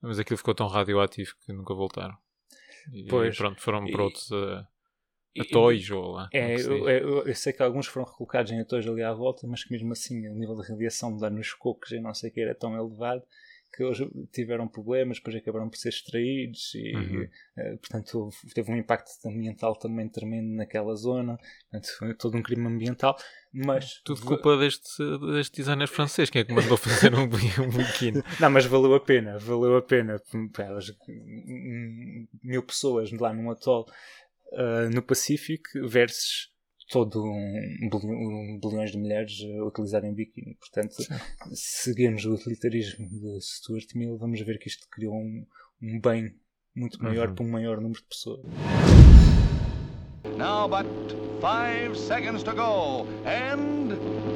mas 0.00 0.18
aquilo 0.18 0.38
ficou 0.38 0.54
tão 0.54 0.66
radioativo 0.66 1.32
que 1.44 1.52
nunca 1.52 1.74
voltaram. 1.74 2.16
E, 2.92 3.06
pois. 3.08 3.36
pronto, 3.36 3.60
foram 3.60 3.84
para 3.86 4.02
outros 4.02 4.30
atóis 5.38 5.90
ou 5.90 6.12
lá. 6.12 6.28
É, 6.32 6.54
eu, 6.54 6.88
eu, 6.88 7.26
eu, 7.26 7.34
sei 7.34 7.52
que 7.52 7.62
alguns 7.62 7.86
foram 7.86 8.06
recolocados 8.06 8.50
em 8.50 8.60
atóis 8.60 8.86
ali 8.86 9.02
à 9.02 9.12
volta, 9.12 9.46
mas 9.46 9.64
que 9.64 9.72
mesmo 9.72 9.92
assim 9.92 10.28
o 10.28 10.34
nível 10.34 10.56
de 10.56 10.68
radiação 10.68 11.16
de 11.16 11.28
nos 11.30 11.52
cocos 11.52 11.90
e 11.92 12.00
não 12.00 12.14
sei 12.14 12.30
o 12.30 12.32
que 12.32 12.40
era 12.40 12.54
tão 12.54 12.74
elevado 12.74 13.22
que 13.72 13.84
hoje 13.84 14.08
tiveram 14.32 14.66
problemas, 14.66 15.18
depois 15.18 15.36
acabaram 15.36 15.68
por 15.68 15.76
ser 15.76 15.90
extraídos 15.90 16.74
e, 16.74 16.96
uhum. 16.96 17.22
uh, 17.22 17.78
portanto, 17.78 18.30
teve 18.54 18.72
um 18.72 18.76
impacto 18.76 19.10
ambiental 19.26 19.76
também 19.76 20.08
tremendo 20.08 20.48
naquela 20.56 20.94
zona. 20.94 21.38
Portanto, 21.70 21.96
foi 21.98 22.14
todo 22.14 22.36
um 22.36 22.42
crime 22.42 22.66
ambiental. 22.66 23.16
Mas 23.52 24.00
tudo 24.04 24.22
culpa 24.22 24.56
deste, 24.56 25.02
deste 25.32 25.56
designer 25.56 25.86
francês, 25.86 26.28
que 26.28 26.38
é 26.38 26.44
que 26.44 26.52
mandou 26.52 26.76
fazer 26.76 27.14
um, 27.14 27.22
um 27.22 27.70
biquíni. 27.70 28.22
Não, 28.40 28.50
mas 28.50 28.66
valeu 28.66 28.94
a 28.94 29.00
pena, 29.00 29.38
valeu 29.38 29.76
a 29.76 29.82
pena. 29.82 30.20
Elas, 30.58 30.96
mil 32.42 32.62
pessoas 32.62 33.10
lá 33.12 33.32
num 33.32 33.50
atol 33.50 33.86
uh, 34.52 34.90
no 34.94 35.02
Pacífico 35.02 35.68
versus 35.86 36.52
todo 36.88 37.22
um, 37.22 37.88
um 37.92 38.60
bilhões 38.60 38.90
de 38.90 38.98
mulheres 38.98 39.38
a 39.60 39.64
utilizarem 39.64 40.14
biquíni. 40.14 40.56
Portanto, 40.56 40.96
seguimos 41.52 42.24
o 42.24 42.34
utilitarismo 42.34 43.08
de 43.08 43.40
Stuart 43.40 43.94
Mill, 43.94 44.16
vamos 44.16 44.40
ver 44.40 44.58
que 44.58 44.68
isto 44.68 44.88
criou 44.90 45.14
um, 45.14 45.46
um 45.82 46.00
bem 46.00 46.34
muito 46.74 47.02
maior 47.02 47.28
uhum. 47.28 47.34
para 47.34 47.44
um 47.44 47.50
maior 47.50 47.80
número 47.80 48.00
de 48.00 48.08
pessoas. 48.08 48.40
Now 50.36 50.68
but 50.68 50.86
five 51.40 51.96
seconds 51.96 52.42
to 52.44 52.52
go 52.52 53.06
and 53.24 54.27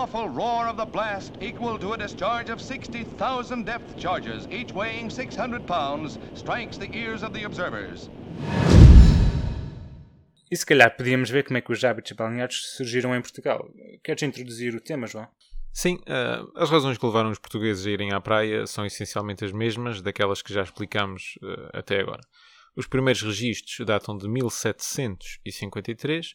awful 0.00 0.30
roar 0.30 0.66
of 0.66 0.78
the 0.78 0.86
blast, 0.86 1.34
equal 1.42 1.78
to 1.78 1.92
a 1.92 1.98
discharge 1.98 2.48
of 2.48 2.62
60,000 2.62 3.66
depth 3.66 3.98
charges, 3.98 4.48
each 4.50 4.72
weighing 4.72 5.10
600 5.10 5.66
pounds, 5.66 6.18
strikes 6.34 6.78
the 6.78 6.88
ears 6.96 7.22
of 7.22 7.34
the 7.34 7.44
observers. 7.44 8.08
E 10.50 10.56
se 10.56 10.64
calhar 10.64 10.96
podíamos 10.96 11.28
ver 11.28 11.44
como 11.44 11.58
é 11.58 11.60
que 11.60 11.70
os 11.70 11.84
hábitos 11.84 12.12
balneares 12.12 12.76
surgiram 12.76 13.14
em 13.14 13.20
Portugal. 13.20 13.68
Queres 14.02 14.22
introduzir 14.22 14.74
o 14.74 14.80
tema, 14.80 15.06
João? 15.06 15.28
Sim, 15.70 15.96
uh, 15.96 16.50
as 16.56 16.70
razões 16.70 16.96
que 16.96 17.04
levaram 17.04 17.30
os 17.30 17.38
portugueses 17.38 17.86
a 17.86 17.90
irem 17.90 18.14
à 18.14 18.20
praia 18.22 18.66
são 18.66 18.86
essencialmente 18.86 19.44
as 19.44 19.52
mesmas 19.52 20.00
daquelas 20.00 20.40
que 20.40 20.54
já 20.54 20.62
explicamos 20.62 21.34
uh, 21.42 21.68
até 21.74 22.00
agora. 22.00 22.22
Os 22.74 22.86
primeiros 22.86 23.20
registros 23.20 23.86
datam 23.86 24.16
de 24.16 24.26
1753 24.26 26.28
Uh, 26.28 26.30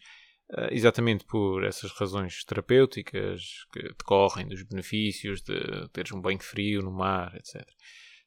exatamente 0.69 1.25
por 1.25 1.63
essas 1.63 1.91
razões 1.91 2.43
terapêuticas 2.43 3.65
que 3.73 3.81
decorrem 3.81 4.47
dos 4.47 4.63
benefícios 4.63 5.41
de 5.41 5.87
teres 5.91 6.11
um 6.11 6.21
banho 6.21 6.39
frio 6.39 6.81
no 6.81 6.91
mar, 6.91 7.35
etc. 7.35 7.67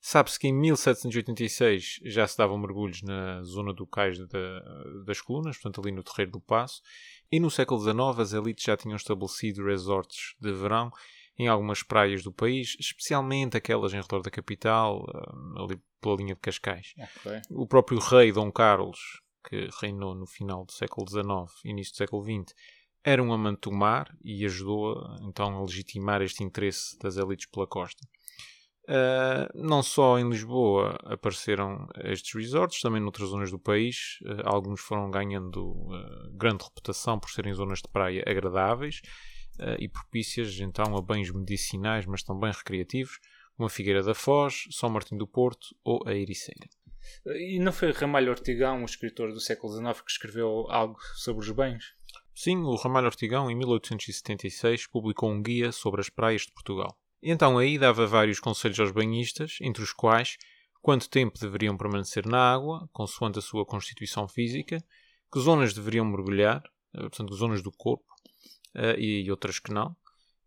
Sabe-se 0.00 0.38
que 0.38 0.46
em 0.46 0.52
1786 0.52 2.00
já 2.04 2.26
se 2.26 2.38
davam 2.38 2.57
mergulhos 2.57 3.02
na 3.02 3.42
zona 3.42 3.74
do 3.74 3.87
cais 3.87 4.18
das 5.04 5.20
colunas, 5.20 5.57
portanto 5.57 5.81
ali 5.81 5.92
no 5.92 6.04
Terreiro 6.04 6.33
do 6.33 6.40
Passo, 6.40 6.81
e 7.31 7.40
no 7.40 7.50
século 7.50 7.81
XIX 7.81 8.18
as 8.18 8.33
elites 8.33 8.64
já 8.64 8.76
tinham 8.76 8.96
estabelecido 8.96 9.64
resorts 9.64 10.35
de 10.40 10.52
verão 10.52 10.90
em 11.38 11.46
algumas 11.46 11.83
praias 11.83 12.22
do 12.22 12.33
país, 12.33 12.76
especialmente 12.81 13.57
aquelas 13.57 13.92
em 13.92 14.00
redor 14.00 14.22
da 14.22 14.31
capital, 14.31 15.04
ah, 15.14 15.62
ali 15.62 15.81
pela 16.00 16.16
linha 16.16 16.35
de 16.35 16.40
Cascais. 16.40 16.94
Okay. 16.96 17.40
O 17.50 17.66
próprio 17.66 17.98
rei 17.98 18.33
Dom 18.33 18.50
Carlos, 18.50 18.98
que 19.49 19.69
reinou 19.81 20.15
no 20.15 20.27
final 20.27 20.65
do 20.65 20.73
século 20.73 21.09
XIX 21.09 21.65
início 21.65 21.92
do 21.92 21.96
século 21.96 22.23
XX, 22.23 22.55
era 23.05 23.23
um 23.23 23.33
amante 23.33 23.63
do 23.63 23.73
mar 23.73 24.15
e 24.23 24.44
ajudou 24.44 24.96
então 25.23 25.57
a 25.57 25.63
legitimar 25.63 26.21
este 26.21 26.44
interesse 26.44 26.99
das 26.99 27.17
elites 27.17 27.46
pela 27.46 27.67
costa. 27.67 28.07
Uh, 28.88 29.46
não 29.55 29.83
só 29.83 30.19
em 30.19 30.29
Lisboa 30.29 30.99
apareceram 31.05 31.87
estes 32.05 32.35
resorts, 32.35 32.81
também 32.81 33.03
noutras 33.03 33.29
zonas 33.29 33.51
do 33.51 33.59
país. 33.59 34.19
Uh, 34.23 34.40
alguns 34.46 34.81
foram 34.81 35.11
ganhando 35.11 35.73
uh, 35.73 36.31
grande 36.33 36.65
reputação 36.65 37.21
por 37.21 37.31
serem 37.31 37.53
zonas 37.53 37.81
de 37.81 37.88
praia 37.88 38.25
agradáveis 38.27 39.01
e 39.81 39.88
propícias 39.88 40.61
então 40.61 40.96
a 40.96 41.03
bens 41.03 41.33
medicinais, 41.33 42.07
mas 42.07 42.23
também 42.23 42.53
recreativos, 42.53 43.19
como 43.57 43.67
a 43.67 43.69
Figueira 43.69 44.05
da 44.05 44.15
Foz, 44.15 44.69
São 44.71 44.88
Martim 44.88 45.17
do 45.17 45.27
Porto 45.27 45.75
ou 45.83 46.01
a 46.07 46.15
Ericeira. 46.15 46.69
E 47.27 47.59
não 47.59 47.73
foi 47.73 47.92
Ramalho 47.92 48.31
Ortigão, 48.31 48.83
o 48.83 48.85
escritor 48.85 49.33
do 49.33 49.40
século 49.40 49.73
XIX, 49.73 50.01
que 50.01 50.11
escreveu 50.11 50.67
algo 50.71 50.99
sobre 51.15 51.44
os 51.44 51.51
banhos? 51.51 51.94
Sim, 52.35 52.59
o 52.59 52.77
Ramalho 52.77 53.07
Ortigão, 53.07 53.51
em 53.51 53.55
1876, 53.57 54.87
publicou 54.87 55.31
um 55.31 55.42
guia 55.42 55.73
sobre 55.73 56.01
as 56.01 56.09
praias 56.09 56.42
de 56.42 56.53
Portugal. 56.53 56.96
E 57.23 57.31
então 57.31 57.59
aí 57.59 57.79
dava 57.79 58.07
vários 58.07 58.38
conselhos 58.38 58.79
aos 58.79 58.92
banhistas, 58.92 59.59
entre 59.61 59.83
os 59.83 59.92
quais 59.92 60.37
quanto 60.81 61.11
tempo 61.11 61.38
deveriam 61.38 61.77
permanecer 61.77 62.27
na 62.27 62.55
água, 62.55 62.88
consoante 62.92 63.38
a 63.38 63.42
sua 63.42 63.67
constituição 63.67 64.29
física, 64.29 64.83
que 65.33 65.40
zonas 65.40 65.75
deveriam 65.75 66.05
mergulhar, 66.05 66.63
eh, 66.94 67.01
portanto, 67.01 67.35
zonas 67.35 67.61
do 67.63 67.71
corpo, 67.73 68.07
uh, 68.75 68.99
e 68.99 69.31
outras 69.31 69.59
que 69.59 69.73
não, 69.73 69.94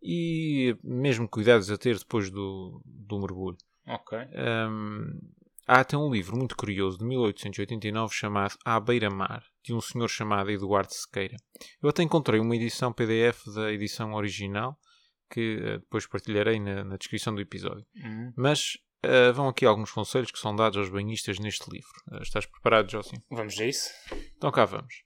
e 0.02 0.76
mesmo 0.82 1.28
cuidados 1.28 1.70
a 1.70 1.78
ter 1.78 1.98
depois 1.98 2.30
do, 2.30 2.82
do 2.84 3.20
mergulho. 3.20 3.58
Ok. 3.86 4.18
Um, 4.18 5.20
há 5.66 5.80
até 5.80 5.96
um 5.96 6.10
livro 6.10 6.36
muito 6.36 6.56
curioso 6.56 6.98
de 6.98 7.04
1889 7.04 8.14
chamado 8.14 8.56
À 8.64 8.78
Beira-Mar, 8.78 9.44
de 9.62 9.74
um 9.74 9.80
senhor 9.80 10.08
chamado 10.08 10.50
Eduardo 10.50 10.92
Sequeira. 10.92 11.36
Eu 11.82 11.88
até 11.88 12.02
encontrei 12.02 12.40
uma 12.40 12.56
edição 12.56 12.92
PDF 12.92 13.46
da 13.54 13.72
edição 13.72 14.14
original, 14.14 14.78
que 15.30 15.56
uh, 15.56 15.78
depois 15.78 16.06
partilharei 16.06 16.60
na, 16.60 16.84
na, 16.84 16.96
descrição 16.96 17.34
do 17.34 17.40
episódio. 17.40 17.86
Uhum. 17.96 18.32
Mas 18.36 18.76
uh, 19.04 19.32
vão 19.32 19.48
aqui 19.48 19.64
alguns 19.64 19.90
conselhos 19.90 20.30
que 20.30 20.38
são 20.38 20.54
dados 20.54 20.76
aos 20.76 20.90
banhistas 20.90 21.38
neste 21.38 21.70
livro. 21.70 21.90
Uh, 22.10 22.22
estás 22.22 22.44
preparado, 22.44 22.90
Josim? 22.90 23.16
Vamos 23.30 23.58
a 23.58 23.64
isso? 23.64 23.90
Então 24.36 24.50
cá 24.50 24.66
vamos. 24.66 25.02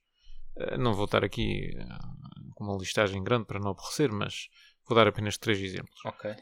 não 0.77 0.93
vou 0.93 1.05
estar 1.05 1.23
aqui 1.23 1.71
com 2.55 2.65
uma 2.65 2.77
listagem 2.77 3.23
grande 3.23 3.45
para 3.45 3.59
não 3.59 3.71
aborrecer, 3.71 4.11
mas 4.11 4.49
vou 4.85 4.97
dar 4.97 5.07
apenas 5.07 5.37
três 5.37 5.59
exemplos. 5.59 5.99
Ok. 6.03 6.35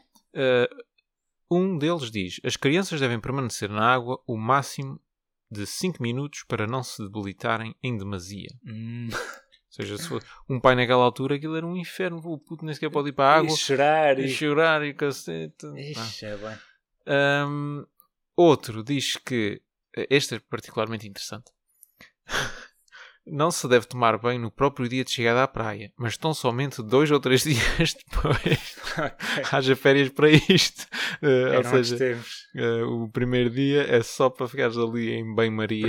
Um 1.50 1.78
deles 1.78 2.10
diz: 2.10 2.40
as 2.44 2.56
crianças 2.56 3.00
devem 3.00 3.20
permanecer 3.20 3.68
na 3.68 3.86
água 3.86 4.20
o 4.26 4.36
máximo 4.36 5.00
de 5.50 5.66
5 5.66 6.02
minutos 6.02 6.42
para 6.42 6.66
não 6.66 6.82
se 6.82 7.02
debilitarem 7.02 7.74
em 7.82 7.96
demasia. 7.96 8.48
Hum. 8.66 9.08
Ou 9.12 9.84
seja, 9.84 9.98
se 9.98 10.08
fosse 10.08 10.26
um 10.48 10.58
pai 10.58 10.74
naquela 10.74 11.04
altura, 11.04 11.36
aquilo 11.36 11.56
era 11.56 11.66
um 11.66 11.76
inferno. 11.76 12.18
O 12.24 12.38
puto 12.38 12.64
nem 12.64 12.74
sequer 12.74 12.90
pode 12.90 13.10
ir 13.10 13.12
para 13.12 13.26
a 13.26 13.38
água. 13.38 13.52
E 13.52 13.56
chorar. 13.56 14.18
E, 14.18 14.24
E, 14.24 14.28
chorar 14.28 14.82
e 14.82 14.94
cacete. 14.94 15.66
Ixi, 15.76 16.26
é 16.26 16.36
bem. 16.36 16.58
Um, 17.46 17.86
outro 18.34 18.82
diz 18.82 19.16
que. 19.16 19.60
Este 20.10 20.36
é 20.36 20.38
particularmente 20.38 21.06
interessante. 21.06 21.52
Não 23.26 23.50
se 23.50 23.66
deve 23.66 23.86
tomar 23.86 24.16
banho 24.18 24.40
no 24.40 24.50
próprio 24.50 24.88
dia 24.88 25.04
de 25.04 25.10
chegada 25.10 25.42
à 25.42 25.48
praia, 25.48 25.92
mas 25.96 26.16
tão 26.16 26.32
somente 26.32 26.82
dois 26.82 27.10
ou 27.10 27.18
três 27.18 27.42
dias 27.44 27.94
depois. 27.94 28.76
Ok. 28.92 29.04
Haja 29.50 29.74
férias 29.76 30.08
para 30.10 30.30
isto. 30.30 30.86
Uh, 31.22 31.56
ou 31.56 31.64
seja, 31.64 32.22
uh, 32.54 33.02
o 33.02 33.10
primeiro 33.10 33.50
dia 33.50 33.82
é 33.82 34.02
só 34.02 34.30
para 34.30 34.46
ficares 34.46 34.76
ali 34.76 35.10
em 35.10 35.34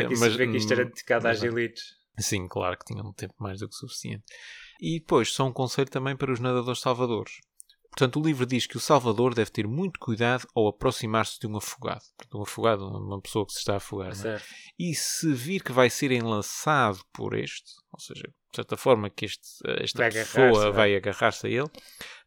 que 0.08 0.18
mas 0.18 0.36
vê 0.36 0.48
que 0.48 0.58
isto 0.58 0.74
era 0.74 0.84
hum, 0.84 0.88
dedicado 0.88 1.28
às 1.28 1.44
elites. 1.44 1.84
Sim, 2.20 2.48
claro 2.48 2.78
que 2.78 2.86
tinham 2.86 3.14
tempo 3.14 3.36
mais 3.38 3.60
do 3.60 3.70
que 3.70 3.76
suficiente. 3.76 4.24
E 4.80 5.00
depois, 5.00 5.32
só 5.32 5.46
um 5.46 5.54
conselho 5.54 5.90
também 5.90 6.16
para 6.16 6.32
os 6.32 6.40
nadadores 6.40 6.82
salvadores. 6.82 7.40
Portanto, 7.98 8.20
o 8.20 8.24
livro 8.24 8.46
diz 8.46 8.68
que 8.68 8.78
o 8.78 8.80
salvador 8.80 9.34
deve 9.34 9.50
ter 9.50 9.68
muito 9.68 10.00
cuidado 10.00 10.48
ao 10.54 10.68
aproximar-se 10.68 11.40
de 11.40 11.48
um 11.48 11.58
afogado. 11.58 12.04
Portanto, 12.16 12.38
um 12.38 12.44
afogado, 12.44 12.86
uma 12.86 13.20
pessoa 13.20 13.44
que 13.44 13.54
se 13.54 13.58
está 13.58 13.74
a 13.74 13.78
afogar. 13.78 14.12
é? 14.12 14.14
Certo. 14.14 14.46
E 14.78 14.94
se 14.94 15.34
vir 15.34 15.64
que 15.64 15.72
vai 15.72 15.90
ser 15.90 16.12
enlaçado 16.12 17.00
por 17.12 17.34
este, 17.34 17.72
ou 17.92 18.00
seja, 18.00 18.22
de 18.22 18.56
certa 18.56 18.78
forma 18.78 19.10
que 19.10 19.26
este, 19.26 19.48
esta 19.82 19.98
Vai 20.04 20.12
pessoa 20.12 20.66
vai. 20.66 20.72
vai 20.72 20.96
agarrar-se 20.96 21.48
a 21.48 21.50
ele, 21.50 21.68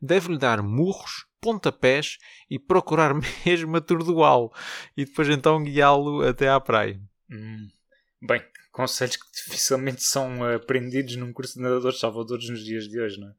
deve-lhe 0.03 0.39
dar 0.39 0.61
murros, 0.61 1.25
pontapés 1.41 2.19
e 2.51 2.59
procurar 2.59 3.15
mesmo 3.47 3.77
atordoá-lo. 3.77 4.51
E 4.97 5.05
depois 5.05 5.29
então 5.29 5.63
guiá-lo 5.63 6.27
até 6.27 6.49
à 6.49 6.59
praia. 6.59 7.01
Hum. 7.31 7.69
Bem, 8.21 8.43
conselhos 8.73 9.17
que 9.17 9.27
dificilmente 9.33 10.03
são 10.03 10.45
eh, 10.51 10.57
aprendidos 10.57 11.15
num 11.15 11.33
curso 11.33 11.55
de 11.55 11.61
nadadores 11.61 12.01
salvadores 12.01 12.51
nos 12.51 12.65
dias 12.65 12.89
de 12.89 13.01
hoje, 13.01 13.21
não 13.21 13.29
é? 13.29 13.35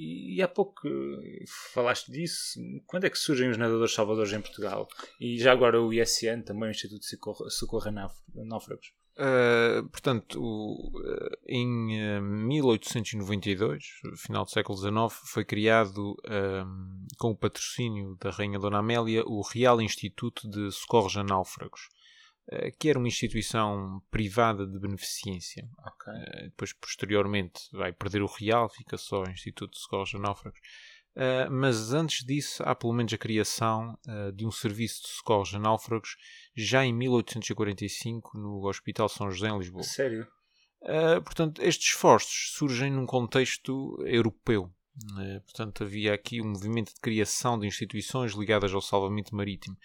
E, 0.00 0.36
e 0.36 0.42
há 0.42 0.46
pouco 0.46 0.86
eh, 0.86 1.44
falaste 1.74 2.12
disso. 2.12 2.60
Quando 2.86 3.04
é 3.04 3.10
que 3.10 3.18
surgem 3.18 3.50
os 3.50 3.56
nadadores 3.58 3.92
salvadores 3.92 4.32
em 4.32 4.40
Portugal? 4.40 4.86
E 5.20 5.38
já 5.38 5.50
agora 5.52 5.82
o 5.82 5.92
ISN, 5.92 6.42
também 6.46 6.68
o 6.68 6.70
Instituto 6.70 7.00
de 7.00 7.06
Socorro, 7.08 7.50
Socorro 7.50 7.88
a 7.88 7.90
Náuf- 7.92 8.22
Náufragos. 8.34 8.92
Uh, 9.18 9.82
portanto, 9.88 10.40
o- 10.40 10.92
uh, 11.00 11.36
em 11.48 12.18
uh, 12.18 12.22
1892, 12.22 13.84
final 14.16 14.44
do 14.44 14.50
século 14.52 14.78
XIX, 14.78 15.20
foi 15.32 15.44
criado, 15.44 16.14
um, 16.64 17.06
com 17.18 17.30
o 17.32 17.36
patrocínio 17.36 18.16
da 18.20 18.30
Rainha 18.30 18.60
Dona 18.60 18.78
Amélia, 18.78 19.24
o 19.26 19.42
Real 19.42 19.80
Instituto 19.80 20.48
de 20.48 20.70
Socorros 20.70 21.16
a 21.16 21.24
Náufragos, 21.24 21.88
que 22.78 22.88
era 22.88 22.98
uma 22.98 23.08
instituição 23.08 24.02
privada 24.10 24.66
de 24.66 24.78
beneficência. 24.78 25.68
Ok. 25.86 26.12
Uh, 26.12 26.44
depois, 26.44 26.72
posteriormente, 26.72 27.62
vai 27.72 27.92
perder 27.92 28.22
o 28.22 28.26
Real, 28.26 28.68
fica 28.68 28.96
só 28.96 29.22
o 29.22 29.30
Instituto 29.30 29.72
de 29.72 29.78
Socorros 29.78 30.14
a 30.14 30.18
Náufragos. 30.18 30.60
Uh, 31.18 31.50
mas 31.50 31.92
antes 31.92 32.24
disso, 32.24 32.62
há 32.64 32.76
pelo 32.76 32.92
menos 32.92 33.12
a 33.12 33.18
criação 33.18 33.98
uh, 34.06 34.30
de 34.30 34.46
um 34.46 34.52
serviço 34.52 35.02
de 35.02 35.08
socorros 35.08 35.52
a 35.52 35.58
náufragos 35.58 36.16
já 36.56 36.84
em 36.84 36.92
1845 36.92 38.38
no 38.38 38.64
Hospital 38.64 39.08
São 39.08 39.28
José 39.28 39.48
em 39.48 39.58
Lisboa. 39.58 39.82
Sério? 39.82 40.28
Uh, 40.80 41.20
portanto, 41.24 41.60
estes 41.60 41.88
esforços 41.88 42.52
surgem 42.54 42.92
num 42.92 43.04
contexto 43.04 44.00
europeu. 44.06 44.72
Portanto, 45.44 45.84
havia 45.84 46.12
aqui 46.12 46.40
um 46.40 46.48
movimento 46.48 46.92
de 46.92 47.00
criação 47.00 47.56
de 47.56 47.68
instituições 47.68 48.32
ligadas 48.32 48.74
ao 48.74 48.80
salvamento 48.80 49.34
marítimo. 49.34 49.76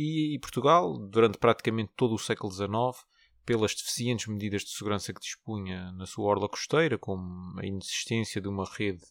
E, 0.00 0.36
e 0.36 0.38
Portugal, 0.38 0.96
durante 0.96 1.38
praticamente 1.38 1.90
todo 1.96 2.14
o 2.14 2.18
século 2.20 2.52
XIX, 2.52 3.04
pelas 3.44 3.74
deficientes 3.74 4.28
medidas 4.28 4.62
de 4.62 4.70
segurança 4.70 5.12
que 5.12 5.20
dispunha 5.20 5.90
na 5.90 6.06
sua 6.06 6.26
orla 6.26 6.48
costeira, 6.48 6.96
como 6.96 7.58
a 7.58 7.66
inexistência 7.66 8.40
de 8.40 8.46
uma 8.46 8.64
rede 8.64 9.02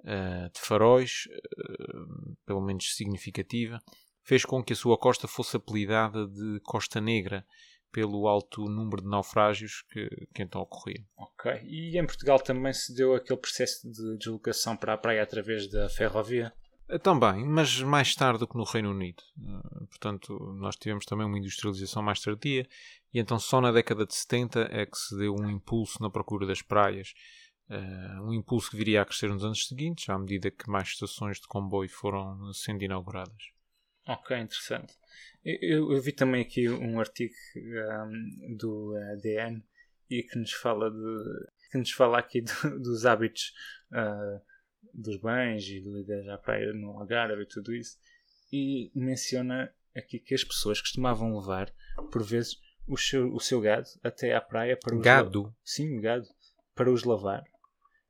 uh, 0.00 0.50
de 0.52 0.60
faróis, 0.60 1.28
uh, 1.28 2.36
pelo 2.44 2.60
menos 2.60 2.96
significativa, 2.96 3.80
fez 4.24 4.44
com 4.44 4.64
que 4.64 4.72
a 4.72 4.76
sua 4.76 4.98
costa 4.98 5.28
fosse 5.28 5.58
apelidada 5.58 6.26
de 6.26 6.58
Costa 6.64 7.00
Negra, 7.00 7.46
pelo 7.92 8.26
alto 8.26 8.64
número 8.64 9.02
de 9.02 9.08
naufrágios 9.08 9.84
que, 9.88 10.08
que 10.34 10.42
então 10.42 10.60
ocorriam. 10.60 11.04
Ok. 11.16 11.62
E 11.62 11.96
em 11.96 12.04
Portugal 12.04 12.40
também 12.40 12.72
se 12.72 12.92
deu 12.92 13.14
aquele 13.14 13.38
processo 13.38 13.88
de 13.88 14.18
deslocação 14.18 14.76
para 14.76 14.94
a 14.94 14.98
praia 14.98 15.22
através 15.22 15.70
da 15.70 15.88
ferrovia? 15.88 16.52
Uh, 16.88 16.98
Também, 16.98 17.44
mas 17.44 17.80
mais 17.82 18.14
tarde 18.14 18.40
do 18.40 18.48
que 18.48 18.56
no 18.56 18.64
Reino 18.64 18.90
Unido. 18.90 19.22
Uh, 19.38 19.86
Portanto, 19.86 20.38
nós 20.58 20.76
tivemos 20.76 21.04
também 21.04 21.26
uma 21.26 21.38
industrialização 21.38 22.02
mais 22.02 22.20
tardia 22.20 22.66
e 23.12 23.18
então 23.18 23.38
só 23.38 23.60
na 23.60 23.72
década 23.72 24.06
de 24.06 24.14
70 24.14 24.68
é 24.70 24.86
que 24.86 24.96
se 24.96 25.16
deu 25.16 25.34
um 25.34 25.48
impulso 25.50 26.02
na 26.02 26.10
procura 26.10 26.46
das 26.46 26.62
praias. 26.62 27.12
Uh, 27.68 28.22
um 28.28 28.32
impulso 28.32 28.70
que 28.70 28.76
viria 28.76 29.02
a 29.02 29.04
crescer 29.04 29.28
nos 29.28 29.42
anos 29.44 29.66
seguintes, 29.66 30.08
à 30.08 30.16
medida 30.18 30.50
que 30.50 30.70
mais 30.70 30.88
estações 30.88 31.40
de 31.40 31.48
comboio 31.48 31.90
foram 31.90 32.52
sendo 32.52 32.84
inauguradas. 32.84 33.50
Ok, 34.06 34.36
interessante. 34.38 34.94
Eu, 35.44 35.92
eu 35.92 36.00
vi 36.00 36.12
também 36.12 36.42
aqui 36.42 36.68
um 36.68 37.00
artigo 37.00 37.34
um, 37.56 38.56
do 38.56 38.94
uh, 38.94 39.20
DN 39.20 39.64
e 40.08 40.22
que 40.22 40.38
nos 40.38 40.52
fala 40.52 40.90
de 40.90 41.46
que 41.72 41.78
nos 41.78 41.90
fala 41.90 42.18
aqui 42.18 42.40
do- 42.42 42.78
dos 42.80 43.04
hábitos 43.04 43.52
uh, 43.90 44.40
dos 44.92 45.16
bens 45.20 45.64
e 45.64 45.80
lidas 45.80 46.26
à 46.28 46.38
praia 46.38 46.72
no 46.72 46.98
Algarve 46.98 47.42
e 47.42 47.46
tudo 47.46 47.74
isso 47.74 47.98
e 48.52 48.90
menciona 48.94 49.72
aqui 49.94 50.18
que 50.18 50.34
as 50.34 50.44
pessoas 50.44 50.80
costumavam 50.80 51.36
levar 51.36 51.72
por 52.10 52.22
vezes 52.22 52.60
o 52.86 52.96
seu, 52.96 53.32
o 53.34 53.40
seu 53.40 53.60
gado 53.60 53.88
até 54.02 54.34
à 54.34 54.40
praia 54.40 54.76
para 54.76 54.94
os 54.94 55.02
Gado? 55.02 55.54
sim, 55.64 56.00
gado 56.00 56.26
para 56.74 56.90
os 56.90 57.04
lavar 57.04 57.42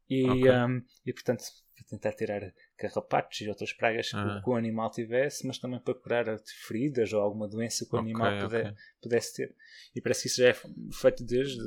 e, 0.09 0.31
Ok. 0.31 0.51
um, 0.51 0.83
e 1.07 1.13
portanto 1.13 1.45
tentar 1.89 2.13
tirar 2.13 2.43
carrapatos 2.77 3.41
e 3.41 3.49
outras 3.49 3.73
pragas 3.73 4.11
que, 4.11 4.17
Ah. 4.17 4.41
que 4.43 4.51
o 4.51 4.55
animal 4.55 4.91
tivesse, 4.91 5.47
mas 5.47 5.59
também 5.59 5.81
para 5.81 5.95
curar 5.95 6.27
feridas 6.67 7.13
ou 7.13 7.21
alguma 7.21 7.49
doença 7.49 7.85
que 7.87 7.95
o 7.95 7.99
Ok, 7.99 8.11
animal 8.11 8.39
pude- 8.49 8.57
ok. 8.63 8.73
pudesse 9.03 9.35
ter. 9.35 9.55
E 9.95 10.01
parece 10.01 10.23
que 10.23 10.29
isso 10.29 10.41
já 10.43 10.49
é 10.49 10.55
feito 10.93 11.25
desde 11.25 11.59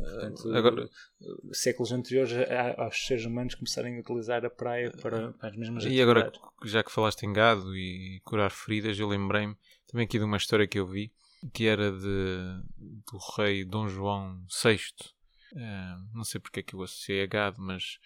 portanto, 0.00 0.54
agora- 0.56 0.88
séculos 1.52 1.92
anteriores 1.92 2.32
aos 2.76 3.06
seres 3.06 3.24
humanos 3.24 3.54
começarem 3.54 3.96
a 3.96 4.00
utilizar 4.00 4.44
a 4.44 4.50
praia 4.50 4.90
para, 5.02 5.32
para 5.32 5.48
as 5.50 5.56
mesmas 5.56 5.84
E 5.84 6.00
agora, 6.00 6.32
já 6.64 6.82
que 6.82 6.92
falaste 6.92 7.22
em 7.24 7.32
gado 7.32 7.76
e 7.76 8.20
curar 8.24 8.50
feridas, 8.50 8.98
eu 8.98 9.08
lembrei-me 9.08 9.56
também 9.86 10.04
aqui 10.06 10.18
de 10.18 10.24
uma 10.24 10.36
história 10.36 10.66
que 10.66 10.78
eu 10.78 10.86
vi, 10.86 11.12
que 11.52 11.66
era 11.66 11.90
de, 11.92 12.62
do 13.10 13.18
rei 13.36 13.64
Dom 13.64 13.88
João 13.88 14.44
VI. 14.62 14.78
Eh, 15.56 15.96
não 16.12 16.24
sei 16.24 16.38
porque 16.40 16.60
é 16.60 16.62
que 16.62 16.74
eu 16.74 16.82
associei 16.82 17.22
a 17.22 17.26
gado, 17.26 17.56
mas 17.58 17.98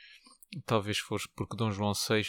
talvez 0.67 0.99
fosse 0.99 1.29
porque 1.35 1.57
Dom 1.57 1.71
João 1.71 1.93
VI 1.93 2.23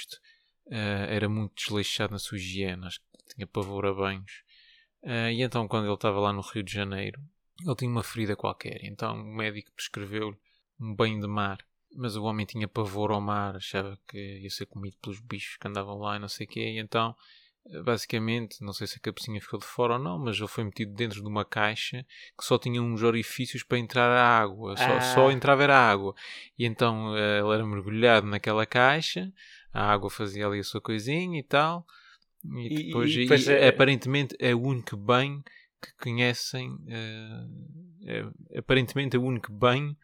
eh, 0.70 1.08
era 1.10 1.28
muito 1.30 1.56
desleixado 1.56 2.14
na 2.14 2.20
sua 2.20 2.38
higiene, 2.38 2.86
acho 2.86 3.00
que 3.00 3.36
tinha 3.36 3.48
pavor 3.48 3.86
a 3.86 3.94
banhos. 3.94 4.44
Eh, 5.04 5.34
e 5.34 5.42
então, 5.42 5.68
quando 5.68 5.86
ele 5.86 5.94
estava 5.94 6.20
lá 6.20 6.32
no 6.32 6.42
Rio 6.42 6.64
de 6.64 6.72
Janeiro, 6.72 7.22
ele 7.62 7.76
tinha 7.76 7.92
uma 7.92 8.04
ferida 8.04 8.36
qualquer. 8.36 8.84
Então, 8.84 9.16
o 9.16 9.36
médico 9.36 9.72
prescreveu-lhe 9.76 10.38
um 10.80 10.96
banho 10.96 11.20
de 11.20 11.28
mar. 11.28 11.58
Mas 11.96 12.16
o 12.16 12.24
homem 12.24 12.46
tinha 12.46 12.68
pavor 12.68 13.12
ao 13.12 13.22
mar, 13.22 13.56
achava 13.56 14.00
que 14.08 14.18
ia 14.18 14.50
ser 14.50 14.66
comido 14.66 14.98
pelos 15.00 15.20
bichos 15.20 15.58
que 15.58 15.68
andavam 15.68 15.96
lá 16.00 16.16
e 16.16 16.20
não 16.20 16.28
sei 16.28 16.48
o 16.48 16.50
quê. 16.50 16.62
E 16.62 16.80
então 16.80 17.16
basicamente, 17.84 18.62
não 18.62 18.74
sei 18.74 18.88
se 18.88 18.98
a 18.98 19.00
cabecinha 19.00 19.40
ficou 19.42 19.60
de 19.60 19.66
fora 19.66 19.94
ou 19.94 20.00
não, 20.00 20.20
mas 20.20 20.38
ele 20.38 20.48
foi 20.48 20.64
metido 20.64 20.94
dentro 20.94 21.22
de 21.22 21.28
uma 21.28 21.46
caixa 21.46 22.06
que 22.38 22.44
só 22.46 22.58
tinha 22.58 22.82
uns 22.82 23.02
orifícios 23.04 23.64
para 23.64 23.78
entrar 23.80 24.10
a 24.10 24.40
água, 24.42 24.76
só, 24.78 24.84
Ah. 24.98 25.02
só 25.02 25.32
entrava 25.32 25.64
era 25.64 25.78
água. 25.78 26.14
E 26.58 26.66
então 26.66 27.16
eh, 27.18 27.40
ele 27.40 27.54
era 27.54 27.66
mergulhado 27.66 28.28
naquela 28.28 28.66
caixa, 28.66 29.32
a 29.72 29.92
água 29.92 30.10
fazia 30.10 30.46
ali 30.46 30.60
a 30.60 30.64
sua 30.64 30.82
coisinha 30.82 31.40
e 31.40 31.44
tal, 31.44 31.86
e 32.44 32.86
depois, 32.88 33.12
e 33.12 33.14
e- 33.14 33.22
depois 33.24 33.48
e 33.48 33.52
é- 33.54 33.68
aparentemente 33.70 34.36
é 34.40 34.54
o 34.54 34.62
único 34.62 34.98
banho 34.98 35.42
que 35.82 35.94
conhecem, 36.02 36.78
eh, 36.88 37.46
é, 38.06 38.60
aparentemente 38.60 39.16
é 39.16 39.20
o 39.20 39.24
único 39.24 39.52
banho 39.52 39.96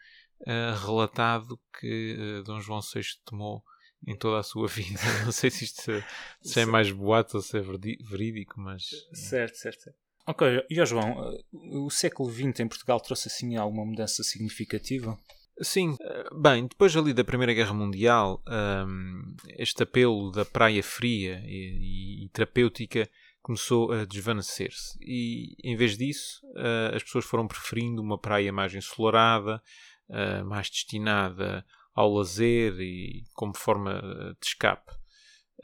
eh, 0.48 0.74
relatado 0.86 1.60
que 1.80 2.16
eh, 2.18 2.44
Dom 2.44 2.62
João 2.62 2.80
VI 2.82 3.02
tomou 3.26 3.62
em 4.08 4.16
toda 4.16 4.40
a 4.40 4.44
sua 4.44 4.68
vida. 4.70 5.00
Não 5.26 5.32
sei 5.32 5.50
se 5.50 5.66
isto 5.66 5.82
se, 5.82 6.04
se 6.42 6.60
é 6.60 6.66
mais 6.66 6.92
boato 6.92 7.38
ou 7.38 7.44
se 7.44 7.58
é 7.58 7.62
verídico, 7.62 8.60
mas 8.60 8.90
Certo, 9.14 9.56
certo. 9.56 9.82
certo. 9.84 10.00
Ok, 10.28 10.48
e 10.70 10.86
João, 10.86 11.34
eh, 11.34 11.42
o 11.52 11.90
século 11.90 12.30
XX 12.32 12.60
em 12.60 12.68
Portugal 12.68 13.00
trouxe 13.00 13.28
assim 13.28 13.56
alguma 13.56 13.84
mudança 13.84 14.22
significativa? 14.24 15.18
Sim, 15.62 15.98
eh, 16.00 16.30
bem, 16.40 16.68
depois 16.68 16.96
ali 16.96 17.14
da 17.14 17.24
Primeira 17.24 17.54
Guerra 17.54 17.74
Mundial, 17.74 18.42
hum, 18.88 19.36
este 19.58 19.84
apelo 19.84 20.32
da 20.32 20.46
praia 20.46 20.84
fria 20.84 21.42
e, 21.46 22.26
e 22.26 22.30
terapêutica 22.30 23.10
começou 23.42 23.92
a 23.92 24.06
desvanecer-se. 24.06 24.98
E 25.02 25.56
em 25.64 25.76
vez 25.76 25.98
disso, 25.98 26.42
eh, 26.56 26.92
as 26.96 27.04
pessoas 27.04 27.26
foram 27.26 27.48
preferindo 27.48 28.02
uma 28.02 28.18
praia 28.18 28.54
mais 28.54 28.74
ensolarada, 28.74 29.62
eh, 30.10 30.44
mais 30.44 30.70
destinada 30.70 31.66
ao 32.00 32.14
lazer 32.14 32.80
e 32.80 33.26
como 33.34 33.54
forma 33.58 34.02
de 34.40 34.48
escape. 34.48 34.90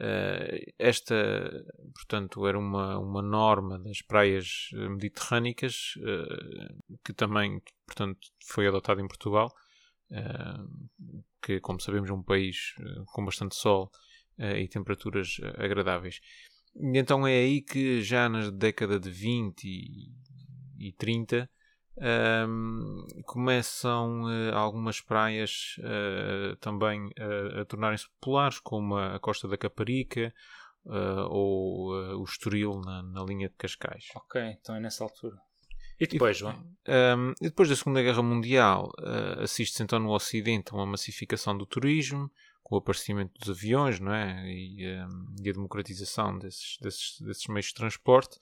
Eh, 0.02 0.74
esta, 0.78 1.16
portanto, 1.94 2.46
era 2.46 2.60
uma, 2.60 3.00
uma 3.00 3.22
norma 3.22 3.80
das 3.80 4.02
praias 4.02 4.70
eh, 4.74 4.90
mediterrânicas 4.90 5.94
eh, 5.98 6.76
que 7.06 7.14
também, 7.14 7.62
portanto, 7.86 8.20
foi 8.44 8.68
adotada 8.68 9.02
em 9.02 9.08
Portugal 9.08 9.50
que, 11.42 11.60
como 11.62 11.82
sabemos, 11.82 12.10
é 12.10 12.14
um 12.14 12.22
país 12.22 12.76
com 13.08 13.26
bastante 13.26 13.56
sol 13.56 13.90
e 14.38 14.68
temperaturas 14.68 15.38
agradáveis. 15.58 16.22
Então 16.76 17.26
é 17.26 17.34
aí 17.34 17.62
que, 17.62 18.04
já 18.04 18.30
na 18.30 18.52
década 18.52 19.00
de 19.00 19.10
20 19.10 19.64
e, 19.64 20.12
e 20.78 20.94
30, 20.94 21.50
ehm, 21.98 23.06
começam 23.24 24.30
eh, 24.30 24.52
algumas 24.52 25.02
praias 25.02 25.76
eh, 25.80 26.56
também 26.60 27.12
eh, 27.16 27.62
a 27.62 27.66
tornarem-se 27.66 28.10
populares, 28.20 28.60
como 28.60 28.98
a, 28.98 29.20
Costa 29.20 29.48
da 29.48 29.58
Caparica 29.58 30.34
ou 31.32 32.20
o 32.20 32.24
Estoril 32.24 32.80
na, 32.80 33.02
na 33.02 33.24
linha 33.24 33.50
de 33.50 33.56
Cascais. 33.56 34.10
Ok, 34.14 34.40
então 34.40 34.76
é 34.76 34.80
nessa 34.80 35.04
altura. 35.04 35.36
E 36.00 36.06
depois, 36.06 36.38
João? 36.38 36.54
Um, 36.88 37.32
e 37.42 37.46
depois 37.46 37.70
da 37.70 37.76
Segunda 37.76 38.02
Guerra 38.02 38.22
Mundial, 38.22 38.92
uh, 39.00 39.42
assiste-se 39.42 39.82
então 39.82 39.98
no 39.98 40.12
Ocidente 40.12 40.72
a 40.72 40.76
uma 40.76 40.86
massificação 40.86 41.58
do 41.58 41.66
turismo, 41.66 42.30
com 42.62 42.76
o 42.76 42.78
aparecimento 42.80 43.32
dos 43.40 43.50
aviões 43.50 44.00
não 44.00 44.14
é? 44.14 44.44
e, 44.52 44.86
um, 44.86 45.36
e 45.42 45.50
a 45.50 45.54
democratização 45.54 46.38
desses, 46.38 46.78
desses, 46.82 47.22
desses 47.22 47.48
meios 47.48 47.68
de 47.68 47.76
transporte. 47.76 48.38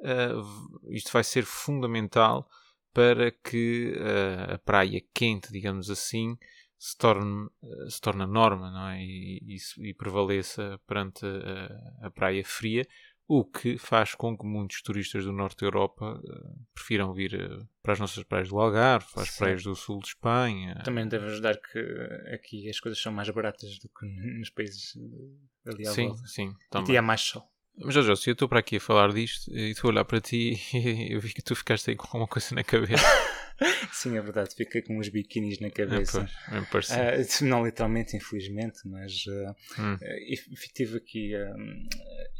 Uh, 0.00 0.90
isto 0.90 1.12
vai 1.12 1.22
ser 1.22 1.44
fundamental 1.44 2.48
para 2.96 3.30
que 3.30 3.92
uh, 3.94 4.54
a 4.54 4.58
praia 4.58 5.02
quente, 5.12 5.52
digamos 5.52 5.90
assim, 5.90 6.34
se 6.78 6.96
torne, 6.96 7.46
uh, 7.62 7.90
se 7.90 8.00
torne 8.00 8.22
a 8.22 8.26
norma 8.26 8.70
não 8.70 8.88
é? 8.88 9.02
e, 9.02 9.38
e, 9.44 9.90
e 9.90 9.92
prevaleça 9.92 10.80
perante 10.86 11.26
a, 11.26 12.06
a 12.06 12.10
praia 12.10 12.42
fria, 12.42 12.88
o 13.28 13.44
que 13.44 13.76
faz 13.76 14.14
com 14.14 14.34
que 14.38 14.46
muitos 14.46 14.80
turistas 14.80 15.26
do 15.26 15.32
norte 15.32 15.58
da 15.60 15.66
Europa 15.66 16.18
uh, 16.24 16.66
prefiram 16.72 17.12
vir 17.12 17.36
para 17.82 17.92
as 17.92 18.00
nossas 18.00 18.24
praias 18.24 18.48
do 18.48 18.58
Algarve, 18.58 19.12
para 19.12 19.24
as 19.24 19.28
Sim. 19.28 19.38
praias 19.40 19.62
do 19.62 19.74
sul 19.76 19.98
de 20.00 20.08
Espanha. 20.08 20.80
Também 20.82 21.06
deve 21.06 21.26
ajudar 21.26 21.58
que 21.60 21.78
aqui 22.32 22.66
as 22.66 22.80
coisas 22.80 22.98
são 23.02 23.12
mais 23.12 23.28
baratas 23.28 23.78
do 23.78 23.90
que 23.90 24.06
nos 24.38 24.48
países 24.48 24.96
eh, 24.96 25.70
ali 25.70 25.86
à 25.86 25.90
Sim, 25.92 26.08
volta. 26.08 26.22
sim, 26.26 26.48
E 26.48 26.70
também. 26.70 26.96
há 26.96 27.02
mais 27.02 27.20
sol. 27.20 27.46
Mas, 27.78 27.94
Jorge, 27.94 28.16
se 28.16 28.30
eu 28.30 28.32
estou 28.32 28.48
para 28.48 28.60
aqui 28.60 28.76
a 28.76 28.80
falar 28.80 29.12
disto 29.12 29.50
e 29.54 29.70
estou 29.70 29.88
a 29.88 29.92
olhar 29.92 30.04
para 30.04 30.20
ti 30.20 30.54
e 30.74 31.12
eu 31.14 31.20
vi 31.20 31.32
que 31.32 31.42
tu 31.42 31.54
ficaste 31.54 31.90
aí 31.90 31.96
com 31.96 32.06
alguma 32.06 32.26
coisa 32.26 32.54
na 32.54 32.64
cabeça. 32.64 33.04
Sim, 33.92 34.16
é 34.18 34.20
verdade, 34.20 34.54
fiquei 34.54 34.82
com 34.82 34.98
uns 34.98 35.08
biquinis 35.08 35.58
na 35.60 35.68
É, 35.68 35.70
cabeça. 35.70 36.28
pois, 36.46 36.56
é, 36.56 36.60
me 36.60 36.66
pareceu. 36.66 36.96
Ah, 36.96 37.44
não 37.48 37.64
literalmente, 37.64 38.14
infelizmente, 38.16 38.80
mas 38.86 39.24
ah, 39.28 39.54
Hum. 39.78 39.96
estive 40.52 40.98
aqui 40.98 41.34
ah, 41.34 41.54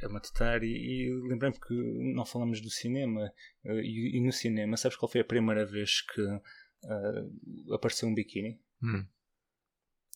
a 0.04 0.08
matutar 0.10 0.62
e, 0.62 0.66
e 0.68 1.14
lembrei-me 1.28 1.58
que 1.58 1.74
não 2.14 2.24
falamos 2.26 2.60
do 2.60 2.68
cinema. 2.70 3.32
e, 3.64 4.18
e 4.18 4.20
no 4.20 4.30
cinema, 4.32 4.76
sabes 4.76 4.96
qual 4.98 5.10
foi 5.10 5.22
a 5.22 5.24
primeira 5.24 5.64
vez 5.64 6.02
que 6.02 6.20
apareceu 7.72 8.08
um 8.08 8.14
biquíni? 8.14 8.60
Hum. 8.82 9.06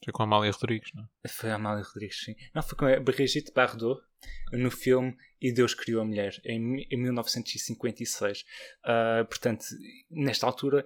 Foi 0.04 0.12
com 0.12 0.22
a 0.22 0.26
Amália 0.26 0.50
Rodrigues, 0.52 0.90
não 0.94 1.08
é? 1.24 1.28
Foi 1.28 1.50
a 1.50 1.56
Amália 1.56 1.84
Rodrigues, 1.84 2.20
sim. 2.24 2.34
Não, 2.54 2.62
foi 2.62 2.76
com 2.78 2.86
a 2.86 2.98
Brigitte 3.00 3.52
Bardot 3.52 4.00
no 4.52 4.70
filme 4.70 5.16
E 5.40 5.52
Deus 5.52 5.74
Criou 5.74 6.02
a 6.02 6.04
Mulher, 6.04 6.32
em, 6.44 6.86
em 6.90 6.96
1956. 6.96 8.44
Ah, 8.84 9.24
portanto, 9.28 9.64
nesta 10.10 10.46
altura, 10.46 10.84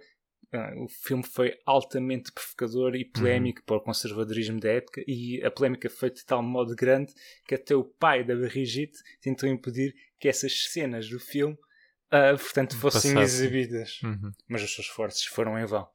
ah, 0.53 0.73
o 0.79 0.89
filme 0.89 1.23
foi 1.25 1.57
altamente 1.65 2.33
provocador 2.33 2.95
e 2.97 3.05
polémico 3.05 3.63
para 3.65 3.77
o 3.77 3.81
conservadorismo 3.81 4.61
da 4.61 4.71
época 4.71 5.03
e 5.07 5.43
a 5.45 5.51
polémica 5.51 5.89
foi 5.91 6.11
de 6.11 6.25
tal 6.25 6.43
modo 6.43 6.75
grande 6.75 7.13
que 7.47 7.55
até 7.55 7.75
o 7.75 7.85
pai 7.85 8.25
da 8.25 8.35
Brigitte 8.35 8.99
tentou 9.21 9.49
impedir 9.49 9.95
que 10.19 10.29
essas 10.29 10.53
cenas 10.71 11.09
do 11.09 11.19
filme, 11.21 11.57
ah, 12.11 12.35
portanto, 12.37 12.77
fossem 12.77 13.15
Passassem. 13.15 13.23
exibidas 13.23 14.01
Uhum. 14.03 14.33
mas 14.49 14.63
os 14.63 14.75
seus 14.75 14.87
esforços 14.87 15.25
foram 15.25 15.59
em 15.59 15.65
vão. 15.67 15.89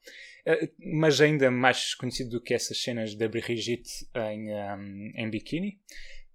Eh, 0.45 0.69
mas 0.79 1.19
ainda 1.21 1.49
mais 1.51 1.93
conhecido 1.95 2.31
do 2.31 2.41
que 2.41 2.53
essas 2.53 2.81
cenas 2.81 3.15
da 3.15 3.27
Brigitte 3.27 4.07
em, 4.15 4.49
um, 4.53 5.11
em 5.15 5.29
biquíni, 5.29 5.79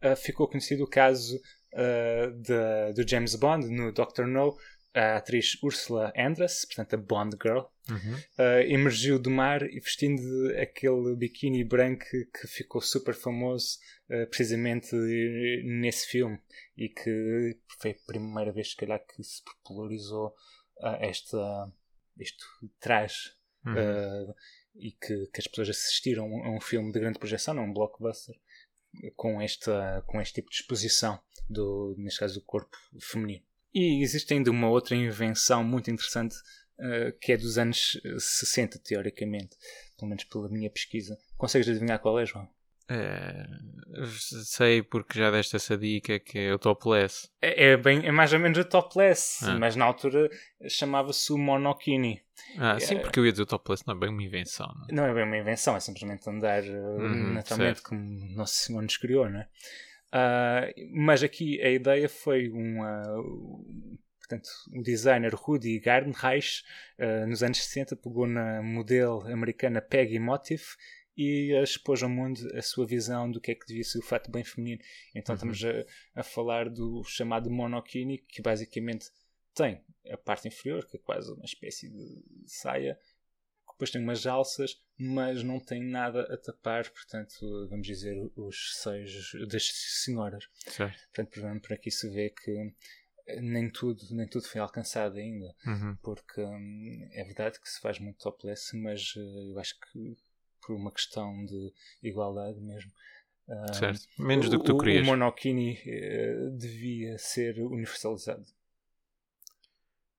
eh, 0.01 0.15
ficou 0.17 0.47
conhecido 0.49 0.85
o 0.85 0.89
caso 0.89 1.41
eh, 1.77 2.31
de- 2.37 2.93
do 2.95 3.09
James 3.09 3.35
Bond 3.35 3.67
no 3.69 3.91
Dr. 3.93 4.27
No, 4.27 4.57
a 4.95 5.17
atriz 5.17 5.61
Ursula 5.61 6.13
Andress, 6.17 6.65
portanto 6.67 6.95
a 6.95 6.97
Bond 6.97 7.37
Girl, 7.43 7.63
Uhum. 7.91 8.17
eh, 8.39 8.73
emergiu 8.73 9.19
do 9.19 9.29
mar 9.31 9.63
e 9.63 9.79
vestindo 9.81 10.23
aquele 10.59 11.17
biquíni 11.17 11.65
branco 11.65 12.05
que 12.05 12.47
ficou 12.47 12.81
super 12.81 13.13
famoso 13.15 13.79
precisamente 14.31 14.95
nesse 15.65 16.07
filme 16.07 16.39
e 16.77 16.89
que 16.89 17.59
foi 17.81 17.91
a 17.91 18.07
primeira 18.07 18.53
vez 18.53 18.71
se 18.71 18.77
calhar 18.77 19.01
que 19.05 19.23
se 19.25 19.43
popularizou 19.45 20.33
esta, 21.01 21.73
este 22.19 22.45
traje 22.81 23.33
Uhum. 23.65 23.75
eh, 23.77 24.35
e 24.77 24.91
que, 24.93 25.27
que 25.27 25.41
as 25.41 25.47
pessoas 25.47 25.71
assistiram 25.71 26.27
a 26.45 26.51
um 26.51 26.61
filme 26.61 26.93
de 26.93 26.99
grande 26.99 27.19
projeção, 27.19 27.55
não 27.55 27.65
um 27.65 27.73
blockbuster, 27.73 28.35
com, 29.17 29.41
esta, 29.41 30.03
com 30.07 30.21
este 30.21 30.35
tipo 30.35 30.51
de 30.51 30.57
exposição, 30.57 31.21
do, 31.49 31.95
neste 31.99 32.21
caso 32.21 32.35
do 32.35 32.45
corpo 32.45 32.77
feminino. 33.01 33.45
E 33.73 34.03
existe 34.03 34.33
ainda 34.35 34.51
uma 34.51 34.69
outra 34.69 34.95
invenção 34.95 35.65
muito 35.65 35.91
interessante 35.91 36.37
eh, 36.79 37.13
que 37.21 37.33
é 37.33 37.37
dos 37.37 37.57
anos 37.57 38.01
eh, 38.05 38.19
60, 38.19 38.79
teoricamente, 38.81 39.57
pelo 39.97 40.09
menos 40.09 40.25
pela 40.25 40.49
minha 40.49 40.71
pesquisa. 40.71 41.17
Consegues 41.37 41.69
adivinhar 41.69 42.01
qual 42.01 42.19
é, 42.19 42.27
João? 42.27 42.49
É, 42.89 43.47
sei 44.45 44.83
porque 44.83 45.19
já 45.19 45.31
deste 45.31 45.57
essa 45.57 45.77
dica 45.77 46.19
que 46.21 46.39
é 46.39 46.53
o 46.55 46.59
topless. 46.59 47.29
É, 47.41 47.71
é 47.71 47.77
bem, 47.77 48.05
é 48.07 48.11
mais 48.13 48.33
ou 48.33 48.39
menos 48.39 48.59
o 48.59 48.65
topless, 48.65 49.45
Ah. 49.45 49.57
mas 49.59 49.75
na 49.75 49.85
altura 49.87 50.29
chamava-se 50.69 51.33
o 51.33 51.39
monokini. 51.39 52.21
Ah, 52.59 52.79
sim, 52.79 52.97
É. 52.97 52.99
porque 53.01 53.19
eu 53.19 53.25
ia 53.25 53.33
dizer 53.33 53.45
o 53.45 53.47
topless 53.47 53.83
não 53.87 53.95
é 53.97 53.99
bem 53.99 54.11
uma 54.11 54.23
invenção. 54.23 54.67
Não 54.67 54.85
é? 54.89 54.93
Não 54.93 55.05
é 55.07 55.15
bem 55.15 55.25
uma 55.25 55.39
invenção, 55.39 55.75
é 55.77 55.81
simplesmente 55.81 56.29
andar 56.29 56.63
uh, 56.63 56.67
Uhum, 57.01 57.33
naturalmente 57.35 57.77
certo. 57.77 57.89
como 57.89 58.03
Nosso 58.37 58.55
Senhor 58.55 58.83
nos 58.83 58.97
criou, 58.99 59.31
não 59.31 59.41
é? 59.41 59.49
Ah, 60.13 60.67
mas 60.93 61.23
aqui 61.23 61.61
a 61.63 61.71
ideia 61.71 62.09
foi 62.09 62.51
um, 62.51 62.83
ah, 62.83 63.05
portanto, 64.19 64.49
o 64.75 64.83
designer 64.83 65.33
Rudy 65.35 65.79
Gardenreich, 65.81 66.63
ah, 66.99 67.27
nos 67.27 67.43
anos 67.43 67.59
60, 67.65 67.97
pegou 67.97 68.27
na 68.27 68.63
modelo 68.63 69.23
americana 69.33 69.81
Peggy 69.81 70.19
Motif 70.19 70.77
e 71.17 71.53
expôs 71.63 72.03
ao 72.03 72.09
mundo 72.09 72.41
a 72.57 72.63
sua 72.63 72.87
visão 72.87 73.31
do 73.31 73.41
que 73.41 73.53
é 73.53 73.55
que 73.55 73.67
devia 73.67 73.85
ser 73.85 73.99
o 73.99 74.03
fato 74.03 74.31
bem 74.31 74.43
feminino. 74.45 74.83
Então 75.15 75.35
Uhum. 75.35 75.53
estamos 75.53 75.65
a, 75.65 76.21
a 76.21 76.23
falar 76.23 76.69
do 76.69 77.03
chamado 77.05 77.51
monokini, 77.51 78.19
que 78.19 78.43
basicamente 78.43 79.11
tem 79.55 79.85
a 80.11 80.17
parte 80.17 80.49
inferior, 80.49 80.85
que 80.87 80.97
é 80.97 81.01
quase 81.01 81.31
uma 81.33 81.45
espécie 81.45 81.89
de 81.89 82.23
saia, 82.47 82.99
depois 83.71 83.91
tem 83.91 84.01
umas 84.03 84.27
alças, 84.27 84.81
mas 84.97 85.43
não 85.43 85.59
tem 85.59 85.83
nada 85.83 86.23
a 86.33 86.37
tapar, 86.37 86.89
portanto, 86.91 87.67
vamos 87.69 87.87
dizer, 87.87 88.17
os 88.37 88.77
seios 88.77 89.33
das 89.49 89.65
senhoras. 90.05 90.45
Certo. 90.69 90.97
Portanto, 91.13 91.61
por- 91.61 91.73
aqui 91.73 91.91
se 91.91 92.09
vê 92.11 92.31
que 92.31 92.73
eh, 93.27 93.41
nem 93.41 93.69
tudo, 93.71 94.01
nem 94.11 94.29
tudo 94.29 94.47
foi 94.47 94.61
alcançado 94.61 95.17
ainda, 95.19 95.55
Uhum. 95.67 95.97
porque 96.03 96.41
hum, 96.41 97.09
é 97.13 97.25
verdade 97.25 97.59
que 97.61 97.69
se 97.69 97.81
faz 97.81 97.99
muito 97.99 98.19
topless, 98.19 98.77
mas 98.77 99.15
eh, 99.17 99.51
eu 99.53 99.59
acho 99.59 99.75
que 99.81 100.17
por 100.67 100.75
uma 100.77 100.91
questão 100.93 101.45
de 101.45 101.73
igualdade 102.03 102.61
mesmo, 102.61 102.91
Ah, 103.47 103.73
Certo. 103.75 104.09
Menos 104.19 104.49
do 104.49 104.59
que 104.59 104.65
tu 104.65 104.75
o- 104.75 104.79
querias. 104.79 105.03
O 105.07 105.11
monokini 105.11 105.79
eh, 105.85 106.49
devia 106.53 107.19
ser 107.19 107.59
universalizado, 107.61 108.47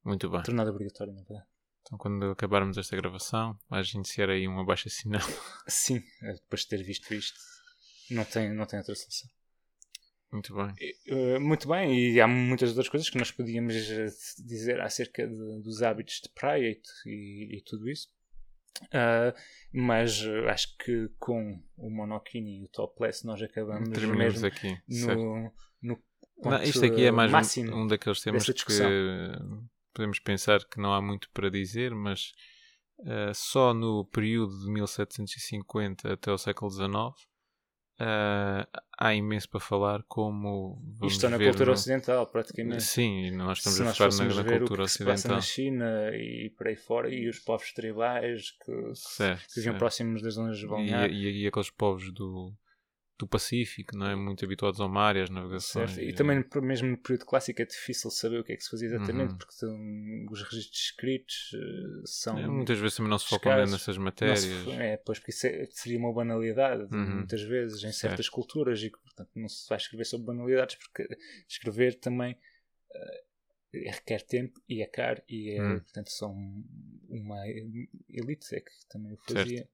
Muito 0.03 0.29
bem. 0.29 0.43
tornado 0.43 0.69
obrigatório, 0.69 1.11
na 1.13 1.21
verdade. 1.23 1.45
Então, 1.81 1.97
quando 1.97 2.25
acabarmos 2.31 2.77
esta 2.77 2.95
gravação, 2.95 3.57
vais 3.69 3.89
iniciar 3.93 4.29
aí 4.29 4.47
um 4.47 4.59
abaixo 4.59 4.87
assinado. 4.87 5.23
Sim, 5.67 6.03
eh, 6.21 6.33
depois 6.33 6.61
de 6.61 6.67
ter 6.67 6.83
visto 6.83 7.11
isto, 7.13 7.39
não 8.11 8.23
tem, 8.25 8.53
não 8.53 8.65
tem 8.65 8.77
outra 8.79 8.93
solução. 8.95 9.29
Muito 10.31 10.53
bem. 10.53 10.73
Eh, 11.07 11.39
muito 11.39 11.67
bem, 11.67 11.97
e 12.11 12.19
há 12.21 12.27
muitas 12.27 12.69
outras 12.69 12.89
coisas 12.89 13.09
que 13.09 13.17
nós 13.17 13.31
podíamos 13.31 13.73
dizer 14.37 14.81
acerca 14.81 15.27
de- 15.27 15.61
dos 15.63 15.81
hábitos 15.81 16.21
de 16.21 16.29
praia 16.29 16.69
e, 16.71 17.09
e- 17.09 17.57
e 17.57 17.61
tudo 17.61 17.89
isso. 17.89 18.09
Ah, 18.91 19.33
mas 19.71 20.21
eh, 20.21 20.49
acho 20.49 20.75
que 20.77 21.09
com 21.19 21.61
o 21.77 21.89
monokini 21.89 22.61
e 22.61 22.65
o 22.65 22.69
topless 22.69 23.25
nós 23.25 23.41
acabamos 23.41 23.89
Terminamos 23.89 24.41
mesmo 24.41 24.47
aqui. 24.47 24.77
no, 24.87 25.51
no 25.81 25.99
Não, 26.43 26.63
isto 26.63 26.85
aqui 26.85 27.05
é 27.05 27.11
mais 27.11 27.31
máximo. 27.31 27.75
um, 27.75 27.83
um 27.83 27.87
daqueles 27.87 28.21
temas 28.21 28.45
que 28.45 28.73
podemos 29.93 30.19
pensar 30.19 30.59
que 30.65 30.79
não 30.79 30.93
há 30.93 31.01
muito 31.01 31.29
para 31.31 31.49
dizer, 31.49 31.95
mas 31.95 32.33
eh, 33.05 33.31
só 33.33 33.73
no 33.73 34.05
período 34.05 34.57
de 34.59 34.71
1750 34.71 36.13
até 36.13 36.31
o 36.31 36.37
século 36.37 36.69
XIX 36.69 36.93
eh, 37.99 38.67
há 38.97 39.13
imenso 39.13 39.49
para 39.49 39.59
falar 39.59 40.03
como 40.03 40.81
vamos 40.97 41.13
Isto 41.13 41.29
na 41.29 41.37
cultura 41.37 41.65
no- 41.67 41.71
ocidental, 41.73 42.27
praticamente. 42.27 42.83
Sim, 42.83 43.25
e 43.25 43.31
nós 43.31 43.59
estamos 43.59 43.81
a 43.81 43.93
focar 43.93 44.11
na, 44.13 44.33
na 44.33 44.43
cultura 44.43 44.83
ocidental. 44.83 45.35
na 45.35 45.41
China 45.41 46.09
e 46.15 46.49
por 46.57 46.67
aí 46.67 46.75
fora, 46.75 47.09
e 47.13 47.27
os 47.27 47.39
povos 47.39 47.71
tribais 47.73 48.51
que, 48.51 48.71
Certo, 48.93 49.47
que 49.47 49.55
viviam 49.55 49.73
certo. 49.73 49.79
próximos 49.79 50.21
das 50.21 50.33
zonas 50.33 50.57
de 50.57 50.65
E, 50.65 50.69
balneário. 50.69 51.13
e, 51.15 51.43
e 51.43 51.47
aqueles 51.47 51.69
povos 51.69 52.11
do, 52.11 52.53
do 53.17 53.25
Pacífico, 53.27 53.95
não 53.97 54.07
é? 54.07 54.15
Muito 54.15 54.43
habituados 54.43 54.79
ao 54.81 54.89
mar 54.89 55.15
e 55.15 55.21
às 55.21 55.29
navegações. 55.29 55.91
Certo. 55.91 56.05
E 56.05 56.13
também 56.13 56.43
mesmo 56.61 56.89
no 56.89 56.97
período 56.97 57.25
clássico 57.25 57.61
é 57.61 57.65
difícil 57.65 58.11
saber 58.11 58.39
o 58.39 58.43
que 58.43 58.51
é 58.53 58.57
que 58.57 58.63
se 58.63 58.69
fazia 58.69 58.87
exatamente, 58.89 59.31
Uhum. 59.31 59.37
porque 59.37 59.53
são- 59.53 60.25
os 60.29 60.41
registros 60.43 60.79
escritos 60.81 61.51
eh, 61.53 62.01
são. 62.05 62.37
É, 62.37 62.45
muitas 62.47 62.77
vezes 62.77 62.97
também 62.97 63.09
não 63.09 63.17
se 63.17 63.27
focam 63.29 63.51
escassos. 63.53 63.71
nessas 63.71 63.97
matérias. 63.97 64.39
se- 64.41 64.71
é, 64.71 64.97
pois 64.97 65.17
porque 65.19 65.31
isso 65.31 65.47
é- 65.47 65.65
seria 65.71 65.97
uma 65.97 66.13
banalidade, 66.13 66.83
Uhum. 66.93 67.15
muitas 67.17 67.41
vezes, 67.41 67.77
em 67.77 67.91
Certo. 67.91 67.95
certas 67.95 68.27
culturas, 68.29 68.81
e 68.83 68.89
portanto 68.89 69.29
não 69.35 69.47
se 69.47 69.67
vai 69.69 69.77
escrever 69.77 70.03
sobre 70.05 70.27
banalidades, 70.27 70.75
porque 70.75 71.07
escrever 71.47 71.95
também 71.99 72.37
eh, 72.93 73.23
requer 73.91 74.21
tempo 74.21 74.61
e 74.67 74.81
é 74.81 74.85
caro, 74.87 75.21
e 75.29 75.51
é, 75.51 75.61
Hum. 75.61 75.79
portanto 75.79 76.09
são 76.11 76.31
uma 77.09 77.47
elite 78.09 78.53
é 78.55 78.59
que 78.59 78.71
também 78.89 79.13
o 79.13 79.17
Certo, 79.27 79.33
fazia. 79.43 79.69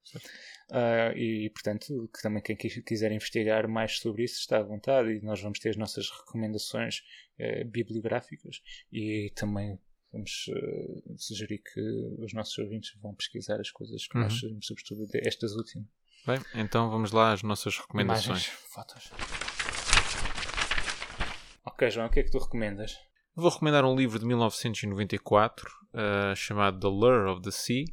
Ah, 0.71 1.11
e 1.15 1.49
portanto, 1.49 2.09
que 2.13 2.21
também 2.21 2.41
quem 2.43 2.55
quis- 2.55 2.83
quiser 2.83 3.11
investigar 3.11 3.67
mais 3.67 3.97
sobre 3.99 4.23
isso 4.23 4.39
está 4.39 4.57
à 4.59 4.63
vontade 4.63 5.09
e 5.11 5.21
nós 5.21 5.41
vamos 5.41 5.59
ter 5.59 5.69
as 5.69 5.77
nossas 5.77 6.09
recomendações 6.09 7.01
eh, 7.39 7.63
bibliográficas 7.63 8.61
e 8.91 9.31
também 9.35 9.79
vamos 10.11 10.45
eh, 10.49 11.01
sugerir 11.17 11.59
que 11.59 11.81
os 12.19 12.33
nossos 12.33 12.57
ouvintes 12.59 12.93
vão 13.01 13.15
pesquisar 13.15 13.59
as 13.59 13.71
coisas 13.71 14.07
que 14.07 14.15
Uhum. 14.17 14.23
nós 14.23 14.33
sugerimos, 14.33 14.67
sobretudo 14.67 15.07
estas 15.15 15.53
últimas. 15.55 15.87
Bem, 16.25 16.39
então 16.53 16.89
vamos 16.91 17.11
lá 17.11 17.31
às 17.33 17.41
nossas 17.41 17.77
recomendações. 17.79 18.45
Imagens, 18.45 18.47
fotos. 18.69 19.11
Ok, 21.65 21.89
João, 21.89 22.07
o 22.07 22.09
que 22.09 22.19
é 22.19 22.23
que 22.23 22.31
tu 22.31 22.37
recomendas? 22.37 22.95
Vou 23.33 23.49
recomendar 23.49 23.85
um 23.85 23.95
livro 23.95 24.19
de 24.19 24.25
1994 24.25 25.71
uh, 25.93 26.35
chamado 26.35 26.81
The 26.81 26.87
Lure 26.87 27.29
of 27.29 27.41
the 27.41 27.51
Sea: 27.51 27.85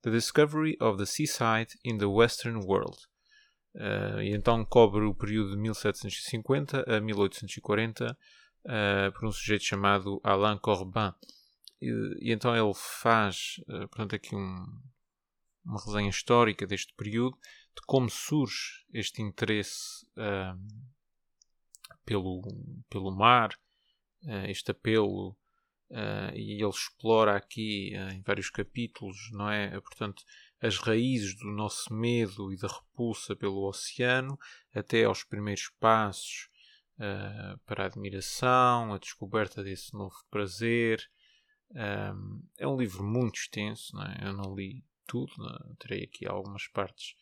The 0.00 0.10
Discovery 0.10 0.74
of 0.80 0.96
the 0.96 1.04
Seaside 1.04 1.78
in 1.84 1.98
the 1.98 2.06
Western 2.06 2.64
World. 2.64 2.96
Uh, 3.74 4.22
e 4.22 4.34
então 4.34 4.64
cobre 4.64 5.04
o 5.04 5.14
período 5.14 5.50
de 5.50 5.58
1750 5.58 6.82
a 6.88 6.98
1840 6.98 8.10
uh, 8.64 9.12
por 9.12 9.26
um 9.26 9.30
sujeito 9.30 9.64
chamado 9.64 10.18
Alain 10.24 10.56
Corbin. 10.56 11.12
E, 11.78 11.90
e 12.22 12.32
então 12.32 12.56
ele 12.56 12.72
faz, 12.74 13.60
uh, 13.68 13.86
portanto, 13.88 14.16
aqui 14.16 14.34
um, 14.34 14.64
uma 15.62 15.78
resenha 15.84 16.08
histórica 16.08 16.66
deste 16.66 16.94
período, 16.94 17.36
de 17.74 17.82
como 17.86 18.08
surge 18.08 18.86
este 18.94 19.20
interesse 19.20 20.06
pelo, 22.06 22.40
pelo 22.88 23.14
mar, 23.14 23.50
este 24.48 24.70
apelo, 24.70 25.36
uh, 25.90 26.34
e 26.34 26.60
ele 26.60 26.68
explora 26.68 27.36
aqui 27.36 27.92
uh, 27.94 28.12
em 28.12 28.22
vários 28.22 28.50
capítulos, 28.50 29.30
não 29.32 29.50
é? 29.50 29.80
Portanto, 29.80 30.22
as 30.60 30.78
raízes 30.78 31.36
do 31.36 31.46
nosso 31.46 31.92
medo 31.92 32.52
e 32.52 32.56
da 32.56 32.68
repulsa 32.68 33.36
pelo 33.36 33.68
oceano, 33.68 34.38
até 34.74 35.04
aos 35.04 35.22
primeiros 35.22 35.68
passos 35.78 36.48
uh, 36.96 37.58
para 37.66 37.84
a 37.84 37.86
admiração, 37.86 38.92
a 38.92 38.98
descoberta 38.98 39.62
desse 39.62 39.92
novo 39.94 40.16
prazer. 40.30 41.08
Um, 41.70 42.42
é 42.58 42.66
um 42.66 42.76
livro 42.76 43.04
muito 43.04 43.40
extenso, 43.40 43.94
não 43.94 44.04
é? 44.04 44.18
eu 44.22 44.32
não 44.32 44.54
li 44.54 44.84
tudo, 45.06 45.32
não 45.36 45.50
é? 45.50 45.74
terei 45.78 46.04
aqui 46.04 46.26
algumas 46.26 46.68
partes 46.68 47.14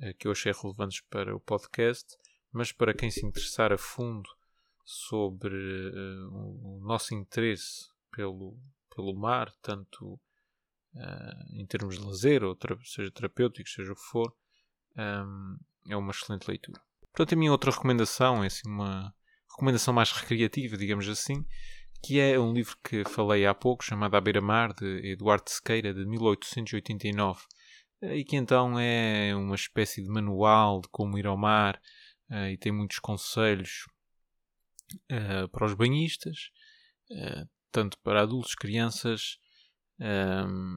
uh, 0.00 0.12
que 0.18 0.26
eu 0.26 0.32
achei 0.32 0.52
relevantes 0.52 1.00
para 1.08 1.34
o 1.34 1.40
podcast, 1.40 2.16
mas 2.52 2.72
para 2.72 2.94
quem 2.94 3.10
se 3.10 3.24
interessar 3.24 3.72
a 3.72 3.78
fundo 3.78 4.28
sobre 4.86 5.52
uh, 5.52 6.28
o 6.32 6.80
nosso 6.80 7.12
interesse 7.12 7.88
pelo, 8.12 8.56
pelo 8.94 9.12
mar, 9.18 9.52
tanto 9.60 10.14
uh, 10.94 11.60
em 11.60 11.66
termos 11.66 11.98
de 11.98 12.04
lazer, 12.04 12.44
ou 12.44 12.54
tra 12.54 12.78
seja 12.84 13.10
terapêutico, 13.10 13.68
seja 13.68 13.92
o 13.92 13.96
que 13.96 14.02
for, 14.02 14.32
um, 14.96 15.58
é 15.88 15.96
uma 15.96 16.12
excelente 16.12 16.46
leitura. 16.46 16.80
Portanto, 17.12 17.32
a 17.34 17.36
minha 17.36 17.50
outra 17.50 17.72
recomendação 17.72 18.44
é 18.44 18.46
assim, 18.46 18.68
uma 18.68 19.12
recomendação 19.50 19.92
mais 19.92 20.12
recreativa, 20.12 20.76
digamos 20.76 21.08
assim, 21.08 21.44
que 22.00 22.20
é 22.20 22.38
um 22.38 22.52
livro 22.52 22.76
que 22.84 23.04
falei 23.04 23.44
há 23.44 23.54
pouco, 23.54 23.82
chamado 23.82 24.14
A 24.14 24.20
Beira-Mar, 24.20 24.72
de 24.72 25.10
Eduardo 25.10 25.50
Sequeira, 25.50 25.92
de 25.92 26.06
1889, 26.06 27.42
e 28.02 28.22
que 28.22 28.36
então 28.36 28.78
é 28.78 29.34
uma 29.34 29.56
espécie 29.56 30.00
de 30.00 30.08
manual 30.08 30.80
de 30.80 30.88
como 30.90 31.18
ir 31.18 31.26
ao 31.26 31.36
mar, 31.36 31.80
e 32.52 32.56
tem 32.58 32.70
muitos 32.70 32.98
conselhos 32.98 33.86
uh, 35.12 35.48
para 35.50 35.66
os 35.66 35.74
banhistas, 35.74 36.50
uh, 37.10 37.48
tanto 37.72 37.98
para 38.02 38.22
adultos, 38.22 38.54
crianças 38.54 39.38
um, 40.00 40.76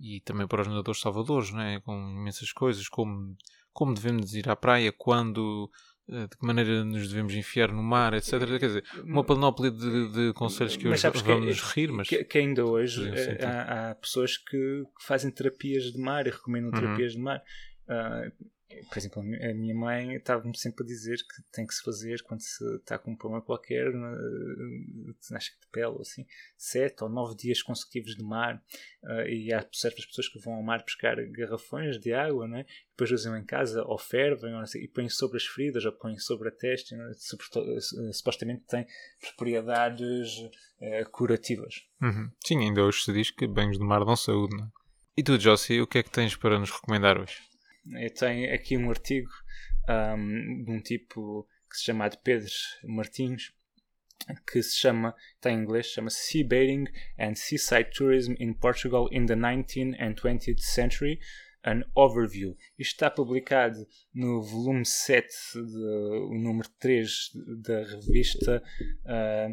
e 0.00 0.20
também 0.20 0.46
para 0.46 0.62
os 0.62 0.68
nadadores 0.68 1.00
salvadores, 1.00 1.52
né? 1.52 1.80
com 1.80 1.94
imensas 2.10 2.52
coisas, 2.52 2.88
como, 2.88 3.36
como 3.72 3.94
devemos 3.94 4.34
ir 4.34 4.48
à 4.48 4.56
praia, 4.56 4.92
quando, 4.92 5.70
uh, 6.08 6.28
de 6.28 6.36
que 6.36 6.46
maneira 6.46 6.84
nos 6.84 7.08
devemos 7.08 7.34
enfiar 7.34 7.72
no 7.72 7.82
mar, 7.82 8.14
etc. 8.14 8.58
Quer 8.58 8.66
dizer, 8.66 8.84
uma 9.04 9.24
panóplia 9.24 9.70
de, 9.70 10.08
de 10.12 10.32
conselhos 10.34 10.76
que 10.76 10.88
hoje 10.88 11.00
sabes 11.00 11.22
que- 11.22 11.28
vamos 11.28 11.60
rir, 11.62 11.92
mas 11.92 12.08
que, 12.08 12.24
que 12.24 12.38
ainda 12.38 12.64
hoje 12.64 13.08
eh, 13.08 13.38
há, 13.44 13.90
há 13.90 13.94
pessoas 13.94 14.36
que, 14.36 14.56
que 14.98 15.04
fazem 15.06 15.30
terapias 15.30 15.84
de 15.92 15.98
mar 15.98 16.26
e 16.26 16.30
recomendam 16.30 16.70
Uhum. 16.72 16.80
terapias 16.80 17.12
de 17.12 17.18
mar. 17.18 17.42
Ah, 17.88 18.30
por 18.88 18.98
exemplo, 18.98 19.20
a 19.20 19.24
mi- 19.24 19.44
a 19.44 19.54
minha 19.54 19.74
mãe 19.74 20.14
estava-me 20.14 20.56
sempre 20.56 20.84
a 20.84 20.86
dizer 20.86 21.16
que 21.16 21.42
tem 21.52 21.66
que 21.66 21.74
se 21.74 21.82
fazer 21.82 22.22
quando 22.22 22.40
se 22.40 22.64
está 22.76 22.98
com 22.98 23.12
um 23.12 23.16
problema 23.16 23.44
qualquer, 23.44 23.86
acho 25.34 25.52
que 25.52 25.60
de 25.60 25.66
pele 25.70 25.96
assim, 26.00 26.26
sete 26.56 27.02
ou 27.04 27.10
nove 27.10 27.36
dias 27.36 27.62
consecutivos 27.62 28.14
de 28.16 28.22
mar. 28.24 28.62
Ah, 29.04 29.24
e 29.28 29.52
há 29.52 29.66
certas 29.72 30.06
pessoas 30.06 30.28
que 30.28 30.38
vão 30.38 30.54
ao 30.54 30.62
mar 30.62 30.84
pescar 30.84 31.16
garrafões 31.30 31.98
de 31.98 32.12
água, 32.12 32.46
não 32.46 32.58
é? 32.58 32.66
depois 32.90 33.10
usam 33.10 33.36
em 33.36 33.44
casa 33.44 33.82
ou 33.84 33.98
fervem 33.98 34.54
ou 34.54 34.66
sei, 34.66 34.84
e 34.84 34.88
põem 34.88 35.08
sobre 35.08 35.38
as 35.38 35.44
feridas 35.44 35.84
ou 35.84 35.92
põem 35.92 36.18
sobre 36.18 36.48
a 36.48 36.52
testa, 36.52 36.94
é? 36.94 37.12
Supostamente 38.12 38.64
tem 38.68 38.86
propriedades 39.20 40.30
eh, 40.80 41.04
curativas. 41.06 41.82
Uhum. 42.00 42.30
Sim, 42.46 42.58
ainda 42.60 42.82
hoje 42.84 43.02
se 43.02 43.12
diz 43.12 43.30
que 43.30 43.46
banhos 43.46 43.78
de 43.78 43.84
mar 43.84 44.04
dão 44.04 44.14
saúde, 44.16 44.54
é? 44.62 44.66
E 45.16 45.22
tu, 45.22 45.38
Josie, 45.38 45.80
o 45.80 45.86
que 45.86 45.98
é 45.98 46.02
que 46.02 46.10
tens 46.10 46.36
para 46.36 46.58
nos 46.58 46.70
recomendar 46.70 47.18
hoje? 47.20 47.36
Eu 47.86 48.12
tenho 48.14 48.54
aqui 48.54 48.76
um 48.76 48.90
artigo 48.90 49.30
ahm, 49.88 50.64
de 50.64 50.70
um 50.70 50.80
tipo 50.80 51.46
que 51.68 51.78
se 51.78 51.84
chama 51.84 52.08
de 52.08 52.18
Pedro 52.18 52.52
Martins, 52.84 53.52
que 54.46 54.62
se 54.62 54.76
chama, 54.76 55.14
está 55.34 55.50
em 55.50 55.58
inglês, 55.58 55.86
chama-se 55.86 56.18
Sea 56.18 56.44
Bathing 56.44 56.84
and 57.18 57.34
Seaside 57.34 57.90
Tourism 57.90 58.34
in 58.38 58.54
Portugal 58.54 59.08
in 59.10 59.26
the 59.26 59.34
19th 59.34 59.96
and 59.98 60.14
20th 60.14 60.60
Century, 60.60 61.18
an 61.64 61.84
Overview. 61.94 62.56
Isto 62.78 62.94
está 62.94 63.10
publicado 63.10 63.86
no 64.14 64.42
volume 64.42 64.84
7, 64.84 65.28
de, 65.54 65.78
o 66.28 66.38
número 66.38 66.68
3 66.78 67.30
da 67.62 67.84
revista 67.84 68.62
ah, 69.06 69.48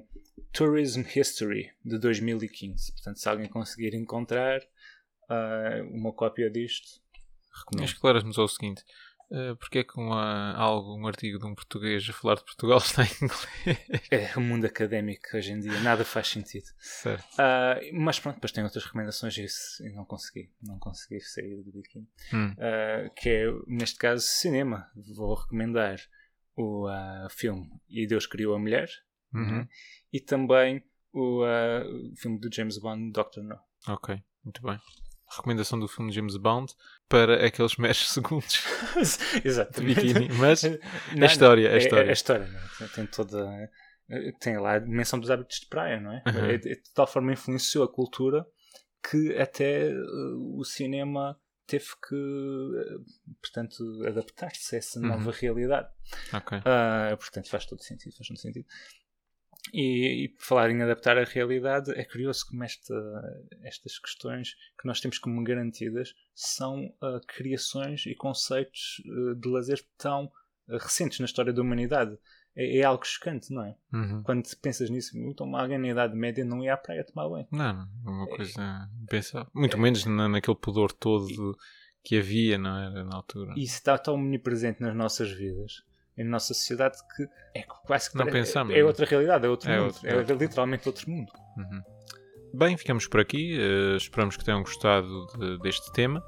Tourism 0.52 1.04
History, 1.16 1.72
de 1.84 2.00
2015. 2.00 2.92
Portanto, 2.94 3.20
se 3.20 3.30
alguém 3.30 3.48
conseguir 3.48 3.94
encontrar 3.94 4.62
ah, 5.30 5.82
uma 5.92 6.12
cópia 6.12 6.50
disto, 6.50 7.02
recomendo. 7.60 7.88
Esclaras-nos 7.88 8.38
ao 8.38 8.48
seguinte: 8.48 8.84
Uh, 9.32 9.56
porque 9.58 9.78
é 9.80 9.84
que 9.84 9.96
uma, 9.96 10.54
algo, 10.56 10.98
um 10.98 11.06
artigo 11.06 11.38
de 11.38 11.46
um 11.46 11.54
português 11.54 12.04
a 12.10 12.14
falar 12.14 12.34
de 12.34 12.44
Portugal 12.44 12.80
está 12.84 13.04
em 13.04 13.10
inglês? 13.22 14.02
É 14.10 14.36
o 14.36 14.42
mundo 14.42 14.66
académico 14.66 15.38
hoje 15.38 15.52
em 15.52 15.60
dia, 15.60 15.80
nada 15.82 16.04
faz 16.04 16.30
sentido. 16.30 16.66
Certo. 16.80 17.24
Uh, 17.36 17.94
mas 17.94 18.20
pronto, 18.20 18.36
depois 18.38 18.52
tem 18.52 18.64
outras 18.64 18.84
recomendações 18.84 19.38
e, 19.38 19.94
não 19.94 20.04
consegui, 20.04 20.52
não 20.64 20.80
consegui 20.80 21.22
sair 21.22 21.62
do 21.62 21.72
biquíni. 21.72 22.08
Hum. 22.34 22.54
Uh, 22.54 23.14
que 23.16 23.30
é, 23.30 23.46
neste 23.68 24.00
caso, 24.00 24.26
cinema. 24.26 24.90
Vou 25.16 25.36
recomendar 25.36 26.00
o 26.56 26.90
uh, 26.90 27.30
filme 27.30 27.70
E 27.88 28.08
Deus 28.08 28.26
Criou 28.26 28.56
a 28.56 28.60
Mulher 28.60 28.90
Uhum. 29.32 29.60
né? 29.60 29.68
e 30.12 30.20
também 30.20 30.84
o, 31.14 31.44
uh, 31.44 32.16
filme 32.18 32.40
do 32.40 32.52
James 32.52 32.80
Bond, 32.80 33.12
Doctor 33.12 33.44
No. 33.44 33.60
Ok, 33.88 34.20
muito 34.44 34.62
bem. 34.64 34.80
Recomendação 35.36 35.80
do 35.80 35.88
filme 35.88 36.10
de 36.12 36.16
James 36.18 36.38
Bond 36.38 36.74
para 37.08 37.46
aqueles 37.46 37.76
meros 37.78 38.10
segundos 38.12 38.64
de 39.42 39.48
Exatamente. 39.48 39.96
biquíni. 39.96 40.30
Mas 40.38 40.64
Não, 41.16 41.26
história, 41.28 41.70
a 41.70 41.74
é- 41.74 41.78
história. 41.78 42.06
É, 42.08 42.10
a 42.10 42.14
história, 42.14 42.50
é? 42.82 42.88
tem 42.88 43.06
toda. 43.06 43.70
Tem 44.40 44.58
lá 44.58 44.74
a 44.74 44.80
dimensão 44.80 45.20
dos 45.20 45.30
hábitos 45.30 45.60
de 45.60 45.68
praia, 45.68 46.00
não 46.00 46.12
é? 46.12 46.24
Uhum. 46.28 46.46
É- 46.46 46.56
é 46.56 46.58
de 46.58 46.94
tal 46.96 47.06
forma 47.06 47.32
influenciou 47.32 47.84
a 47.84 47.88
cultura 47.92 48.46
que 49.08 49.38
até 49.38 49.94
uh, 49.94 50.58
o 50.60 50.66
cinema 50.66 51.40
teve 51.68 51.86
que, 52.08 52.16
uh, 52.16 53.06
portanto, 53.40 53.84
adaptar-se 54.08 54.76
a 54.76 54.80
essa 54.80 55.00
Uhum. 55.00 55.06
nova 55.08 55.32
realidade. 55.32 55.88
ok. 56.34 56.58
Ah, 56.66 57.16
portanto, 57.18 57.48
faz 57.50 57.66
todo 57.68 57.84
sentido, 57.84 58.16
faz 58.18 58.28
todo 58.28 58.40
sentido. 58.40 58.66
E, 59.74 60.26
e 60.26 60.36
falar 60.40 60.70
em 60.70 60.82
adaptar 60.82 61.18
a 61.18 61.24
realidade, 61.24 61.92
é 61.92 62.04
curioso 62.04 62.46
como 62.48 62.64
esta, 62.64 62.94
estas 63.64 64.00
questões 64.00 64.56
que 64.80 64.88
nós 64.88 65.00
temos 65.00 65.20
como 65.20 65.44
garantidas 65.44 66.14
são 66.34 66.94
ah, 67.02 67.20
criações 67.28 68.06
e 68.06 68.16
conceitos 68.16 69.02
ah, 69.06 69.36
de 69.36 69.48
lazer 69.48 69.84
tão 69.98 70.32
ah, 70.68 70.78
recentes 70.78 71.20
na 71.20 71.26
história 71.26 71.54
da 71.54 71.62
humanidade. 71.62 72.18
É, 72.56 72.80
é 72.80 72.84
algo 72.84 73.06
chocante, 73.06 73.54
não 73.54 73.64
é? 73.64 73.76
Uhum. 73.94 74.24
Quando 74.24 74.44
pensas 74.62 74.90
nisso, 74.90 75.18
então 75.18 75.56
alguém 75.56 75.78
na 75.78 75.90
Idade 75.90 76.16
Média 76.16 76.44
não 76.44 76.64
ia 76.64 76.74
à 76.74 76.78
praia 76.78 77.04
tomar 77.04 77.30
banho. 77.30 77.48
Não, 77.52 77.88
não, 78.04 78.14
é 78.14 78.16
uma 78.16 78.28
coisa 78.28 78.90
impensável. 79.02 79.52
Muito 79.54 79.78
menos 79.78 80.06
na, 80.06 80.28
naquele 80.28 80.58
pudor 80.58 80.92
todo 80.92 81.56
que 82.04 82.18
havia, 82.18 82.58
não 82.58 82.76
era, 82.78 83.04
na 83.04 83.16
altura. 83.16 83.54
E 83.56 83.64
isso 83.64 83.76
está 83.76 83.98
tão 83.98 84.16
omnipresente 84.16 84.82
nas 84.82 84.96
nossas 84.96 85.32
vidas, 85.32 85.84
e 85.88 85.89
na 86.24 86.32
nossa 86.32 86.54
sociedade, 86.54 86.98
que 87.16 87.28
é 87.56 87.64
quase 87.86 88.10
que 88.12 88.18
Não 88.18 88.26
pare- 88.26 88.38
pensamos, 88.40 88.74
é 88.76 88.80
não. 88.80 88.88
outra 88.88 89.06
realidade, 89.06 89.46
é 89.46 89.50
outro 89.50 89.70
É 89.70 89.76
mundo. 89.78 89.86
outro- 89.88 90.08
é, 90.08 90.12
é 90.12 90.18
outro. 90.18 90.36
literalmente 90.38 90.88
outro 90.88 91.10
mundo. 91.10 91.32
Uhum. 91.58 91.82
Bem, 92.54 92.78
ficamos 92.78 93.08
por 93.08 93.20
aqui. 93.20 93.58
eh, 93.60 93.96
esperamos 93.98 94.36
que 94.38 94.44
tenham 94.44 94.62
gostado 94.62 95.28
de- 95.38 95.58
deste 95.60 95.92
tema. 95.94 96.24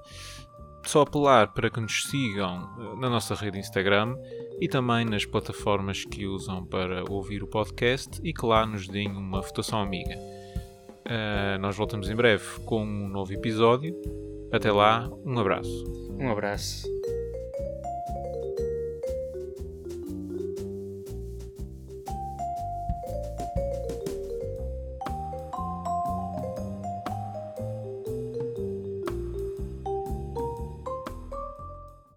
Só 0.85 1.01
apelar 1.01 1.53
para 1.53 1.69
que 1.69 1.79
nos 1.79 2.03
sigam 2.09 2.69
eh, 2.79 2.99
na 2.99 3.09
nossa 3.09 3.33
rede 3.35 3.57
Instagram 3.59 4.15
e 4.59 4.67
também 4.67 5.05
nas 5.05 5.25
plataformas 5.25 6.05
que 6.05 6.25
usam 6.25 6.65
para 6.65 7.03
ouvir 7.11 7.43
o 7.43 7.47
podcast 7.47 8.19
e 8.23 8.33
que 8.33 8.45
lá 8.45 8.65
nos 8.65 8.87
deem 8.87 9.11
uma 9.11 9.41
votação 9.41 9.79
amiga. 9.81 10.15
Eh, 11.05 11.57
nós 11.59 11.75
voltamos 11.75 12.09
em 12.09 12.15
breve 12.15 12.45
com 12.65 12.83
um 12.83 13.07
novo 13.07 13.33
episódio. 13.33 13.95
Até 14.51 14.71
lá, 14.71 15.09
um 15.25 15.39
abraço. 15.39 15.83
Um 16.19 16.29
abraço. 16.31 16.87